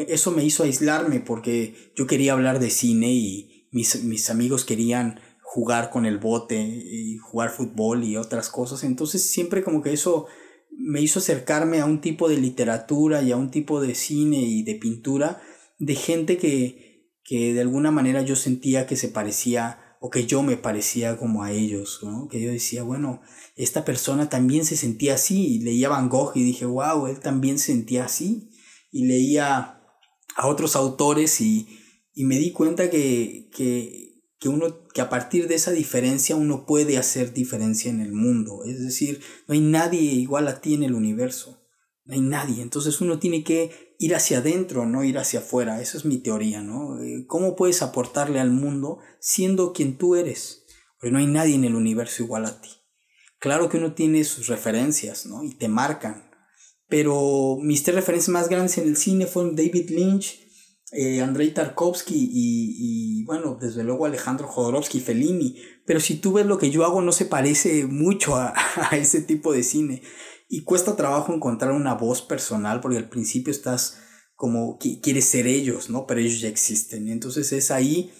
eso 0.07 0.31
me 0.31 0.43
hizo 0.43 0.63
aislarme 0.63 1.19
porque 1.19 1.91
yo 1.95 2.07
quería 2.07 2.33
hablar 2.33 2.57
de 2.57 2.71
cine 2.71 3.13
y 3.13 3.69
mis, 3.71 4.03
mis 4.03 4.31
amigos 4.31 4.65
querían 4.65 5.19
jugar 5.43 5.91
con 5.91 6.07
el 6.07 6.17
bote 6.17 6.59
y 6.59 7.17
jugar 7.17 7.51
fútbol 7.51 8.03
y 8.03 8.17
otras 8.17 8.49
cosas. 8.49 8.83
Entonces, 8.83 9.29
siempre 9.29 9.63
como 9.63 9.83
que 9.83 9.93
eso 9.93 10.25
me 10.71 11.01
hizo 11.01 11.19
acercarme 11.19 11.81
a 11.81 11.85
un 11.85 12.01
tipo 12.01 12.27
de 12.27 12.37
literatura 12.37 13.21
y 13.21 13.31
a 13.31 13.37
un 13.37 13.51
tipo 13.51 13.79
de 13.79 13.93
cine 13.93 14.41
y 14.41 14.63
de 14.63 14.73
pintura 14.73 15.39
de 15.77 15.93
gente 15.93 16.39
que, 16.39 17.11
que 17.23 17.53
de 17.53 17.61
alguna 17.61 17.91
manera 17.91 18.23
yo 18.23 18.35
sentía 18.35 18.87
que 18.87 18.95
se 18.95 19.09
parecía 19.09 19.97
o 20.01 20.09
que 20.09 20.25
yo 20.25 20.41
me 20.41 20.57
parecía 20.57 21.15
como 21.17 21.43
a 21.43 21.51
ellos, 21.51 21.99
¿no? 22.01 22.27
que 22.27 22.41
yo 22.41 22.49
decía, 22.51 22.81
bueno, 22.81 23.21
esta 23.55 23.85
persona 23.85 24.29
también 24.29 24.65
se 24.65 24.75
sentía 24.75 25.13
así, 25.13 25.59
leía 25.59 25.89
Van 25.89 26.09
Gogh 26.09 26.31
y 26.35 26.43
dije, 26.43 26.65
wow, 26.65 27.05
él 27.05 27.19
también 27.19 27.59
se 27.59 27.67
sentía 27.67 28.05
así, 28.05 28.49
y 28.95 29.07
leía 29.07 29.81
a 30.37 30.47
otros 30.47 30.77
autores 30.77 31.41
y, 31.41 31.67
y 32.13 32.23
me 32.23 32.39
di 32.39 32.53
cuenta 32.53 32.89
que, 32.89 33.49
que, 33.53 34.23
que, 34.39 34.47
uno, 34.47 34.87
que 34.93 35.01
a 35.01 35.09
partir 35.09 35.49
de 35.49 35.55
esa 35.55 35.71
diferencia 35.71 36.37
uno 36.37 36.65
puede 36.65 36.97
hacer 36.97 37.33
diferencia 37.33 37.91
en 37.91 37.99
el 37.99 38.13
mundo, 38.13 38.63
es 38.65 38.81
decir, 38.81 39.19
no 39.49 39.53
hay 39.53 39.59
nadie 39.59 39.99
igual 39.99 40.47
a 40.47 40.61
ti 40.61 40.75
en 40.75 40.83
el 40.83 40.93
universo, 40.93 41.61
no 42.05 42.13
hay 42.13 42.21
nadie, 42.21 42.61
entonces 42.61 43.01
uno 43.01 43.19
tiene 43.19 43.43
que 43.43 43.95
ir 43.99 44.15
hacia 44.15 44.37
adentro, 44.37 44.85
no 44.85 45.03
ir 45.03 45.17
hacia 45.17 45.39
afuera. 45.39 45.81
Esa 45.81 45.97
es 45.97 46.05
mi 46.05 46.19
teoría, 46.19 46.61
¿no? 46.61 47.01
Eh, 47.01 47.25
¿Cómo 47.27 47.57
puedes 47.57 47.81
aportarle 47.81 48.39
al 48.39 48.51
mundo 48.51 48.99
siendo 49.19 49.73
quien 49.73 49.97
tú 49.97 50.15
eres? 50.15 50.63
Porque 50.97 51.11
no 51.11 51.19
hay 51.19 51.27
nadie 51.27 51.55
en 51.55 51.65
el 51.65 51.75
universo 51.75 52.23
igual 52.23 52.45
a 52.45 52.61
ti. 52.61 52.69
Claro 53.39 53.67
que 53.67 53.77
uno 53.77 53.93
tiene 53.93 54.23
sus 54.23 54.47
referencias, 54.47 55.25
¿no? 55.25 55.43
Y 55.43 55.55
te 55.55 55.67
marcan. 55.67 56.29
Pero 56.87 57.57
mis 57.61 57.83
tres 57.83 57.95
referencias 57.95 58.29
más 58.29 58.49
grandes 58.49 58.77
en 58.77 58.87
el 58.87 58.97
cine 58.97 59.25
fueron 59.25 59.55
David 59.55 59.89
Lynch, 59.89 60.39
eh, 60.91 61.21
Andrei 61.21 61.51
Tarkovsky 61.51 62.15
y, 62.15 63.19
y, 63.21 63.23
bueno, 63.25 63.57
desde 63.59 63.83
luego 63.83 64.05
Alejandro 64.05 64.47
Jodorowsky, 64.47 64.99
Fellini. 64.99 65.57
Pero 65.85 65.99
si 65.99 66.15
tú 66.15 66.33
ves 66.33 66.45
lo 66.45 66.57
que 66.57 66.69
yo 66.69 66.85
hago, 66.85 67.01
no 67.01 67.11
se 67.11 67.25
parece 67.25 67.85
mucho 67.85 68.35
a, 68.35 68.53
a 68.91 68.97
ese 68.97 69.21
tipo 69.21 69.51
de 69.51 69.63
cine. 69.63 70.01
Y 70.47 70.63
cuesta 70.63 70.95
trabajo 70.95 71.33
encontrar 71.33 71.71
una 71.71 71.95
voz 71.95 72.21
personal 72.21 72.81
porque 72.81 72.97
al 72.97 73.09
principio 73.09 73.51
estás 73.51 73.97
como 74.35 74.77
quieres 74.77 75.25
ser 75.25 75.47
ellos, 75.47 75.89
¿no? 75.89 76.05
Pero 76.05 76.19
ellos 76.19 76.41
ya 76.41 76.49
existen. 76.49 77.07
Entonces 77.07 77.51
es 77.51 77.71
ahí 77.71 78.11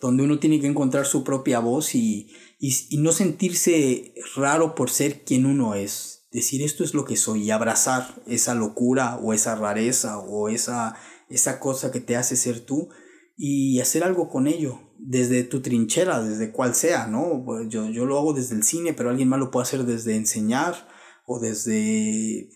donde 0.00 0.24
uno 0.24 0.38
tiene 0.38 0.60
que 0.60 0.66
encontrar 0.66 1.06
su 1.06 1.22
propia 1.22 1.60
voz 1.60 1.94
y, 1.94 2.28
y, 2.58 2.96
no 2.98 3.12
sentirse 3.12 4.14
raro 4.34 4.74
por 4.74 4.90
ser 4.90 5.24
quien 5.24 5.46
uno 5.46 5.74
es. 5.74 6.11
Decir 6.32 6.62
esto 6.62 6.82
es 6.82 6.94
lo 6.94 7.04
que 7.04 7.16
soy 7.16 7.44
y 7.44 7.50
abrazar 7.50 8.22
esa 8.26 8.54
locura 8.54 9.16
o 9.16 9.32
esa 9.32 9.54
rareza 9.54 10.18
o 10.18 10.48
esa, 10.48 10.96
esa 11.28 11.60
cosa 11.60 11.90
que 11.90 12.00
te 12.00 12.16
hace 12.16 12.36
ser 12.36 12.60
tú 12.60 12.88
y 13.36 13.80
hacer 13.80 14.02
algo 14.02 14.28
con 14.28 14.46
ello 14.46 14.80
desde 14.98 15.44
tu 15.44 15.60
trinchera, 15.60 16.22
desde 16.22 16.52
cual 16.52 16.74
sea, 16.74 17.06
¿no? 17.06 17.44
Yo, 17.68 17.88
yo 17.88 18.06
lo 18.06 18.18
hago 18.18 18.32
desde 18.32 18.54
el 18.54 18.62
cine, 18.62 18.94
pero 18.94 19.10
alguien 19.10 19.28
más 19.28 19.40
lo 19.40 19.50
puede 19.50 19.64
hacer 19.64 19.84
desde 19.84 20.16
enseñar, 20.16 20.86
o 21.24 21.38
desde 21.38 22.48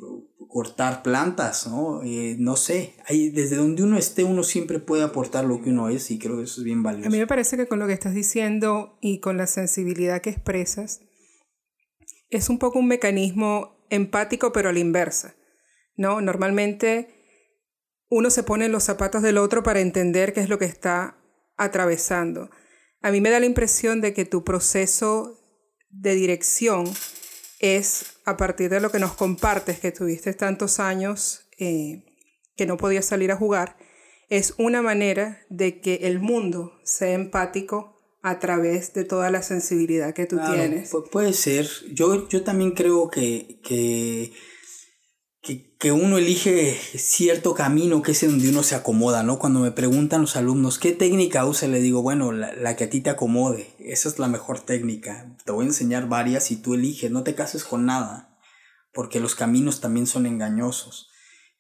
cortar 0.49 1.03
plantas, 1.03 1.67
¿no? 1.67 2.03
Eh, 2.03 2.37
no 2.39 2.57
sé, 2.57 2.95
ahí, 3.07 3.31
desde 3.31 3.57
donde 3.57 3.83
uno 3.83 3.99
esté 3.99 4.25
uno 4.25 4.43
siempre 4.43 4.79
puede 4.79 5.03
aportar 5.03 5.45
lo 5.45 5.61
que 5.63 5.71
uno 5.71 5.89
es 5.89 6.11
y 6.11 6.19
creo 6.19 6.37
que 6.37 6.45
eso 6.45 6.61
es 6.61 6.65
bien 6.65 6.83
valioso. 6.83 7.09
A 7.09 7.11
mí 7.11 7.19
me 7.19 7.27
parece 7.27 7.57
que 7.57 7.67
con 7.67 7.79
lo 7.79 7.87
que 7.87 7.93
estás 7.93 8.15
diciendo 8.15 8.99
y 9.01 9.21
con 9.21 9.37
la 9.37 9.47
sensibilidad 9.47 10.21
que 10.21 10.31
expresas, 10.31 11.01
es 12.31 12.49
un 12.49 12.59
poco 12.59 12.79
un 12.79 12.89
mecanismo 12.89 13.87
empático 13.91 14.53
pero 14.53 14.69
a 14.69 14.73
la 14.73 14.79
inversa, 14.79 15.37
¿no? 15.97 16.21
Normalmente 16.21 17.09
uno 18.09 18.31
se 18.31 18.43
pone 18.43 18.67
en 18.67 18.73
los 18.73 18.85
zapatos 18.85 19.23
del 19.23 19.39
otro 19.39 19.63
para 19.63 19.81
entender 19.81 20.33
qué 20.33 20.41
es 20.41 20.49
lo 20.49 20.59
que 20.59 20.65
está 20.65 21.19
atravesando. 21.57 22.51
A 23.03 23.11
mí 23.11 23.21
me 23.21 23.31
da 23.31 23.41
la 23.41 23.47
impresión 23.47 24.01
de 24.01 24.13
que 24.13 24.25
tu 24.25 24.45
proceso 24.45 25.41
de 25.91 26.15
dirección 26.15 26.85
es 27.59 28.21
a 28.25 28.37
partir 28.37 28.71
de 28.71 28.81
lo 28.81 28.91
que 28.91 28.99
nos 28.99 29.15
compartes, 29.15 29.79
que 29.79 29.93
tuviste 29.93 30.35
tantos 30.35 30.79
años 30.81 31.49
eh, 31.59 32.05
que 32.57 32.67
no 32.67 32.77
podías 32.77 33.07
salir 33.07 33.33
a 33.33 33.37
jugar, 33.37 33.77
es 34.29 34.55
una 34.59 34.83
manera 34.83 35.41
de 35.49 35.81
que 35.81 36.01
el 36.03 36.19
mundo 36.19 36.73
sea 36.85 37.13
empático 37.13 37.96
a 38.27 38.41
través 38.41 38.93
de 38.93 39.05
toda 39.05 39.31
la 39.31 39.41
sensibilidad 39.41 40.13
que 40.13 40.27
tú 40.27 40.39
tienes. 40.51 40.91
puede 41.13 41.33
ser. 41.33 41.69
Yo, 41.93 42.29
yo 42.29 42.43
también 42.43 42.73
creo 42.73 43.09
que, 43.09 43.61
que 43.63 44.33
que, 45.79 45.93
uno 45.93 46.19
elige 46.19 46.77
cierto 46.97 47.55
camino 47.55 48.03
que 48.03 48.11
es 48.11 48.27
donde 48.27 48.49
uno 48.49 48.65
se 48.65 48.75
acomoda, 48.75 49.23
¿no? 49.23 49.39
Cuando 49.39 49.61
me 49.61 49.71
preguntan 49.71 50.23
los 50.23 50.35
alumnos 50.35 50.81
qué 50.81 50.91
técnica 50.91 51.47
usa, 51.47 51.69
le 51.69 51.81
digo, 51.81 52.03
bueno, 52.03 52.33
la, 52.33 52.75
que 52.75 52.85
a 52.85 52.91
ti 52.91 53.01
te 53.01 53.11
acomode, 53.11 53.69
esa 53.79 54.09
es 54.09 54.19
la 54.19 54.27
mejor 54.27 54.59
técnica. 54.59 55.37
Te 55.45 55.53
voy 55.53 55.65
a 55.65 55.69
enseñar 55.69 56.09
varias 56.09 56.51
y 56.51 56.57
tú 56.57 56.75
eliges, 56.75 57.13
no 57.13 57.23
te 57.23 57.37
cases 57.37 57.63
con 57.63 57.87
nada, 57.87 58.37
porque 58.93 59.21
los 59.21 59.37
caminos 59.37 59.81
también 59.81 60.09
son 60.09 60.27
engañosos. 60.27 61.11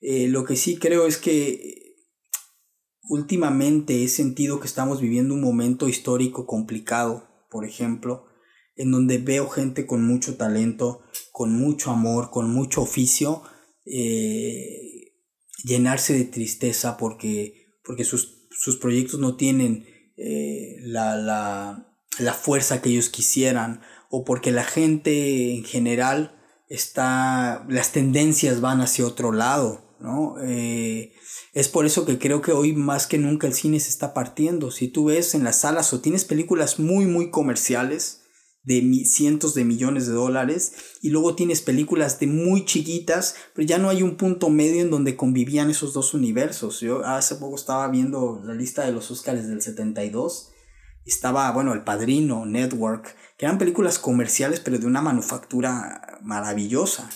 Eh, 0.01 0.27
lo 0.27 0.45
que 0.45 0.57
sí 0.57 0.79
creo 0.79 1.07
es 1.07 1.17
que 1.17 1.86
últimamente 3.09 4.03
he 4.03 4.09
sentido 4.09 4.61
que 4.61 4.67
estamos 4.67 5.01
viviendo 5.01 5.35
un 5.35 5.41
momento 5.41 5.89
histórico 5.89 6.47
complicado, 6.47 7.29
por 7.51 7.65
ejemplo, 7.65 8.27
en 8.77 8.91
donde 8.91 9.19
veo 9.19 9.49
gente 9.49 9.87
con 9.87 10.07
mucho 10.07 10.37
talento, 10.37 11.03
con 11.33 11.53
mucho 11.53 11.91
amor, 11.91 12.31
con 12.31 12.51
mucho 12.51 12.83
oficio, 12.83 13.43
eh, 13.85 15.13
llenarse 15.65 16.13
de 16.13 16.25
tristeza 16.25 16.97
porque, 16.97 17.79
porque 17.85 18.05
sus, 18.05 18.49
sus 18.51 18.77
proyectos 18.77 19.21
no 19.21 19.37
tienen 19.37 19.87
eh, 20.17 20.77
la, 20.81 21.17
la, 21.17 21.97
la, 22.19 22.33
fuerza 22.35 22.81
que 22.81 22.91
ellos 22.91 23.09
quisieran 23.09 23.81
o 24.11 24.25
porque 24.25 24.51
la 24.51 24.65
gente 24.65 25.55
en 25.55 25.65
general 25.65 26.41
está, 26.69 27.67
las 27.69 27.93
tendencias 27.93 28.61
van 28.61 28.81
hacia 28.81 29.07
otro 29.07 29.33
lado, 29.33 29.86
¿no? 30.01 30.37
Eh, 30.43 31.13
es 31.53 31.69
por 31.69 31.87
eso 31.87 32.05
que 32.05 32.19
creo 32.19 32.43
que 32.43 32.53
hoy 32.53 32.73
más 32.73 33.07
que 33.07 33.19
nunca 33.19 33.47
el 33.47 33.55
cine 33.55 33.81
se 33.81 33.91
está 33.91 34.15
partiendo. 34.15 34.71
Si 34.71 34.89
tú 34.89 35.07
ves 35.07 35.35
en 35.35 35.45
las 35.45 35.61
salas 35.61 35.93
o 35.93 36.01
tienes 36.01 36.25
películas 36.25 36.79
muy, 36.79 37.07
muy 37.07 37.31
comerciales, 37.31 38.23
de 38.67 38.83
cientos 39.05 39.55
de 39.55 39.65
millones 39.65 40.09
de 40.09 40.13
dólares 40.13 40.75
y 41.01 41.11
luego 41.11 41.37
tienes 41.37 41.63
películas 41.63 42.19
de 42.19 42.27
muy 42.27 42.65
chiquitas, 42.65 43.37
pero 43.55 43.67
ya 43.67 43.79
no 43.79 43.89
hay 43.89 44.03
un 44.03 44.17
punto 44.17 44.51
medio 44.51 44.83
en 44.83 44.91
donde 44.91 45.17
convivían 45.17 45.71
esos 45.71 45.95
dos 45.95 46.15
universos. 46.15 46.81
Yo 46.81 47.07
hace 47.07 47.37
poco 47.37 47.55
estaba 47.55 47.89
viendo 47.89 48.43
la 48.45 48.55
lista 48.55 48.85
de 48.85 48.91
los 48.91 49.09
Oscars 49.11 49.47
del 49.47 49.63
72, 49.63 50.51
estaba, 51.05 51.51
bueno, 51.53 51.73
El 51.73 51.85
Padrino, 51.85 52.45
Network, 52.45 53.15
que 53.39 53.47
eran 53.47 53.59
películas 53.59 54.01
comerciales 54.01 54.59
pero 54.59 54.79
de 54.79 54.87
una 54.87 55.01
manufactura 55.01 56.19
maravillosa. 56.23 57.09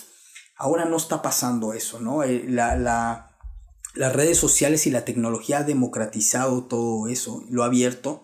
Ahora 0.61 0.85
no 0.85 0.97
está 0.97 1.21
pasando 1.21 1.73
eso, 1.73 1.99
¿no? 1.99 2.23
Eh, 2.23 2.45
la, 2.47 2.75
la, 2.75 3.37
las 3.95 4.13
redes 4.13 4.37
sociales 4.37 4.85
y 4.87 4.91
la 4.91 5.05
tecnología 5.05 5.59
ha 5.59 5.63
democratizado 5.63 6.65
todo 6.65 7.07
eso, 7.07 7.43
lo 7.49 7.63
ha 7.63 7.67
abierto 7.67 8.23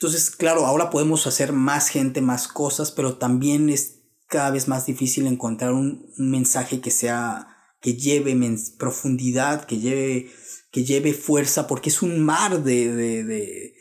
entonces, 0.00 0.30
claro, 0.30 0.64
ahora 0.64 0.88
podemos 0.88 1.26
hacer 1.26 1.52
más 1.52 1.88
gente, 1.88 2.22
más 2.22 2.48
cosas, 2.48 2.90
pero 2.90 3.18
también 3.18 3.68
es 3.68 4.00
cada 4.28 4.50
vez 4.50 4.66
más 4.66 4.86
difícil 4.86 5.26
encontrar 5.26 5.74
un, 5.74 6.10
mensaje 6.16 6.80
que 6.80 6.90
sea, 6.90 7.48
que 7.82 7.96
lleve 7.96 8.34
profundidad, 8.78 9.66
que 9.66 9.76
lleve, 9.76 10.30
que 10.72 10.86
lleve 10.86 11.12
fuerza, 11.12 11.66
porque 11.66 11.90
es 11.90 12.00
un 12.00 12.18
mar 12.18 12.64
de, 12.64 12.94
de, 12.94 13.24
de 13.24 13.74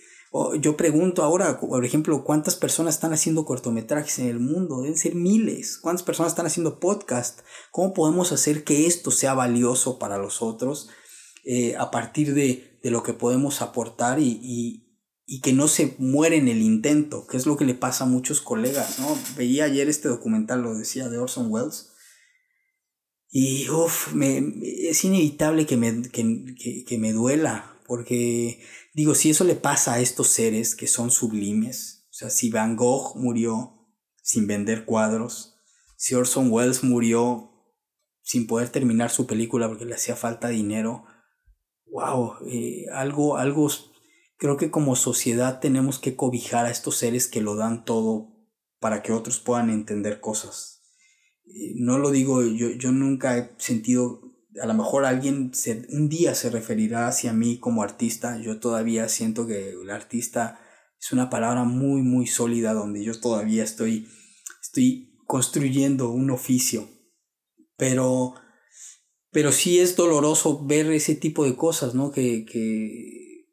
yo 0.60 0.78
pregunto 0.78 1.24
ahora, 1.24 1.60
por 1.60 1.84
ejemplo, 1.86 2.24
¿cuántas 2.24 2.56
personas 2.56 2.96
están 2.96 3.14
haciendo 3.14 3.46
cortometrajes 3.46 4.20
en 4.20 4.28
el 4.28 4.40
mundo? 4.40 4.82
Deben 4.82 4.98
ser 4.98 5.16
miles. 5.16 5.78
¿Cuántas 5.78 6.04
personas 6.04 6.34
están 6.34 6.46
haciendo 6.46 6.80
podcast? 6.80 7.40
¿Cómo 7.72 7.94
podemos 7.94 8.32
hacer 8.32 8.64
que 8.64 8.86
esto 8.86 9.12
sea 9.12 9.34
valioso 9.34 9.98
para 9.98 10.18
los 10.18 10.42
otros 10.42 10.90
eh, 11.46 11.76
a 11.78 11.90
partir 11.90 12.34
de, 12.34 12.80
de, 12.84 12.92
lo 12.92 13.02
que 13.02 13.14
podemos 13.14 13.62
aportar 13.62 14.20
y, 14.20 14.90
y 15.32 15.42
que 15.42 15.54
no 15.54 15.68
se 15.68 15.94
muere 16.00 16.38
en 16.38 16.48
el 16.48 16.64
intento, 16.64 17.28
que 17.28 17.38
es 17.38 17.46
lo 17.46 17.56
que 17.56 17.64
le 17.64 17.76
pasa 17.76 18.04
a 18.04 18.08
muchos 18.08 18.42
colegas, 18.42 18.98
¿no? 18.98 19.16
Veía 19.38 19.66
ayer 19.66 19.88
este 19.88 20.10
documental, 20.10 20.64
lo 20.64 20.76
decía, 20.76 21.08
de 21.08 21.20
Orson 21.20 21.52
Welles, 21.52 21.92
y 23.30 23.70
uff, 23.70 24.08
es 24.64 25.04
inevitable 25.04 25.68
que 25.68 25.78
me, 25.78 26.02
que, 26.10 26.84
que 26.84 26.98
me 26.98 27.14
duela, 27.14 27.80
porque 27.86 28.60
digo, 28.94 29.16
si 29.16 29.30
eso 29.30 29.44
le 29.44 29.56
pasa 29.56 29.94
a 29.94 30.00
estos 30.00 30.28
seres 30.28 30.76
que 30.76 30.88
son 30.88 31.12
sublimes, 31.12 32.08
o 32.10 32.14
sea, 32.14 32.30
si 32.30 32.50
Van 32.50 32.76
Gogh 32.76 33.16
murió 33.16 33.74
sin 34.22 34.48
vender 34.48 34.86
cuadros, 34.86 35.56
si 35.98 36.16
Orson 36.16 36.52
Welles 36.52 36.84
murió 36.84 37.52
sin 38.22 38.48
poder 38.48 38.70
terminar 38.70 39.10
su 39.10 39.26
película 39.26 39.68
porque 39.68 39.86
le 39.86 39.96
hacía 39.96 40.16
falta 40.16 40.50
dinero, 40.50 41.04
wow, 41.92 42.36
eh, 42.48 42.86
algo, 42.94 43.38
algo, 43.38 43.70
creo 44.38 44.58
que 44.58 44.72
como 44.72 44.96
sociedad 44.96 45.60
tenemos 45.60 46.00
que 46.00 46.16
cobijar 46.16 46.66
a 46.66 46.72
estos 46.72 46.98
seres 46.98 47.28
que 47.28 47.42
lo 47.42 47.56
dan 47.56 47.86
todo 47.86 48.30
para 48.80 49.02
que 49.02 49.12
otros 49.12 49.40
puedan 49.40 49.70
entender 49.70 50.20
cosas. 50.20 50.84
Eh, 51.46 51.74
no 51.76 51.98
lo 51.98 52.12
digo, 52.12 52.44
yo, 52.44 52.70
yo 52.70 52.92
nunca 52.92 53.38
he 53.38 53.56
sentido, 53.58 54.29
a 54.62 54.66
lo 54.66 54.74
mejor 54.74 55.06
alguien 55.06 55.52
un 55.90 56.10
día 56.10 56.36
se 56.36 56.50
referirá 56.50 57.08
hacia 57.08 57.34
mí 57.34 57.60
como 57.60 57.84
artista, 57.84 58.40
yo 58.40 58.60
todavía 58.60 59.10
siento 59.10 59.48
que 59.48 59.72
el 59.72 59.90
artista 59.90 60.60
es 61.00 61.12
una 61.12 61.30
palabra 61.30 61.64
muy, 61.64 62.02
muy 62.02 62.28
sólida 62.28 62.74
donde 62.74 63.04
yo 63.04 63.20
todavía 63.20 63.64
estoy, 63.64 64.08
estoy 64.62 65.18
construyendo 65.26 66.10
un 66.10 66.32
oficio, 66.32 66.90
pero 67.78 68.36
pero 69.32 69.52
sí 69.52 69.80
es 69.80 69.96
doloroso 69.96 70.66
ver 70.66 70.92
ese 70.92 71.16
tipo 71.16 71.46
de 71.46 71.56
cosas, 71.56 71.94
¿no? 71.94 72.12
Que, 72.12 72.46
que, 72.46 73.48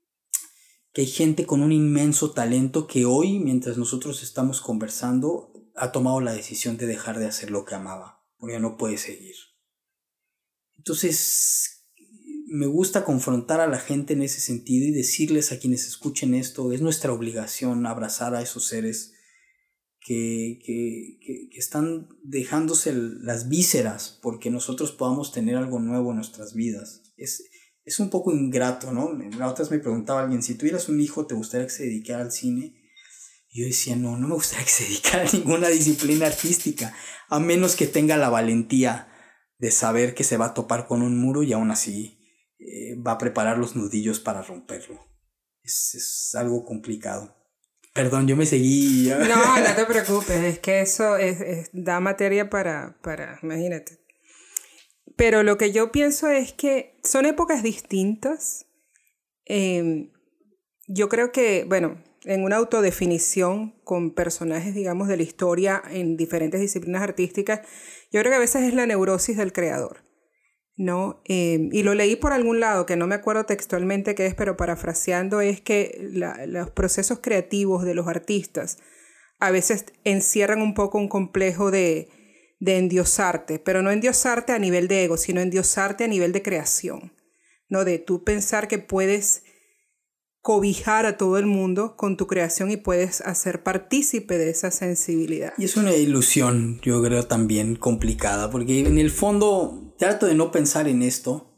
que 0.93 1.03
hay 1.03 1.07
gente 1.07 1.45
con 1.45 1.63
un 1.63 1.73
inmenso 1.73 2.31
talento 2.31 2.87
que 2.87 3.05
hoy, 3.05 3.39
mientras 3.39 3.77
nosotros 3.77 4.23
estamos 4.23 4.61
conversando, 4.61 5.53
ha 5.75 5.93
tomado 5.93 6.21
la 6.21 6.33
decisión 6.33 6.79
de 6.79 6.87
dejar 6.87 7.19
de 7.19 7.27
hacer 7.27 7.51
lo 7.51 7.65
que 7.67 7.75
amaba, 7.75 8.25
porque 8.39 8.59
no 8.59 8.79
puede 8.79 8.97
seguir. 8.97 9.35
Entonces, 10.87 11.85
me 12.47 12.67
gusta 12.67 13.05
confrontar 13.05 13.61
a 13.61 13.67
la 13.67 13.81
gente 13.81 14.13
en 14.13 14.23
ese 14.23 14.41
sentido 14.41 14.87
y 14.87 14.93
decirles 14.93 15.51
a 15.51 15.59
quienes 15.59 15.85
escuchen 15.85 16.33
esto, 16.33 16.73
es 16.73 16.81
nuestra 16.81 17.13
obligación 17.13 17.87
abrazar 17.87 18.37
a 18.37 18.41
esos 18.41 18.69
seres 18.69 19.13
que, 20.01 20.61
que, 20.65 21.19
que, 21.21 21.59
están 21.59 22.09
dejándose 22.23 22.93
las 22.93 23.49
vísceras 23.49 24.21
porque 24.23 24.53
nosotros 24.53 24.93
podamos 24.93 25.33
tener 25.33 25.57
algo 25.57 25.81
nuevo 25.81 26.11
en 26.11 26.19
nuestras 26.19 26.55
vidas. 26.55 27.03
Es, 27.17 27.43
es 27.85 27.99
un 27.99 28.09
poco 28.09 28.33
ingrato, 28.33 28.93
¿no? 28.93 29.13
La 29.37 29.51
otra 29.51 29.65
vez 29.65 29.73
me 29.73 29.81
preguntaba 29.81 30.23
alguien, 30.23 30.45
si 30.45 30.55
tuvieras 30.55 30.89
un 30.89 31.01
hijo, 31.01 31.27
¿te 31.27 31.35
gustaría 31.35 31.67
que 31.67 31.73
se 31.73 31.83
dedicara 31.83 32.23
al 32.23 32.31
cine? 32.31 32.81
Yo 33.53 33.65
decía, 33.65 33.97
no, 33.97 34.17
no 34.17 34.29
me 34.29 34.35
gustaría 34.35 34.65
que 34.65 34.71
se 34.71 34.85
dedicara 34.89 35.29
a 35.29 35.33
ninguna 35.33 35.67
disciplina 35.67 36.29
artística, 36.29 36.95
a 37.29 37.41
menos 37.41 37.75
que 37.75 37.89
tenga 37.89 38.17
la 38.17 38.29
valentía 38.29 39.09
de 39.59 39.71
saber 39.71 40.15
que 40.15 40.25
se 40.25 40.37
va 40.37 40.47
a 40.47 40.55
topar 40.55 40.87
con 40.87 41.03
un 41.03 41.19
muro 41.19 41.43
y 41.43 41.53
aún 41.53 41.71
así 41.71 42.19
eh, 42.59 42.95
va 42.97 43.13
a 43.13 43.19
preparar 43.19 43.59
los 43.59 43.77
nudillos 43.77 44.21
para 44.21 44.43
romperlo. 44.43 45.01
Es, 45.63 45.95
es 45.95 46.35
algo 46.35 46.65
complicado. 46.65 47.35
Perdón, 47.97 48.29
yo 48.29 48.37
me 48.37 48.45
seguí. 48.45 49.09
No, 49.09 49.59
no 49.59 49.75
te 49.75 49.85
preocupes, 49.89 50.45
es 50.45 50.59
que 50.59 50.83
eso 50.83 51.17
es, 51.17 51.71
da 51.73 51.99
materia 51.99 52.51
para, 52.51 52.99
para, 53.03 53.39
imagínate. 53.43 53.99
Pero 55.17 55.43
lo 55.43 55.57
que 55.57 55.73
yo 55.73 55.91
pienso 55.93 56.29
es 56.29 56.53
que 56.53 57.01
son 57.03 57.25
épocas 57.25 57.63
distintas. 57.63 58.67
Em, 59.47 60.13
yo 60.87 61.09
creo 61.09 61.33
que, 61.33 61.65
bueno, 61.67 62.03
en 62.27 62.43
una 62.43 62.57
autodefinición 62.57 63.81
con 63.85 64.13
personajes, 64.13 64.75
digamos, 64.75 65.09
de 65.09 65.17
la 65.17 65.23
historia 65.23 65.83
en 65.89 66.17
diferentes 66.17 66.61
disciplinas 66.61 67.03
artísticas, 67.03 67.61
yo 68.13 68.21
creo 68.21 68.33
que 68.33 68.37
a 68.37 68.41
veces 68.41 68.65
es 68.65 68.75
la 68.75 68.87
neurosis 68.87 69.37
del 69.37 69.53
creador. 69.53 70.05
¿no? 70.77 71.23
Em, 71.25 71.71
y 71.73 71.83
lo 71.83 71.95
leí 71.95 72.17
por 72.17 72.33
algún 72.33 72.61
lado, 72.61 72.85
que 72.85 72.97
no 72.97 73.07
me 73.07 73.15
acuerdo 73.15 73.47
textualmente 73.47 74.15
qué 74.15 74.27
es, 74.27 74.35
pero 74.35 74.57
parafraseando 74.57 75.41
es 75.41 75.61
que 75.61 75.97
los 76.47 76.71
procesos 76.71 77.21
creativos 77.21 77.85
de 77.85 77.95
los 77.95 78.09
artistas 78.09 78.79
a 79.39 79.51
veces 79.51 79.87
encierran 80.05 80.61
un 80.61 80.75
poco 80.75 80.99
un 80.99 81.09
complejo 81.09 81.71
de, 81.71 82.09
de 82.61 82.79
endiosarte, 82.79 83.59
pero 83.59 83.83
no 83.83 83.91
endiosarte 83.91 84.53
a 84.53 84.59
nivel 84.59 84.89
de 84.89 85.05
ego, 85.05 85.17
sino 85.17 85.41
endiosarte 85.41 86.05
a 86.05 86.09
nivel 86.09 86.33
de 86.33 86.43
creación, 86.43 87.13
¿no? 87.69 87.85
De 87.85 87.99
tú 87.99 88.25
pensar 88.25 88.69
que 88.69 88.79
puedes 88.79 89.43
cobijar 90.47 91.07
a 91.07 91.17
todo 91.17 91.39
el 91.39 91.47
mundo 91.47 91.97
con 91.97 92.17
tu 92.17 92.29
creación 92.29 92.71
y 92.71 92.77
puedes 92.77 93.21
hacer 93.23 93.65
partícipe 93.65 94.39
de 94.39 94.51
esa 94.51 94.71
sensibilidad. 94.71 95.53
Y 95.59 95.65
es 95.65 95.77
una 95.77 95.93
ilusión, 95.93 96.81
yo 96.83 97.03
creo, 97.03 97.27
también 97.27 97.75
complicada, 97.75 98.49
porque 98.49 98.79
en 98.79 98.99
el 98.99 99.11
fondo 99.11 99.93
trato 99.99 100.27
de 100.27 100.37
no 100.37 100.53
pensar 100.53 100.87
en 100.87 101.03
esto, 101.03 101.53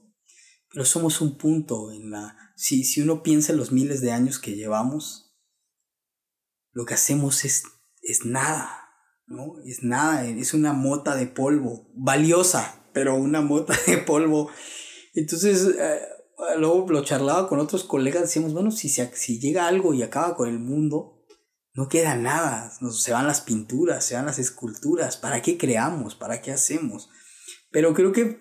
pero 0.73 0.87
somos 0.87 1.21
un 1.21 1.37
punto 1.37 1.93
en 1.93 2.13
la... 2.13 2.35
Si, 2.57 2.83
si 2.83 3.03
uno 3.03 3.23
piensa 3.23 3.53
en 3.53 3.59
los 3.59 3.73
miles 3.73 4.01
de 4.01 4.11
años 4.11 4.39
que 4.39 4.57
llevamos, 4.57 5.37
lo 6.73 6.87
que 6.87 6.95
hacemos 6.95 7.45
es, 7.45 7.65
es 8.01 8.25
nada, 8.25 8.89
¿no? 9.27 9.57
Es 9.67 9.83
nada, 9.83 10.27
es 10.27 10.55
una 10.55 10.73
mota 10.73 11.15
de 11.15 11.27
polvo, 11.27 11.91
valiosa, 11.95 12.89
pero 12.95 13.17
una 13.17 13.43
mota 13.43 13.79
de 13.87 13.99
polvo. 13.99 14.51
Entonces... 15.13 15.75
Eh, 15.79 16.01
luego 16.57 16.87
lo 16.91 17.05
charlaba 17.05 17.49
con 17.49 17.59
otros 17.59 17.85
colegas, 17.85 18.23
decíamos, 18.23 18.53
bueno, 18.53 18.71
si, 18.71 18.89
si 18.89 19.41
llega 19.41 19.67
algo 19.67 19.95
y 19.95 20.03
acaba 20.03 20.37
con 20.37 20.49
el 20.49 20.59
mundo, 20.59 21.25
no 21.75 21.89
queda 21.89 22.17
nada, 22.17 22.73
se 22.93 23.13
van 23.13 23.27
las 23.27 23.41
pinturas, 23.41 24.05
se 24.05 24.15
van 24.15 24.27
las 24.27 24.39
esculturas, 24.39 25.17
¿para 25.17 25.43
qué 25.43 25.59
creamos? 25.59 26.15
¿Para 26.15 26.41
qué 26.41 26.51
hacemos? 26.53 27.09
Pero 27.71 27.95
creo 27.95 28.13
que, 28.13 28.41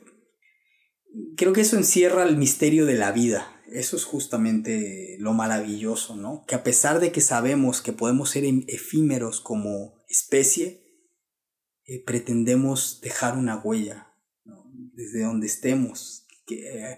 creo 1.35 1.53
que 1.53 1.61
eso 1.61 1.77
encierra 1.77 2.23
el 2.23 2.37
misterio 2.37 2.85
de 2.85 2.95
la 2.95 3.11
vida, 3.11 3.61
eso 3.71 3.95
es 3.95 4.05
justamente 4.05 5.17
lo 5.19 5.33
maravilloso, 5.33 6.15
¿no? 6.15 6.43
Que 6.47 6.55
a 6.55 6.63
pesar 6.63 6.99
de 6.99 7.11
que 7.11 7.21
sabemos 7.21 7.81
que 7.81 7.93
podemos 7.93 8.29
ser 8.29 8.45
em, 8.45 8.63
efímeros 8.67 9.41
como 9.41 10.03
especie, 10.07 10.83
eh, 11.85 12.03
pretendemos 12.05 13.01
dejar 13.01 13.37
una 13.37 13.57
huella, 13.57 14.13
desde 14.93 15.23
donde 15.23 15.47
estemos, 15.47 16.25
que... 16.45 16.55
Eh, 16.55 16.97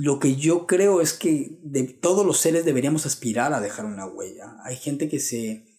lo 0.00 0.20
que 0.20 0.36
yo 0.36 0.68
creo 0.68 1.00
es 1.00 1.12
que 1.12 1.58
de 1.60 1.82
todos 1.82 2.24
los 2.24 2.38
seres 2.38 2.64
deberíamos 2.64 3.04
aspirar 3.04 3.52
a 3.52 3.60
dejar 3.60 3.84
una 3.84 4.06
huella. 4.06 4.54
Hay 4.62 4.76
gente 4.76 5.08
que 5.08 5.18
se, 5.18 5.76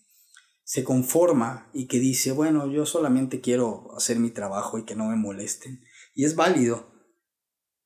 se 0.66 0.84
conforma 0.84 1.70
y 1.74 1.88
que 1.88 2.00
dice, 2.00 2.34
bueno, 2.34 2.70
yo 2.70 2.86
solamente 2.86 3.40
quiero 3.40 3.96
hacer 3.96 4.20
mi 4.20 4.30
trabajo 4.30 4.78
y 4.78 4.84
que 4.84 4.94
no 4.94 5.06
me 5.06 5.16
molesten. 5.16 5.86
Y 6.16 6.26
es 6.26 6.36
válido. 6.36 6.92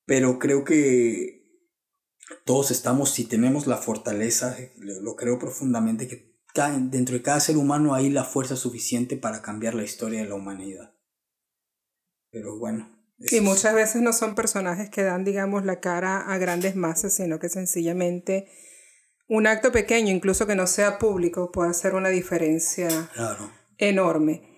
Pero 0.05 0.39
creo 0.39 0.63
que 0.63 1.69
todos 2.45 2.71
estamos, 2.71 3.11
si 3.11 3.25
tenemos 3.25 3.67
la 3.67 3.77
fortaleza, 3.77 4.57
lo 4.77 5.15
creo 5.15 5.37
profundamente, 5.37 6.07
que 6.07 6.35
dentro 6.89 7.15
de 7.15 7.21
cada 7.21 7.41
ser 7.41 7.57
humano 7.57 7.93
hay 7.93 8.09
la 8.09 8.23
fuerza 8.23 8.55
suficiente 8.55 9.17
para 9.17 9.43
cambiar 9.43 9.75
la 9.75 9.83
historia 9.83 10.23
de 10.23 10.29
la 10.29 10.35
humanidad. 10.35 10.95
Pero 12.31 12.57
bueno, 12.57 13.02
y 13.31 13.41
muchas 13.41 13.73
veces 13.73 14.01
no 14.01 14.13
son 14.13 14.35
personajes 14.35 14.89
que 14.89 15.03
dan, 15.03 15.23
digamos, 15.23 15.65
la 15.65 15.79
cara 15.79 16.21
a 16.21 16.37
grandes 16.37 16.75
masas, 16.75 17.15
sino 17.15 17.39
que 17.39 17.49
sencillamente 17.49 18.47
un 19.27 19.47
acto 19.47 19.71
pequeño, 19.71 20.11
incluso 20.11 20.45
que 20.45 20.55
no 20.55 20.67
sea 20.67 20.99
público, 20.99 21.51
puede 21.51 21.69
hacer 21.69 21.95
una 21.95 22.09
diferencia 22.09 23.09
enorme. 23.77 24.49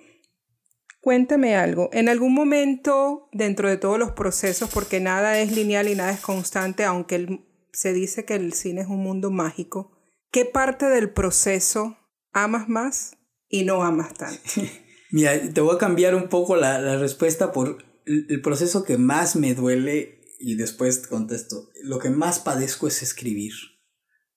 Cuéntame 0.99 1.55
algo, 1.55 1.89
en 1.93 2.09
algún 2.09 2.33
momento 2.33 3.29
dentro 3.31 3.69
de 3.69 3.77
todos 3.77 3.99
los 3.99 4.11
procesos, 4.11 4.69
porque 4.73 4.99
nada 4.99 5.39
es 5.39 5.51
lineal 5.51 5.87
y 5.87 5.95
nada 5.95 6.11
es 6.11 6.19
constante, 6.19 6.83
aunque 6.83 7.45
se 7.71 7.93
dice 7.93 8.25
que 8.25 8.33
el 8.33 8.53
cine 8.53 8.81
es 8.81 8.87
un 8.87 9.03
mundo 9.03 9.29
mágico, 9.29 9.91
¿qué 10.31 10.45
parte 10.45 10.87
del 10.87 11.11
proceso 11.11 11.97
amas 12.33 12.67
más 12.67 13.17
y 13.47 13.63
no 13.63 13.83
amas 13.83 14.15
tanto? 14.15 14.41
Mira, 15.11 15.39
te 15.53 15.61
voy 15.61 15.75
a 15.75 15.77
cambiar 15.77 16.15
un 16.15 16.27
poco 16.27 16.55
la, 16.55 16.79
la 16.79 16.97
respuesta 16.97 17.51
por 17.51 17.94
el 18.05 18.41
proceso 18.41 18.83
que 18.83 18.97
más 18.97 19.35
me 19.35 19.55
duele, 19.55 20.21
y 20.39 20.55
después 20.55 21.07
contesto, 21.07 21.69
lo 21.83 21.99
que 21.99 22.09
más 22.09 22.39
padezco 22.39 22.87
es 22.87 23.01
escribir, 23.01 23.53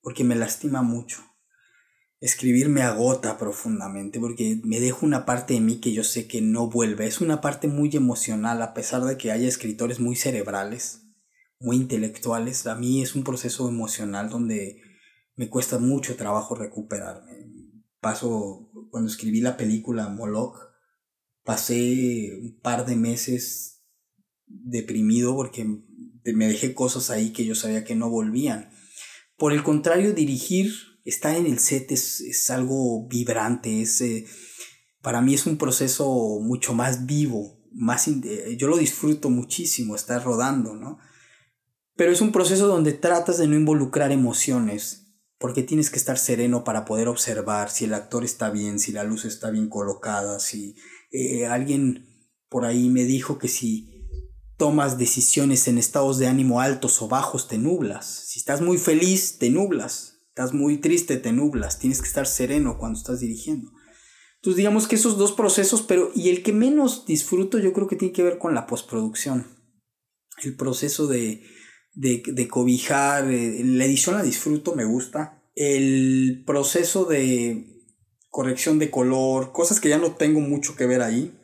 porque 0.00 0.24
me 0.24 0.36
lastima 0.36 0.82
mucho. 0.82 1.22
Escribir 2.20 2.68
me 2.68 2.82
agota 2.82 3.38
profundamente 3.38 4.18
porque 4.18 4.60
me 4.64 4.80
dejo 4.80 5.06
una 5.06 5.24
parte 5.24 5.54
de 5.54 5.60
mí 5.60 5.80
que 5.80 5.92
yo 5.92 6.02
sé 6.02 6.26
que 6.26 6.40
no 6.40 6.68
vuelve. 6.68 7.06
Es 7.06 7.20
una 7.20 7.40
parte 7.40 7.68
muy 7.68 7.90
emocional, 7.94 8.60
a 8.60 8.74
pesar 8.74 9.04
de 9.04 9.16
que 9.16 9.30
haya 9.30 9.46
escritores 9.46 10.00
muy 10.00 10.16
cerebrales, 10.16 11.02
muy 11.60 11.76
intelectuales. 11.76 12.66
A 12.66 12.74
mí 12.74 13.02
es 13.02 13.14
un 13.14 13.22
proceso 13.22 13.68
emocional 13.68 14.30
donde 14.30 14.82
me 15.36 15.48
cuesta 15.48 15.78
mucho 15.78 16.16
trabajo 16.16 16.56
recuperarme. 16.56 17.52
Paso, 18.00 18.68
cuando 18.90 19.08
escribí 19.10 19.40
la 19.40 19.56
película 19.56 20.08
Moloch, 20.08 20.67
pasé 21.48 22.36
un 22.42 22.60
par 22.60 22.84
de 22.84 22.94
meses 22.94 23.82
deprimido 24.44 25.34
porque 25.34 25.64
me 25.64 26.46
dejé 26.46 26.74
cosas 26.74 27.08
ahí 27.08 27.32
que 27.32 27.46
yo 27.46 27.54
sabía 27.54 27.84
que 27.84 27.94
no 27.94 28.10
volvían. 28.10 28.70
Por 29.38 29.54
el 29.54 29.62
contrario, 29.62 30.12
dirigir 30.12 30.70
estar 31.06 31.34
en 31.34 31.46
el 31.46 31.58
set 31.58 31.90
es, 31.90 32.50
algo 32.50 33.08
vibrante, 33.08 33.80
es, 33.80 33.98
eh, 34.02 34.26
para 35.00 35.22
mí 35.22 35.32
es 35.32 35.46
un 35.46 35.56
proceso 35.56 36.38
mucho 36.42 36.74
más 36.74 37.06
vivo, 37.06 37.58
más 37.72 38.10
yo 38.58 38.68
lo 38.68 38.76
disfruto 38.76 39.30
muchísimo 39.30 39.96
estar 39.96 40.22
rodando, 40.22 40.74
¿no? 40.74 40.98
Pero 41.96 42.12
es 42.12 42.20
un 42.20 42.30
proceso 42.30 42.66
donde 42.66 42.92
tratas 42.92 43.38
de 43.38 43.46
no 43.46 43.56
involucrar 43.56 44.12
emociones, 44.12 45.14
porque 45.38 45.62
tienes 45.62 45.88
que 45.88 45.98
estar 45.98 46.18
sereno 46.18 46.62
para 46.62 46.84
poder 46.84 47.08
observar 47.08 47.70
si 47.70 47.86
el 47.86 47.94
actor 47.94 48.22
está 48.22 48.50
bien, 48.50 48.78
si 48.78 48.92
la 48.92 49.04
luz 49.04 49.24
está 49.24 49.50
bien 49.50 49.70
colocada, 49.70 50.40
si 50.40 50.76
eh, 51.10 51.46
alguien 51.46 52.06
por 52.48 52.64
ahí 52.64 52.88
me 52.88 53.04
dijo 53.04 53.38
que 53.38 53.48
si 53.48 54.06
tomas 54.56 54.98
decisiones 54.98 55.68
en 55.68 55.78
estados 55.78 56.18
de 56.18 56.26
ánimo 56.26 56.60
altos 56.60 57.00
o 57.00 57.08
bajos 57.08 57.48
te 57.48 57.58
nublas, 57.58 58.24
si 58.26 58.38
estás 58.38 58.60
muy 58.60 58.78
feliz 58.78 59.38
te 59.38 59.50
nublas, 59.50 60.26
estás 60.28 60.52
muy 60.52 60.78
triste 60.78 61.16
te 61.16 61.32
nublas, 61.32 61.78
tienes 61.78 62.00
que 62.00 62.08
estar 62.08 62.26
sereno 62.26 62.78
cuando 62.78 62.98
estás 62.98 63.20
dirigiendo. 63.20 63.70
Entonces 64.36 64.56
digamos 64.56 64.86
que 64.86 64.96
esos 64.96 65.18
dos 65.18 65.32
procesos, 65.32 65.82
pero 65.82 66.10
y 66.14 66.28
el 66.28 66.42
que 66.42 66.52
menos 66.52 67.06
disfruto 67.06 67.58
yo 67.58 67.72
creo 67.72 67.88
que 67.88 67.96
tiene 67.96 68.14
que 68.14 68.22
ver 68.22 68.38
con 68.38 68.54
la 68.54 68.66
postproducción. 68.66 69.46
El 70.42 70.56
proceso 70.56 71.08
de, 71.08 71.42
de, 71.94 72.48
cobijar, 72.48 73.28
eh, 73.30 73.60
la 73.64 73.84
edición 73.84 74.14
la 74.14 74.22
disfruto, 74.22 74.76
me 74.76 74.84
gusta. 74.84 75.42
El 75.56 76.44
proceso 76.46 77.04
de 77.04 77.77
corrección 78.28 78.78
de 78.78 78.90
color, 78.90 79.52
cosas 79.52 79.80
que 79.80 79.88
ya 79.88 79.98
no 79.98 80.12
tengo 80.12 80.40
mucho 80.40 80.76
que 80.76 80.86
ver 80.86 81.02
ahí, 81.02 81.34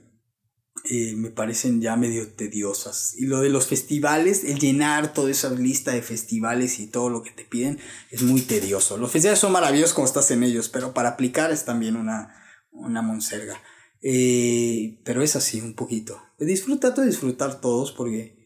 eh, 0.90 1.14
me 1.16 1.30
parecen 1.30 1.80
ya 1.80 1.96
medio 1.96 2.28
tediosas. 2.34 3.14
Y 3.16 3.26
lo 3.26 3.40
de 3.40 3.48
los 3.48 3.66
festivales, 3.66 4.44
el 4.44 4.58
llenar 4.58 5.14
toda 5.14 5.30
esa 5.30 5.50
lista 5.50 5.92
de 5.92 6.02
festivales 6.02 6.78
y 6.78 6.88
todo 6.88 7.08
lo 7.08 7.22
que 7.22 7.30
te 7.30 7.44
piden 7.44 7.78
es 8.10 8.22
muy 8.22 8.42
tedioso. 8.42 8.98
Los 8.98 9.10
festivales 9.10 9.38
son 9.38 9.52
maravillosos 9.52 9.94
como 9.94 10.06
estás 10.06 10.30
en 10.30 10.42
ellos, 10.42 10.68
pero 10.68 10.92
para 10.92 11.10
aplicar 11.10 11.52
es 11.52 11.64
también 11.64 11.96
una, 11.96 12.34
una 12.70 13.00
monserga. 13.00 13.60
Eh, 14.02 15.00
pero 15.04 15.22
es 15.22 15.36
así, 15.36 15.62
un 15.62 15.74
poquito. 15.74 16.20
Disfruta, 16.38 16.90
de 16.90 17.06
disfrutar 17.06 17.62
todos 17.62 17.92
porque 17.92 18.36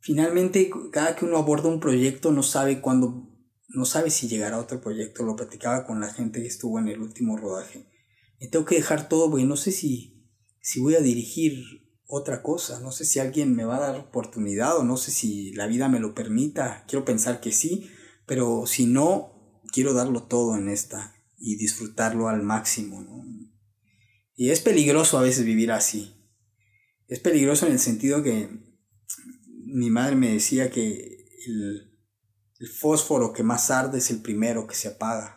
finalmente 0.00 0.70
cada 0.92 1.16
que 1.16 1.24
uno 1.24 1.38
aborda 1.38 1.70
un 1.70 1.80
proyecto 1.80 2.32
no 2.32 2.42
sabe 2.42 2.82
cuándo, 2.82 3.29
no 3.72 3.84
sabe 3.84 4.10
si 4.10 4.28
llegará 4.28 4.58
otro 4.58 4.80
proyecto. 4.80 5.22
Lo 5.22 5.36
platicaba 5.36 5.86
con 5.86 6.00
la 6.00 6.12
gente 6.12 6.40
que 6.40 6.48
estuvo 6.48 6.78
en 6.78 6.88
el 6.88 7.00
último 7.00 7.36
rodaje. 7.36 7.86
Me 8.40 8.48
tengo 8.48 8.64
que 8.64 8.76
dejar 8.76 9.08
todo 9.08 9.30
porque 9.30 9.44
no 9.44 9.56
sé 9.56 9.72
si, 9.72 10.28
si 10.60 10.80
voy 10.80 10.94
a 10.94 11.00
dirigir 11.00 11.62
otra 12.06 12.42
cosa. 12.42 12.80
No 12.80 12.92
sé 12.92 13.04
si 13.04 13.18
alguien 13.18 13.54
me 13.54 13.64
va 13.64 13.76
a 13.76 13.92
dar 13.92 14.00
oportunidad 14.00 14.76
o 14.78 14.84
no 14.84 14.96
sé 14.96 15.10
si 15.10 15.52
la 15.52 15.66
vida 15.66 15.88
me 15.88 16.00
lo 16.00 16.14
permita. 16.14 16.84
Quiero 16.88 17.04
pensar 17.04 17.40
que 17.40 17.52
sí, 17.52 17.90
pero 18.26 18.66
si 18.66 18.86
no, 18.86 19.60
quiero 19.72 19.94
darlo 19.94 20.24
todo 20.24 20.56
en 20.56 20.68
esta 20.68 21.14
y 21.38 21.56
disfrutarlo 21.56 22.28
al 22.28 22.42
máximo. 22.42 23.04
Y 24.34 24.50
es 24.50 24.60
peligroso 24.60 25.18
a 25.18 25.22
veces 25.22 25.44
vivir 25.44 25.70
así. 25.70 26.16
Es 27.06 27.20
peligroso 27.20 27.66
en 27.66 27.72
el 27.72 27.78
sentido 27.78 28.22
que 28.22 28.48
mi 29.64 29.90
madre 29.90 30.16
me 30.16 30.32
decía 30.32 30.70
que 30.70 31.26
el, 31.46 31.89
fósforo 32.68 33.32
que 33.32 33.42
más 33.42 33.70
arde 33.70 33.98
es 33.98 34.10
el 34.10 34.20
primero 34.20 34.66
que 34.66 34.74
se 34.74 34.88
apaga. 34.88 35.36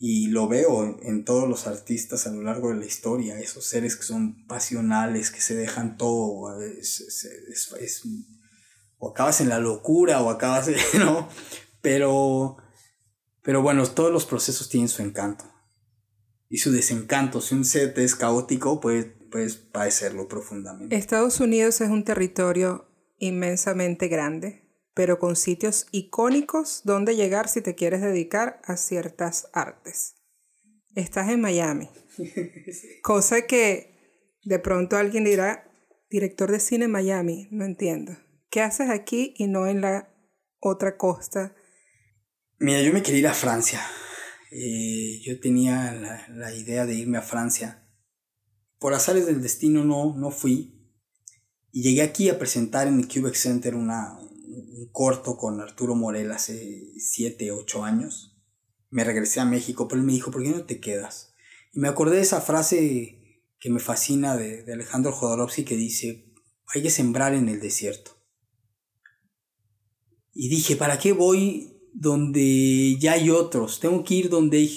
Y 0.00 0.28
lo 0.28 0.46
veo 0.46 0.98
en 1.02 1.24
todos 1.24 1.48
los 1.48 1.66
artistas 1.66 2.26
a 2.26 2.30
lo 2.30 2.42
largo 2.42 2.68
de 2.68 2.76
la 2.76 2.86
historia, 2.86 3.40
esos 3.40 3.64
seres 3.64 3.96
que 3.96 4.04
son 4.04 4.46
pasionales, 4.46 5.30
que 5.30 5.40
se 5.40 5.56
dejan 5.56 5.96
todo, 5.96 6.46
o 8.98 9.10
acabas 9.10 9.40
en 9.40 9.48
la 9.48 9.58
locura 9.58 10.22
o 10.22 10.30
acabas, 10.30 10.70
¿no? 10.98 11.28
Pero, 11.80 12.58
pero 13.42 13.62
bueno, 13.62 13.86
todos 13.86 14.12
los 14.12 14.24
procesos 14.24 14.68
tienen 14.68 14.88
su 14.88 15.02
encanto 15.02 15.44
y 16.48 16.58
su 16.58 16.72
desencanto. 16.72 17.40
Si 17.40 17.54
un 17.54 17.64
set 17.64 17.98
es 17.98 18.14
caótico, 18.14 18.80
puede, 18.80 19.04
puedes 19.04 19.56
padecerlo 19.56 20.28
profundamente. 20.28 20.94
Estados 20.96 21.40
Unidos 21.40 21.80
es 21.80 21.90
un 21.90 22.04
territorio 22.04 22.88
inmensamente 23.18 24.08
grande, 24.08 24.67
pero 24.98 25.20
con 25.20 25.36
sitios 25.36 25.86
icónicos 25.92 26.80
donde 26.82 27.14
llegar 27.14 27.48
si 27.48 27.60
te 27.60 27.76
quieres 27.76 28.00
dedicar 28.00 28.60
a 28.64 28.76
ciertas 28.76 29.48
artes. 29.52 30.16
Estás 30.96 31.30
en 31.30 31.40
Miami, 31.40 31.88
cosa 33.04 33.42
que 33.42 33.94
de 34.42 34.58
pronto 34.58 34.96
alguien 34.96 35.22
dirá, 35.22 35.70
director 36.10 36.50
de 36.50 36.58
cine 36.58 36.86
en 36.86 36.90
Miami, 36.90 37.46
no 37.52 37.64
entiendo. 37.64 38.18
¿Qué 38.50 38.60
haces 38.60 38.90
aquí 38.90 39.34
y 39.38 39.46
no 39.46 39.68
en 39.68 39.82
la 39.82 40.12
otra 40.58 40.96
costa? 40.96 41.54
Mira, 42.58 42.82
yo 42.82 42.92
me 42.92 43.04
quería 43.04 43.20
ir 43.20 43.28
a 43.28 43.34
Francia. 43.34 43.80
Eh, 44.50 45.20
yo 45.24 45.38
tenía 45.38 46.26
la, 46.28 46.52
idea 46.52 46.86
de 46.86 46.96
irme 46.96 47.18
a 47.18 47.22
Francia. 47.22 47.88
Por 48.80 48.94
azares 48.94 49.26
del 49.26 49.42
destino 49.42 49.84
no, 49.84 50.16
no 50.16 50.32
fui. 50.32 50.74
Y 51.70 51.82
llegué 51.84 52.02
aquí 52.02 52.28
a 52.30 52.38
presentar 52.40 52.88
en 52.88 52.98
el 52.98 53.06
Quebec 53.06 53.34
Center 53.34 53.76
una, 53.76 54.18
un 54.50 54.90
corto 54.92 55.36
con 55.36 55.60
Arturo 55.60 55.94
Morel 55.94 56.32
hace 56.32 56.92
7, 56.96 57.52
8 57.52 57.84
años. 57.84 58.36
Me 58.90 59.04
regresé 59.04 59.40
a 59.40 59.44
México, 59.44 59.88
pero 59.88 60.00
él 60.00 60.06
me 60.06 60.12
dijo, 60.12 60.30
¿por 60.30 60.42
qué 60.42 60.50
no 60.50 60.64
te 60.64 60.80
quedas? 60.80 61.34
Y 61.72 61.80
me 61.80 61.88
acordé 61.88 62.16
de 62.16 62.22
esa 62.22 62.40
frase 62.40 63.44
que 63.60 63.70
me 63.70 63.80
fascina 63.80 64.36
de, 64.36 64.64
Alejandro 64.72 65.12
Jodorowsky 65.12 65.64
que 65.64 65.76
dice, 65.76 66.32
hay 66.74 66.82
que 66.82 66.90
sembrar 66.90 67.34
en 67.34 67.48
el 67.48 67.60
desierto. 67.60 68.12
Y 70.32 70.48
dije, 70.48 70.76
¿para 70.76 70.98
qué 70.98 71.12
voy 71.12 71.78
donde 71.98 72.96
ya 72.98 73.14
hay 73.14 73.30
otros. 73.30 73.80
Tengo 73.80 74.04
que 74.04 74.14
ir 74.14 74.30
donde, 74.30 74.68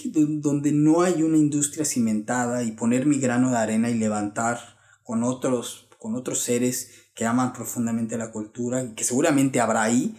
donde 0.41 0.71
no 0.71 1.01
hay 1.01 1.21
una 1.21 1.37
industria 1.37 1.85
cimentada 1.85 2.63
y 2.63 2.71
poner 2.71 3.05
mi 3.05 3.19
grano 3.19 3.51
de 3.51 3.57
arena 3.57 3.91
y 3.91 3.95
levantar 3.95 4.59
con 5.03 5.23
otros, 5.23 5.87
con 5.99 6.15
otros 6.15 6.39
seres 6.39 7.00
que 7.13 7.25
aman 7.25 7.53
profundamente 7.53 8.17
la 8.17 8.31
cultura, 8.31 8.93
que 8.95 9.03
seguramente 9.03 9.59
habrá 9.59 9.83
ahí, 9.83 10.15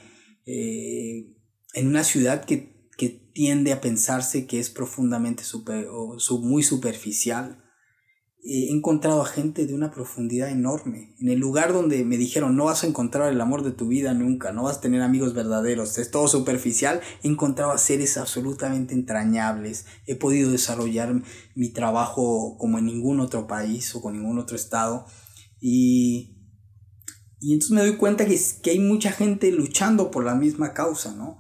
eh, 0.47 1.35
en 1.75 1.87
una 1.87 2.05
ciudad 2.05 2.45
que, 2.45 2.89
que, 2.97 3.21
tiende 3.33 3.73
a 3.73 3.81
pensarse 3.81 4.47
que 4.47 4.61
es 4.61 4.69
profundamente 4.69 5.43
super, 5.43 5.87
o 5.91 6.19
muy 6.39 6.63
superficial 6.63 7.63
he 8.45 8.73
encontrado 8.73 9.23
a 9.23 9.27
gente 9.27 9.67
de 9.67 9.75
una 9.75 9.93
profundidad 9.93 10.51
enorme. 10.51 11.15
En 11.21 11.29
el 11.29 11.39
lugar 11.39 11.73
donde 11.73 12.05
me 12.05 12.17
dijeron 12.17 12.57
no 12.57 12.65
vas 12.65 12.83
a 12.83 12.89
encontrar 12.89 13.33
el 13.33 13.41
amor 13.41 13.63
de 13.63 13.71
tu 13.71 13.87
vida 13.87 14.15
nunca, 14.15 14.53
no 14.53 14.65
vas 14.65 14.79
a 14.79 14.81
tener 14.81 15.01
amigos 15.01 15.33
verdaderos, 15.33 15.97
es 15.99 16.11
todo 16.11 16.27
superficial, 16.27 17.01
he 17.23 17.29
encontrado 17.29 17.71
a 17.71 17.79
seres 17.79 18.17
absolutamente 18.17 18.95
entrañables. 18.95 19.87
He 20.07 20.17
podido 20.17 20.51
desarrollar 20.51 21.23
mi 21.55 21.73
trabajo 21.73 22.57
como 22.59 22.79
en 22.79 22.87
ningún 22.87 23.21
otro 23.21 23.47
país 23.47 23.95
o 23.95 24.03
con 24.03 24.15
ningún 24.15 24.39
otro 24.39 24.57
estado. 24.57 25.07
Y, 25.61 26.32
y 27.43 27.55
entonces 27.55 27.75
me 27.75 27.81
doy 27.81 27.97
cuenta 27.97 28.25
que, 28.25 28.41
que 28.63 28.71
hay 28.71 28.79
mucha 28.79 29.11
gente 29.11 29.51
luchando 29.51 30.13
por 30.13 30.25
la 30.25 30.37
misma 30.37 30.73
causa, 30.75 31.13
¿no? 31.13 31.39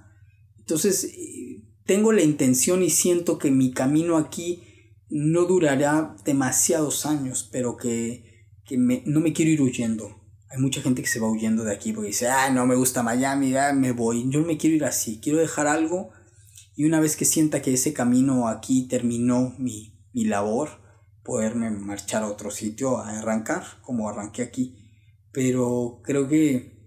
Entonces 0.58 1.04
eh, 1.04 1.62
tengo 1.86 2.10
la 2.12 2.22
intención 2.22 2.82
y 2.82 2.90
siento 2.90 3.38
que 3.38 3.52
mi 3.52 3.72
camino 3.72 4.16
aquí 4.16 4.64
no 5.08 5.44
durará 5.44 6.16
demasiados 6.24 7.06
años, 7.06 7.48
pero 7.52 7.76
que, 7.76 8.24
no 9.06 9.20
me 9.20 9.32
quiero 9.32 9.52
ir 9.52 9.62
huyendo. 9.62 10.10
Hay 10.50 10.58
mucha 10.58 10.82
gente 10.82 11.02
que 11.02 11.08
se 11.08 11.20
va 11.20 11.30
huyendo 11.30 11.62
de 11.62 11.72
aquí 11.72 11.92
porque 11.92 12.08
dice, 12.08 12.26
ah, 12.28 12.50
no 12.50 12.66
me 12.66 12.74
gusta 12.74 13.04
Miami, 13.04 13.50
ya 13.50 13.72
me 13.72 13.92
voy. 13.92 14.28
Yo 14.28 14.40
no 14.40 14.46
me 14.46 14.56
quiero 14.56 14.74
ir 14.74 14.84
así, 14.84 15.20
quiero 15.20 15.38
dejar 15.38 15.68
algo 15.68 16.10
y 16.74 16.84
una 16.84 16.98
vez 16.98 17.14
que 17.14 17.26
sienta 17.26 17.62
que 17.62 17.74
ese 17.74 17.92
camino 17.92 18.48
aquí 18.48 18.88
terminó 18.88 19.54
mi, 19.56 20.00
mi 20.12 20.24
labor, 20.24 20.80
poderme 21.22 21.70
marchar 21.70 22.24
a 22.24 22.28
otro 22.28 22.50
sitio, 22.50 22.98
a 22.98 23.18
arrancar 23.18 23.62
como 23.82 24.08
arranqué 24.08 24.42
aquí. 24.42 24.81
Pero 25.32 26.00
creo 26.04 26.28
que, 26.28 26.78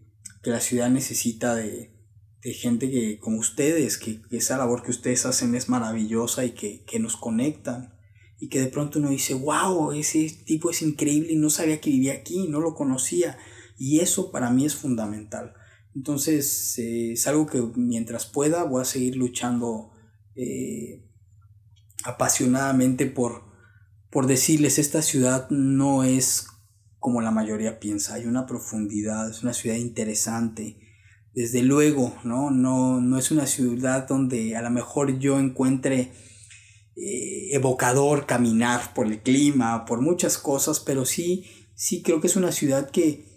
que 0.43 0.52
la 0.52 0.60
ciudad 0.60 0.89
necesita 0.89 1.56
de, 1.56 1.96
de 2.41 2.54
gente 2.54 2.91
que, 2.91 3.20
como 3.20 3.39
ustedes, 3.39 3.98
que, 3.98 4.22
esa 4.32 4.58
labor 4.58 4.84
que 4.84 4.91
ustedes 4.91 5.26
hacen 5.26 5.56
es 5.56 5.68
maravillosa 5.68 6.46
y 6.46 6.52
que, 6.52 6.84
que 6.86 7.00
nos 7.00 7.18
conectan 7.18 7.96
y 8.39 8.50
que 8.50 8.60
de 8.60 8.68
pronto 8.68 9.00
uno 9.00 9.10
dice, 9.10 9.34
wow, 9.34 9.91
ese 9.93 10.30
tipo 10.46 10.70
es 10.70 10.82
increíble 10.82 11.34
y 11.34 11.38
no 11.38 11.50
sabía 11.50 11.82
que 11.82 11.89
vivía 11.89 12.14
aquí, 12.14 12.48
no 12.48 12.60
lo 12.60 12.76
conocía. 12.76 13.38
Y 13.78 14.00
eso 14.00 14.32
para 14.32 14.52
mí 14.52 14.66
es 14.66 14.76
fundamental. 14.76 15.54
Entonces 15.96 16.78
eh, 16.78 17.14
es 17.14 17.26
algo 17.28 17.48
que 17.48 17.62
mientras 17.76 18.26
pueda 18.26 18.64
voy 18.64 18.82
a 18.82 18.86
seguir 18.86 19.16
luchando 19.16 19.91
eh, 20.36 21.04
apasionadamente 22.04 23.06
por, 23.06 23.43
por 24.12 24.28
decirles, 24.28 24.78
esta 24.78 25.02
ciudad 25.02 25.50
no 25.50 26.04
es 26.04 26.48
como 27.06 27.22
la 27.22 27.30
mayoría 27.30 27.80
piensa, 27.80 28.16
hay 28.16 28.26
una 28.26 28.47
profundidad, 28.47 29.30
es 29.30 29.43
una 29.43 29.53
ciudad 29.53 29.76
interesante. 29.76 30.80
Desde 31.36 31.62
luego, 31.62 32.18
¿no? 32.24 32.49
No, 32.49 32.99
no 32.99 33.20
es 33.20 33.30
una 33.30 33.45
ciudad 33.45 34.08
donde 34.08 34.56
a 34.56 34.64
lo 34.64 34.72
mejor 34.72 35.20
yo 35.20 35.39
encuentre 35.39 36.14
eh, 36.95 37.49
evocador 37.51 38.26
caminar 38.26 38.95
por 38.95 39.06
el 39.06 39.22
clima, 39.22 39.86
por 39.86 40.01
muchas 40.01 40.39
cosas, 40.39 40.80
pero 40.80 41.06
sí, 41.06 41.45
sí 41.76 42.01
creo 42.01 42.20
que 42.20 42.26
es 42.26 42.38
una 42.38 42.51
ciudad 42.51 42.89
que, 42.89 43.28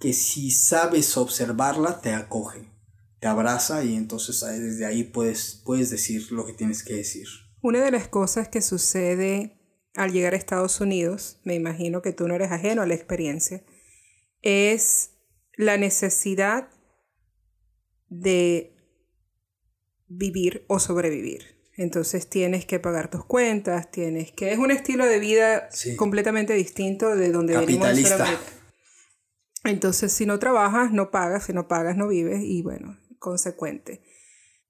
que 0.00 0.14
si 0.14 0.50
sabes 0.50 1.18
observarla, 1.18 2.00
te 2.00 2.14
acoge. 2.14 2.72
te 3.20 3.26
abraza 3.26 3.84
y 3.84 3.94
entonces 3.94 4.40
desde 4.40 4.86
ahí 4.86 5.04
puedes, 5.04 5.60
puedes 5.66 5.90
decir 5.90 6.32
lo 6.32 6.46
que 6.46 6.54
tienes 6.54 6.82
que 6.82 6.94
decir. 6.94 7.26
Una 7.60 7.84
de 7.84 7.90
las 7.90 8.08
cosas 8.08 8.48
que 8.48 8.62
sucede 8.62 9.61
al 9.94 10.12
llegar 10.12 10.34
a 10.34 10.36
Estados 10.36 10.80
Unidos, 10.80 11.40
me 11.44 11.54
imagino 11.54 12.02
que 12.02 12.12
tú 12.12 12.28
no 12.28 12.34
eres 12.34 12.50
ajeno 12.50 12.82
a 12.82 12.86
la 12.86 12.94
experiencia, 12.94 13.62
es 14.40 15.10
la 15.56 15.76
necesidad 15.76 16.68
de 18.08 18.76
vivir 20.08 20.64
o 20.68 20.78
sobrevivir. 20.78 21.52
Entonces 21.76 22.28
tienes 22.28 22.66
que 22.66 22.78
pagar 22.78 23.10
tus 23.10 23.24
cuentas, 23.24 23.90
tienes 23.90 24.32
que... 24.32 24.52
Es 24.52 24.58
un 24.58 24.70
estilo 24.70 25.06
de 25.06 25.18
vida 25.18 25.68
completamente 25.96 26.52
distinto 26.52 27.16
de 27.16 27.32
donde 27.32 27.56
venimos. 27.56 27.88
Entonces 29.64 30.12
si 30.12 30.26
no 30.26 30.38
trabajas, 30.38 30.92
no 30.92 31.10
pagas, 31.10 31.46
si 31.46 31.52
no 31.52 31.68
pagas, 31.68 31.96
no 31.96 32.08
vives 32.08 32.40
y 32.42 32.62
bueno, 32.62 32.98
consecuente. 33.18 34.02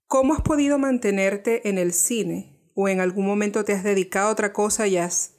¿Cómo 0.07 0.35
has 0.35 0.43
podido 0.43 0.79
mantenerte 0.79 1.69
en 1.69 1.79
el 1.79 1.93
cine? 1.93 2.52
¿O 2.75 2.89
en 2.89 3.01
algún 3.01 3.27
momento 3.27 3.65
te 3.65 3.73
has 3.73 3.85
dedicado 3.85 4.29
a 4.29 4.33
otra 4.33 4.53
cosa 4.53 4.87
y 4.87 4.97
has 4.97 5.33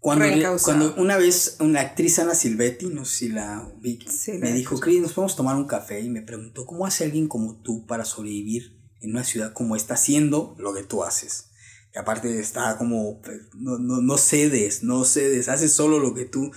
cuando, 0.00 0.56
cuando 0.62 0.94
una 0.96 1.18
vez 1.18 1.56
una 1.60 1.80
actriz 1.80 2.18
Ana 2.18 2.34
Silvetti, 2.34 2.86
no 2.86 3.04
sé 3.04 3.16
si 3.16 3.28
la 3.28 3.70
vi, 3.80 3.98
me 4.40 4.52
dijo, 4.54 4.80
Chris, 4.80 5.02
nos 5.02 5.12
podemos 5.12 5.36
tomar 5.36 5.56
un 5.56 5.66
café 5.66 6.00
y 6.00 6.08
me 6.08 6.22
preguntó, 6.22 6.64
¿cómo 6.64 6.86
hace 6.86 7.04
alguien 7.04 7.28
como 7.28 7.60
tú 7.60 7.84
para 7.86 8.06
sobrevivir 8.06 8.80
en 9.02 9.10
una 9.10 9.24
ciudad 9.24 9.52
como 9.52 9.76
esta 9.76 9.94
haciendo 9.94 10.56
lo 10.58 10.72
que 10.72 10.84
tú 10.84 11.04
haces? 11.04 11.50
Que 11.92 11.98
aparte 11.98 12.40
está 12.40 12.78
como, 12.78 13.20
pues, 13.20 13.42
no, 13.54 13.78
no, 13.78 14.00
no 14.00 14.16
cedes, 14.16 14.82
no 14.82 15.04
cedes, 15.04 15.50
haces 15.50 15.74
solo 15.74 15.98
lo 15.98 16.14
que 16.14 16.24
tú, 16.24 16.50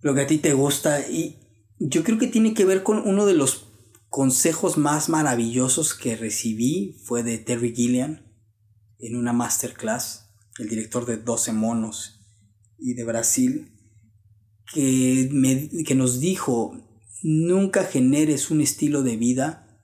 lo 0.00 0.12
que 0.16 0.22
a 0.22 0.26
ti 0.26 0.38
te 0.38 0.54
gusta. 0.54 1.08
Y 1.08 1.38
yo 1.78 2.02
creo 2.02 2.18
que 2.18 2.26
tiene 2.26 2.52
que 2.52 2.64
ver 2.64 2.82
con 2.82 2.98
uno 3.06 3.26
de 3.26 3.34
los 3.34 3.68
consejos 4.08 4.76
más 4.76 5.08
maravillosos 5.08 5.94
que 5.94 6.16
recibí, 6.16 6.96
fue 7.04 7.22
de 7.22 7.38
Terry 7.38 7.72
Gilliam 7.76 8.23
en 9.06 9.16
una 9.16 9.32
masterclass, 9.32 10.30
el 10.58 10.68
director 10.68 11.04
de 11.04 11.18
12 11.18 11.52
monos 11.52 12.20
y 12.78 12.94
de 12.94 13.04
Brasil, 13.04 13.72
que, 14.72 15.28
me, 15.30 15.68
que 15.84 15.94
nos 15.94 16.20
dijo, 16.20 16.72
nunca 17.22 17.84
generes 17.84 18.50
un 18.50 18.60
estilo 18.60 19.02
de 19.02 19.16
vida 19.16 19.82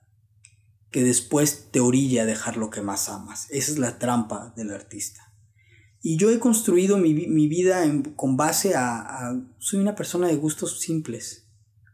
que 0.91 1.03
después 1.03 1.69
te 1.71 1.79
orilla 1.79 2.23
a 2.23 2.25
dejar 2.25 2.57
lo 2.57 2.69
que 2.69 2.81
más 2.81 3.09
amas. 3.09 3.47
Esa 3.51 3.71
es 3.71 3.77
la 3.77 3.99
trampa 3.99 4.53
del 4.57 4.71
artista. 4.71 5.21
Y 6.01 6.17
yo 6.17 6.31
he 6.31 6.39
construido 6.39 6.97
mi, 6.97 7.13
vida 7.13 7.85
con 8.15 8.35
base 8.37 8.73
a, 8.75 9.33
Soy 9.59 9.79
una 9.79 9.95
persona 9.95 10.27
de 10.27 10.35
gustos 10.35 10.79
simples 10.79 11.47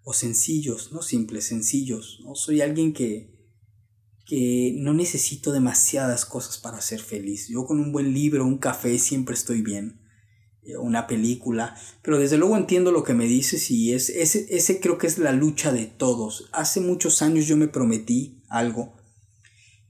o 0.05 0.13
sencillos, 0.13 0.93
no 0.93 1.01
simples, 1.01 1.45
sencillos. 1.45 2.21
¿no? 2.23 2.33
Soy 2.35 2.61
alguien 2.61 2.93
que, 2.93 3.36
que 4.27 4.73
no 4.77 4.93
necesito 4.93 5.51
demasiadas 5.51 6.25
cosas 6.25 6.57
para 6.57 6.81
ser 6.81 6.99
feliz. 6.99 7.47
Yo 7.47 7.65
con 7.65 7.79
un 7.79 7.91
buen 7.91 8.13
libro, 8.13 8.45
un 8.45 8.57
café, 8.57 8.99
siempre 8.99 9.35
estoy 9.35 9.61
bien 9.61 10.01
una 10.75 11.07
película, 11.07 11.75
pero 12.01 12.19
desde 12.19 12.37
luego 12.37 12.57
entiendo 12.57 12.91
lo 12.91 13.03
que 13.03 13.13
me 13.13 13.25
dices 13.25 13.71
y 13.71 13.93
es, 13.93 14.09
ese, 14.09 14.47
ese 14.49 14.79
creo 14.79 14.97
que 14.97 15.07
es 15.07 15.17
la 15.17 15.31
lucha 15.31 15.71
de 15.71 15.85
todos. 15.85 16.49
Hace 16.51 16.81
muchos 16.81 17.21
años 17.21 17.47
yo 17.47 17.55
me 17.55 17.67
prometí 17.67 18.43
algo. 18.49 18.95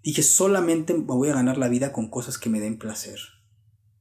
Dije, 0.03 0.21
solamente 0.21 0.93
me 0.93 1.01
voy 1.01 1.29
a 1.29 1.35
ganar 1.35 1.57
la 1.57 1.69
vida 1.69 1.91
con 1.91 2.09
cosas 2.09 2.37
que 2.37 2.49
me 2.49 2.59
den 2.59 2.77
placer. 2.77 3.19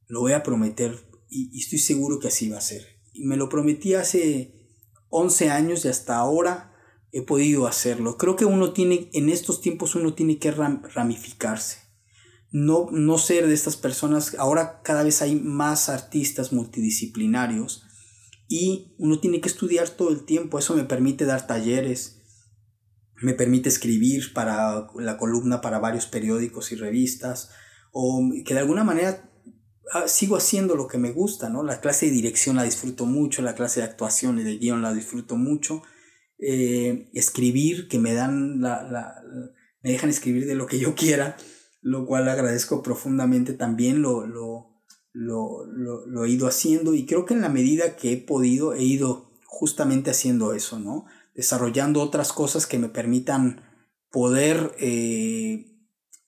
Lo 0.05 0.21
voy 0.21 0.33
a 0.33 0.43
prometer 0.43 1.09
y, 1.29 1.49
y 1.51 1.61
estoy 1.61 1.79
seguro 1.79 2.19
que 2.19 2.27
así 2.27 2.49
va 2.49 2.59
a 2.59 2.61
ser. 2.61 2.85
Y 3.11 3.25
me 3.25 3.37
lo 3.37 3.49
prometí 3.49 3.95
hace 3.95 4.53
11 5.09 5.49
años 5.49 5.83
y 5.85 5.87
hasta 5.87 6.17
ahora 6.17 6.73
he 7.11 7.21
podido 7.21 7.67
hacerlo. 7.67 8.17
Creo 8.17 8.35
que 8.35 8.45
uno 8.45 8.73
tiene, 8.73 9.09
en 9.13 9.29
estos 9.29 9.61
tiempos 9.61 9.95
uno 9.95 10.13
tiene 10.13 10.39
que 10.39 10.51
ramificarse 10.51 11.87
no, 12.51 12.87
no 12.91 13.17
ser 13.17 13.47
de 13.47 13.53
estas 13.53 13.75
personas. 13.75 14.35
Ahora 14.37 14.81
cada 14.83 15.03
vez 15.03 15.21
hay 15.21 15.35
más 15.35 15.89
artistas 15.89 16.53
multidisciplinarios 16.53 17.83
y 18.47 18.95
uno 18.97 19.19
tiene 19.19 19.41
que 19.41 19.49
estudiar 19.49 19.89
todo 19.89 20.11
el 20.11 20.23
tiempo. 20.23 20.59
Eso 20.59 20.75
me 20.75 20.83
permite 20.83 21.25
dar 21.25 21.47
talleres, 21.47 22.21
me 23.21 23.33
permite 23.33 23.69
escribir 23.69 24.33
para 24.33 24.87
la 24.95 25.17
columna 25.17 25.61
para 25.61 25.79
varios 25.79 26.05
periódicos 26.05 26.71
y 26.71 26.75
revistas, 26.75 27.51
o 27.91 28.21
que 28.45 28.53
de 28.53 28.59
alguna 28.59 28.83
manera 28.83 29.29
ah, 29.93 30.07
sigo 30.07 30.37
haciendo 30.37 30.75
lo 30.75 30.87
que 30.87 30.97
me 30.97 31.11
gusta, 31.11 31.49
¿no? 31.49 31.63
La 31.63 31.81
clase 31.81 32.05
de 32.05 32.11
dirección 32.13 32.55
la 32.55 32.63
disfruto 32.63 33.05
mucho, 33.05 33.41
la 33.41 33.55
clase 33.55 33.81
de 33.81 33.87
actuación 33.87 34.39
y 34.39 34.43
de 34.43 34.57
guion 34.57 34.81
la 34.81 34.93
disfruto 34.93 35.35
mucho. 35.35 35.81
Eh, 36.39 37.09
escribir, 37.13 37.87
que 37.87 37.97
me 37.97 38.13
dan 38.13 38.61
la, 38.61 39.21
me 39.81 39.91
dejan 39.91 40.09
escribir 40.09 40.45
de 40.45 40.55
lo 40.55 40.67
que 40.67 40.79
yo 40.79 40.93
quiera 40.93 41.35
lo 41.87 42.05
cual 42.05 42.27
agradezco 42.27 42.83
profundamente 42.83 43.53
también 43.53 44.01
lo, 44.01 44.25
lo, 44.25 44.83
lo, 45.13 45.65
lo, 45.65 46.25
he 46.25 46.29
ido 46.29 46.47
haciendo 46.47 46.93
y 46.93 47.05
creo 47.05 47.25
que 47.25 47.33
en 47.33 47.41
la 47.41 47.49
medida 47.49 47.95
que 47.95 48.11
he 48.11 48.17
podido 48.17 48.73
he 48.73 48.83
ido 48.83 49.31
justamente 49.45 50.11
haciendo 50.11 50.53
eso, 50.53 50.79
¿no? 50.79 51.05
Desarrollando 51.33 52.01
otras 52.01 52.33
cosas 52.33 52.67
que 52.67 52.77
me 52.77 52.89
permitan 52.89 53.61
poder 54.11 54.75
eh, 54.79 55.77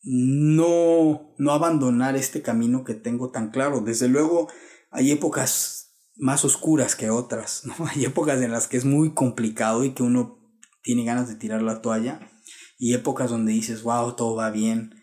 no, 0.01 1.33
no 1.37 1.51
abandonar 1.51 2.15
este 2.15 2.41
camino 2.41 2.83
que 2.83 2.93
tengo 2.93 3.31
tan 3.31 3.49
claro. 3.51 3.81
Desde 3.81 4.07
luego 4.07 4.47
hay 4.91 5.11
épocas 5.11 5.78
más 6.19 6.45
oscuras 6.45 6.95
que 6.95 7.09
otras. 7.09 7.63
Hay 7.95 8.05
épocas 8.05 8.41
en 8.41 8.51
las 8.51 8.67
que 8.67 8.77
es 8.77 8.85
muy 8.85 9.13
complicado 9.13 9.83
y 9.83 9.93
que 9.93 10.03
uno 10.03 10.37
tiene 10.83 11.05
ganas 11.05 11.27
de 11.27 11.35
tirar 11.35 11.61
la 11.61 11.81
toalla 11.81 12.19
y 12.77 12.93
épocas 12.93 13.29
donde 13.29 13.51
dices, 13.51 13.83
wow, 13.83 14.15
todo 14.15 14.35
va 14.35 14.51
bien, 14.51 14.95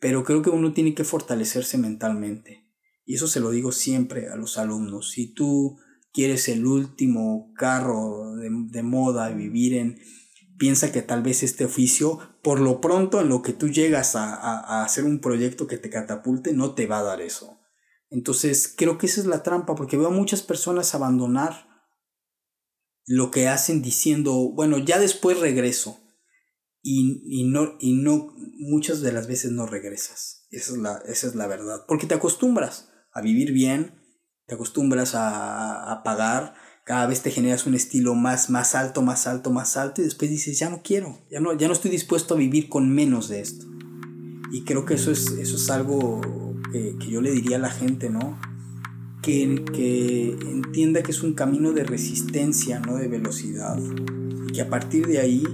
pero 0.00 0.24
creo 0.24 0.42
que 0.42 0.50
uno 0.50 0.72
tiene 0.72 0.94
que 0.94 1.04
fortalecerse 1.04 1.76
mentalmente. 1.78 2.66
Y 3.04 3.14
eso 3.14 3.26
se 3.26 3.40
lo 3.40 3.50
digo 3.50 3.72
siempre 3.72 4.28
a 4.28 4.36
los 4.36 4.58
alumnos. 4.58 5.10
Si 5.10 5.32
tú 5.32 5.78
quieres 6.12 6.48
el 6.48 6.66
último 6.66 7.52
carro 7.54 8.34
de, 8.36 8.50
de 8.70 8.82
moda, 8.82 9.30
vivir 9.30 9.74
en, 9.74 9.98
piensa 10.58 10.92
que 10.92 11.02
tal 11.02 11.22
vez 11.22 11.42
este 11.42 11.64
oficio, 11.64 12.18
por 12.42 12.60
lo 12.60 12.80
pronto 12.80 13.20
en 13.20 13.28
lo 13.28 13.42
que 13.42 13.52
tú 13.52 13.68
llegas 13.68 14.16
a, 14.16 14.34
a, 14.34 14.84
hacer 14.84 15.04
un 15.04 15.20
proyecto 15.20 15.66
que 15.66 15.78
te 15.78 15.88
catapulte, 15.88 16.52
no 16.52 16.74
te 16.74 16.86
va 16.86 16.98
a 16.98 17.04
dar 17.04 17.20
eso. 17.20 17.57
Entonces 18.10 18.72
creo 18.76 18.98
que 18.98 19.06
esa 19.06 19.20
es 19.20 19.26
la 19.26 19.42
trampa, 19.42 19.74
porque 19.74 19.96
veo 19.96 20.08
a 20.08 20.10
muchas 20.10 20.42
personas 20.42 20.94
abandonar 20.94 21.68
lo 23.06 23.30
que 23.30 23.48
hacen 23.48 23.82
diciendo, 23.82 24.52
bueno, 24.52 24.78
ya 24.78 24.98
después 24.98 25.40
regreso 25.40 25.98
y, 26.82 27.44
no, 27.44 27.76
y 27.80 27.94
no, 27.94 28.34
muchas 28.58 29.00
de 29.00 29.12
las 29.12 29.26
veces 29.26 29.50
no 29.50 29.66
regresas. 29.66 30.46
Esa 30.50 30.72
es, 30.72 30.78
la, 30.78 31.02
esa 31.06 31.26
es 31.26 31.34
la 31.34 31.46
verdad. 31.46 31.84
Porque 31.86 32.06
te 32.06 32.14
acostumbras 32.14 32.90
a 33.12 33.20
vivir 33.20 33.52
bien, 33.52 34.02
te 34.46 34.54
acostumbras 34.54 35.14
a, 35.14 35.90
a 35.90 36.02
pagar, 36.02 36.54
cada 36.84 37.06
vez 37.06 37.20
te 37.20 37.30
generas 37.30 37.66
un 37.66 37.74
estilo 37.74 38.14
más, 38.14 38.48
más 38.48 38.74
alto, 38.74 39.02
más 39.02 39.26
alto, 39.26 39.50
más 39.50 39.76
alto 39.76 40.00
y 40.00 40.04
después 40.04 40.30
dices, 40.30 40.58
ya 40.58 40.70
no 40.70 40.80
quiero, 40.82 41.18
ya 41.30 41.40
no, 41.40 41.52
ya 41.52 41.66
no 41.66 41.74
estoy 41.74 41.90
dispuesto 41.90 42.32
a 42.32 42.38
vivir 42.38 42.70
con 42.70 42.88
menos 42.88 43.28
de 43.28 43.40
esto. 43.40 43.66
Y 44.50 44.64
creo 44.64 44.86
que 44.86 44.94
eso 44.94 45.10
es, 45.10 45.26
eso 45.32 45.56
es 45.56 45.68
algo 45.68 46.47
que, 46.72 46.96
que 46.98 47.06
yo 47.06 47.20
le 47.20 47.30
diría 47.30 47.56
a 47.56 47.60
la 47.60 47.70
gente, 47.70 48.10
¿no? 48.10 48.38
Que, 49.22 49.64
que 49.72 50.30
entienda 50.50 51.02
que 51.02 51.10
es 51.10 51.22
un 51.22 51.34
camino 51.34 51.72
de 51.72 51.84
resistencia, 51.84 52.80
no 52.80 52.96
de 52.96 53.08
velocidad. 53.08 53.78
Y 54.48 54.52
que 54.52 54.62
a 54.62 54.68
partir 54.68 55.06
de 55.06 55.18
ahí 55.18 55.44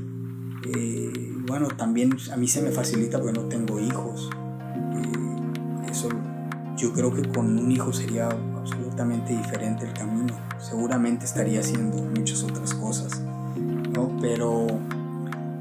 eh, 0.66 1.34
bueno, 1.46 1.68
también 1.68 2.16
a 2.32 2.36
mí 2.36 2.48
se 2.48 2.62
me 2.62 2.70
facilita 2.70 3.18
porque 3.20 3.38
no 3.38 3.46
tengo 3.46 3.78
hijos. 3.78 4.30
Eh, 4.94 5.90
eso 5.90 6.08
yo 6.76 6.92
creo 6.92 7.14
que 7.14 7.22
con 7.28 7.58
un 7.58 7.70
hijo 7.70 7.92
sería 7.92 8.28
absolutamente 8.28 9.36
diferente 9.36 9.84
el 9.84 9.92
camino. 9.92 10.34
Seguramente 10.58 11.26
estaría 11.26 11.60
haciendo 11.60 12.02
muchas 12.02 12.42
otras 12.42 12.72
cosas, 12.74 13.22
¿no? 13.92 14.16
Pero, 14.20 14.66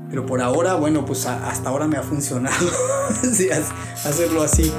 pero 0.10 0.26
por 0.26 0.42
ahora, 0.42 0.76
bueno, 0.76 1.06
pues 1.06 1.26
hasta 1.26 1.70
ahora 1.70 1.88
me 1.88 1.98
ha 1.98 2.04
funcionado 2.04 2.68
hacerlo 4.06 4.42
así. 4.42 4.72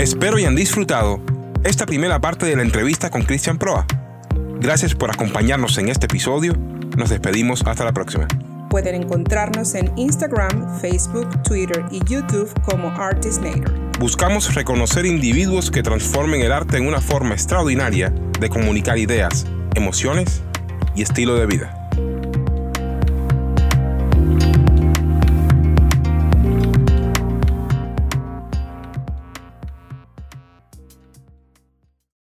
Espero 0.00 0.38
han 0.38 0.56
disfrutado 0.56 1.20
esta 1.62 1.84
primera 1.84 2.18
parte 2.22 2.46
de 2.46 2.56
la 2.56 2.62
entrevista 2.62 3.10
con 3.10 3.20
Christian 3.20 3.58
Proa. 3.58 3.86
Gracias 4.58 4.94
por 4.94 5.10
acompañarnos 5.10 5.76
en 5.76 5.90
este 5.90 6.06
episodio. 6.06 6.54
Nos 6.96 7.10
despedimos 7.10 7.62
hasta 7.66 7.84
la 7.84 7.92
próxima. 7.92 8.26
Pueden 8.70 8.94
encontrarnos 8.94 9.74
en 9.74 9.92
Instagram, 9.98 10.80
Facebook, 10.80 11.42
Twitter 11.42 11.84
y 11.90 12.02
YouTube 12.06 12.50
como 12.62 12.88
Artist 12.88 13.42
Nader. 13.42 13.70
Buscamos 13.98 14.54
reconocer 14.54 15.04
individuos 15.04 15.70
que 15.70 15.82
transformen 15.82 16.40
el 16.40 16.52
arte 16.52 16.78
en 16.78 16.86
una 16.86 17.02
forma 17.02 17.34
extraordinaria 17.34 18.10
de 18.40 18.48
comunicar 18.48 18.96
ideas, 18.96 19.44
emociones 19.74 20.40
y 20.96 21.02
estilo 21.02 21.34
de 21.34 21.44
vida. 21.44 21.79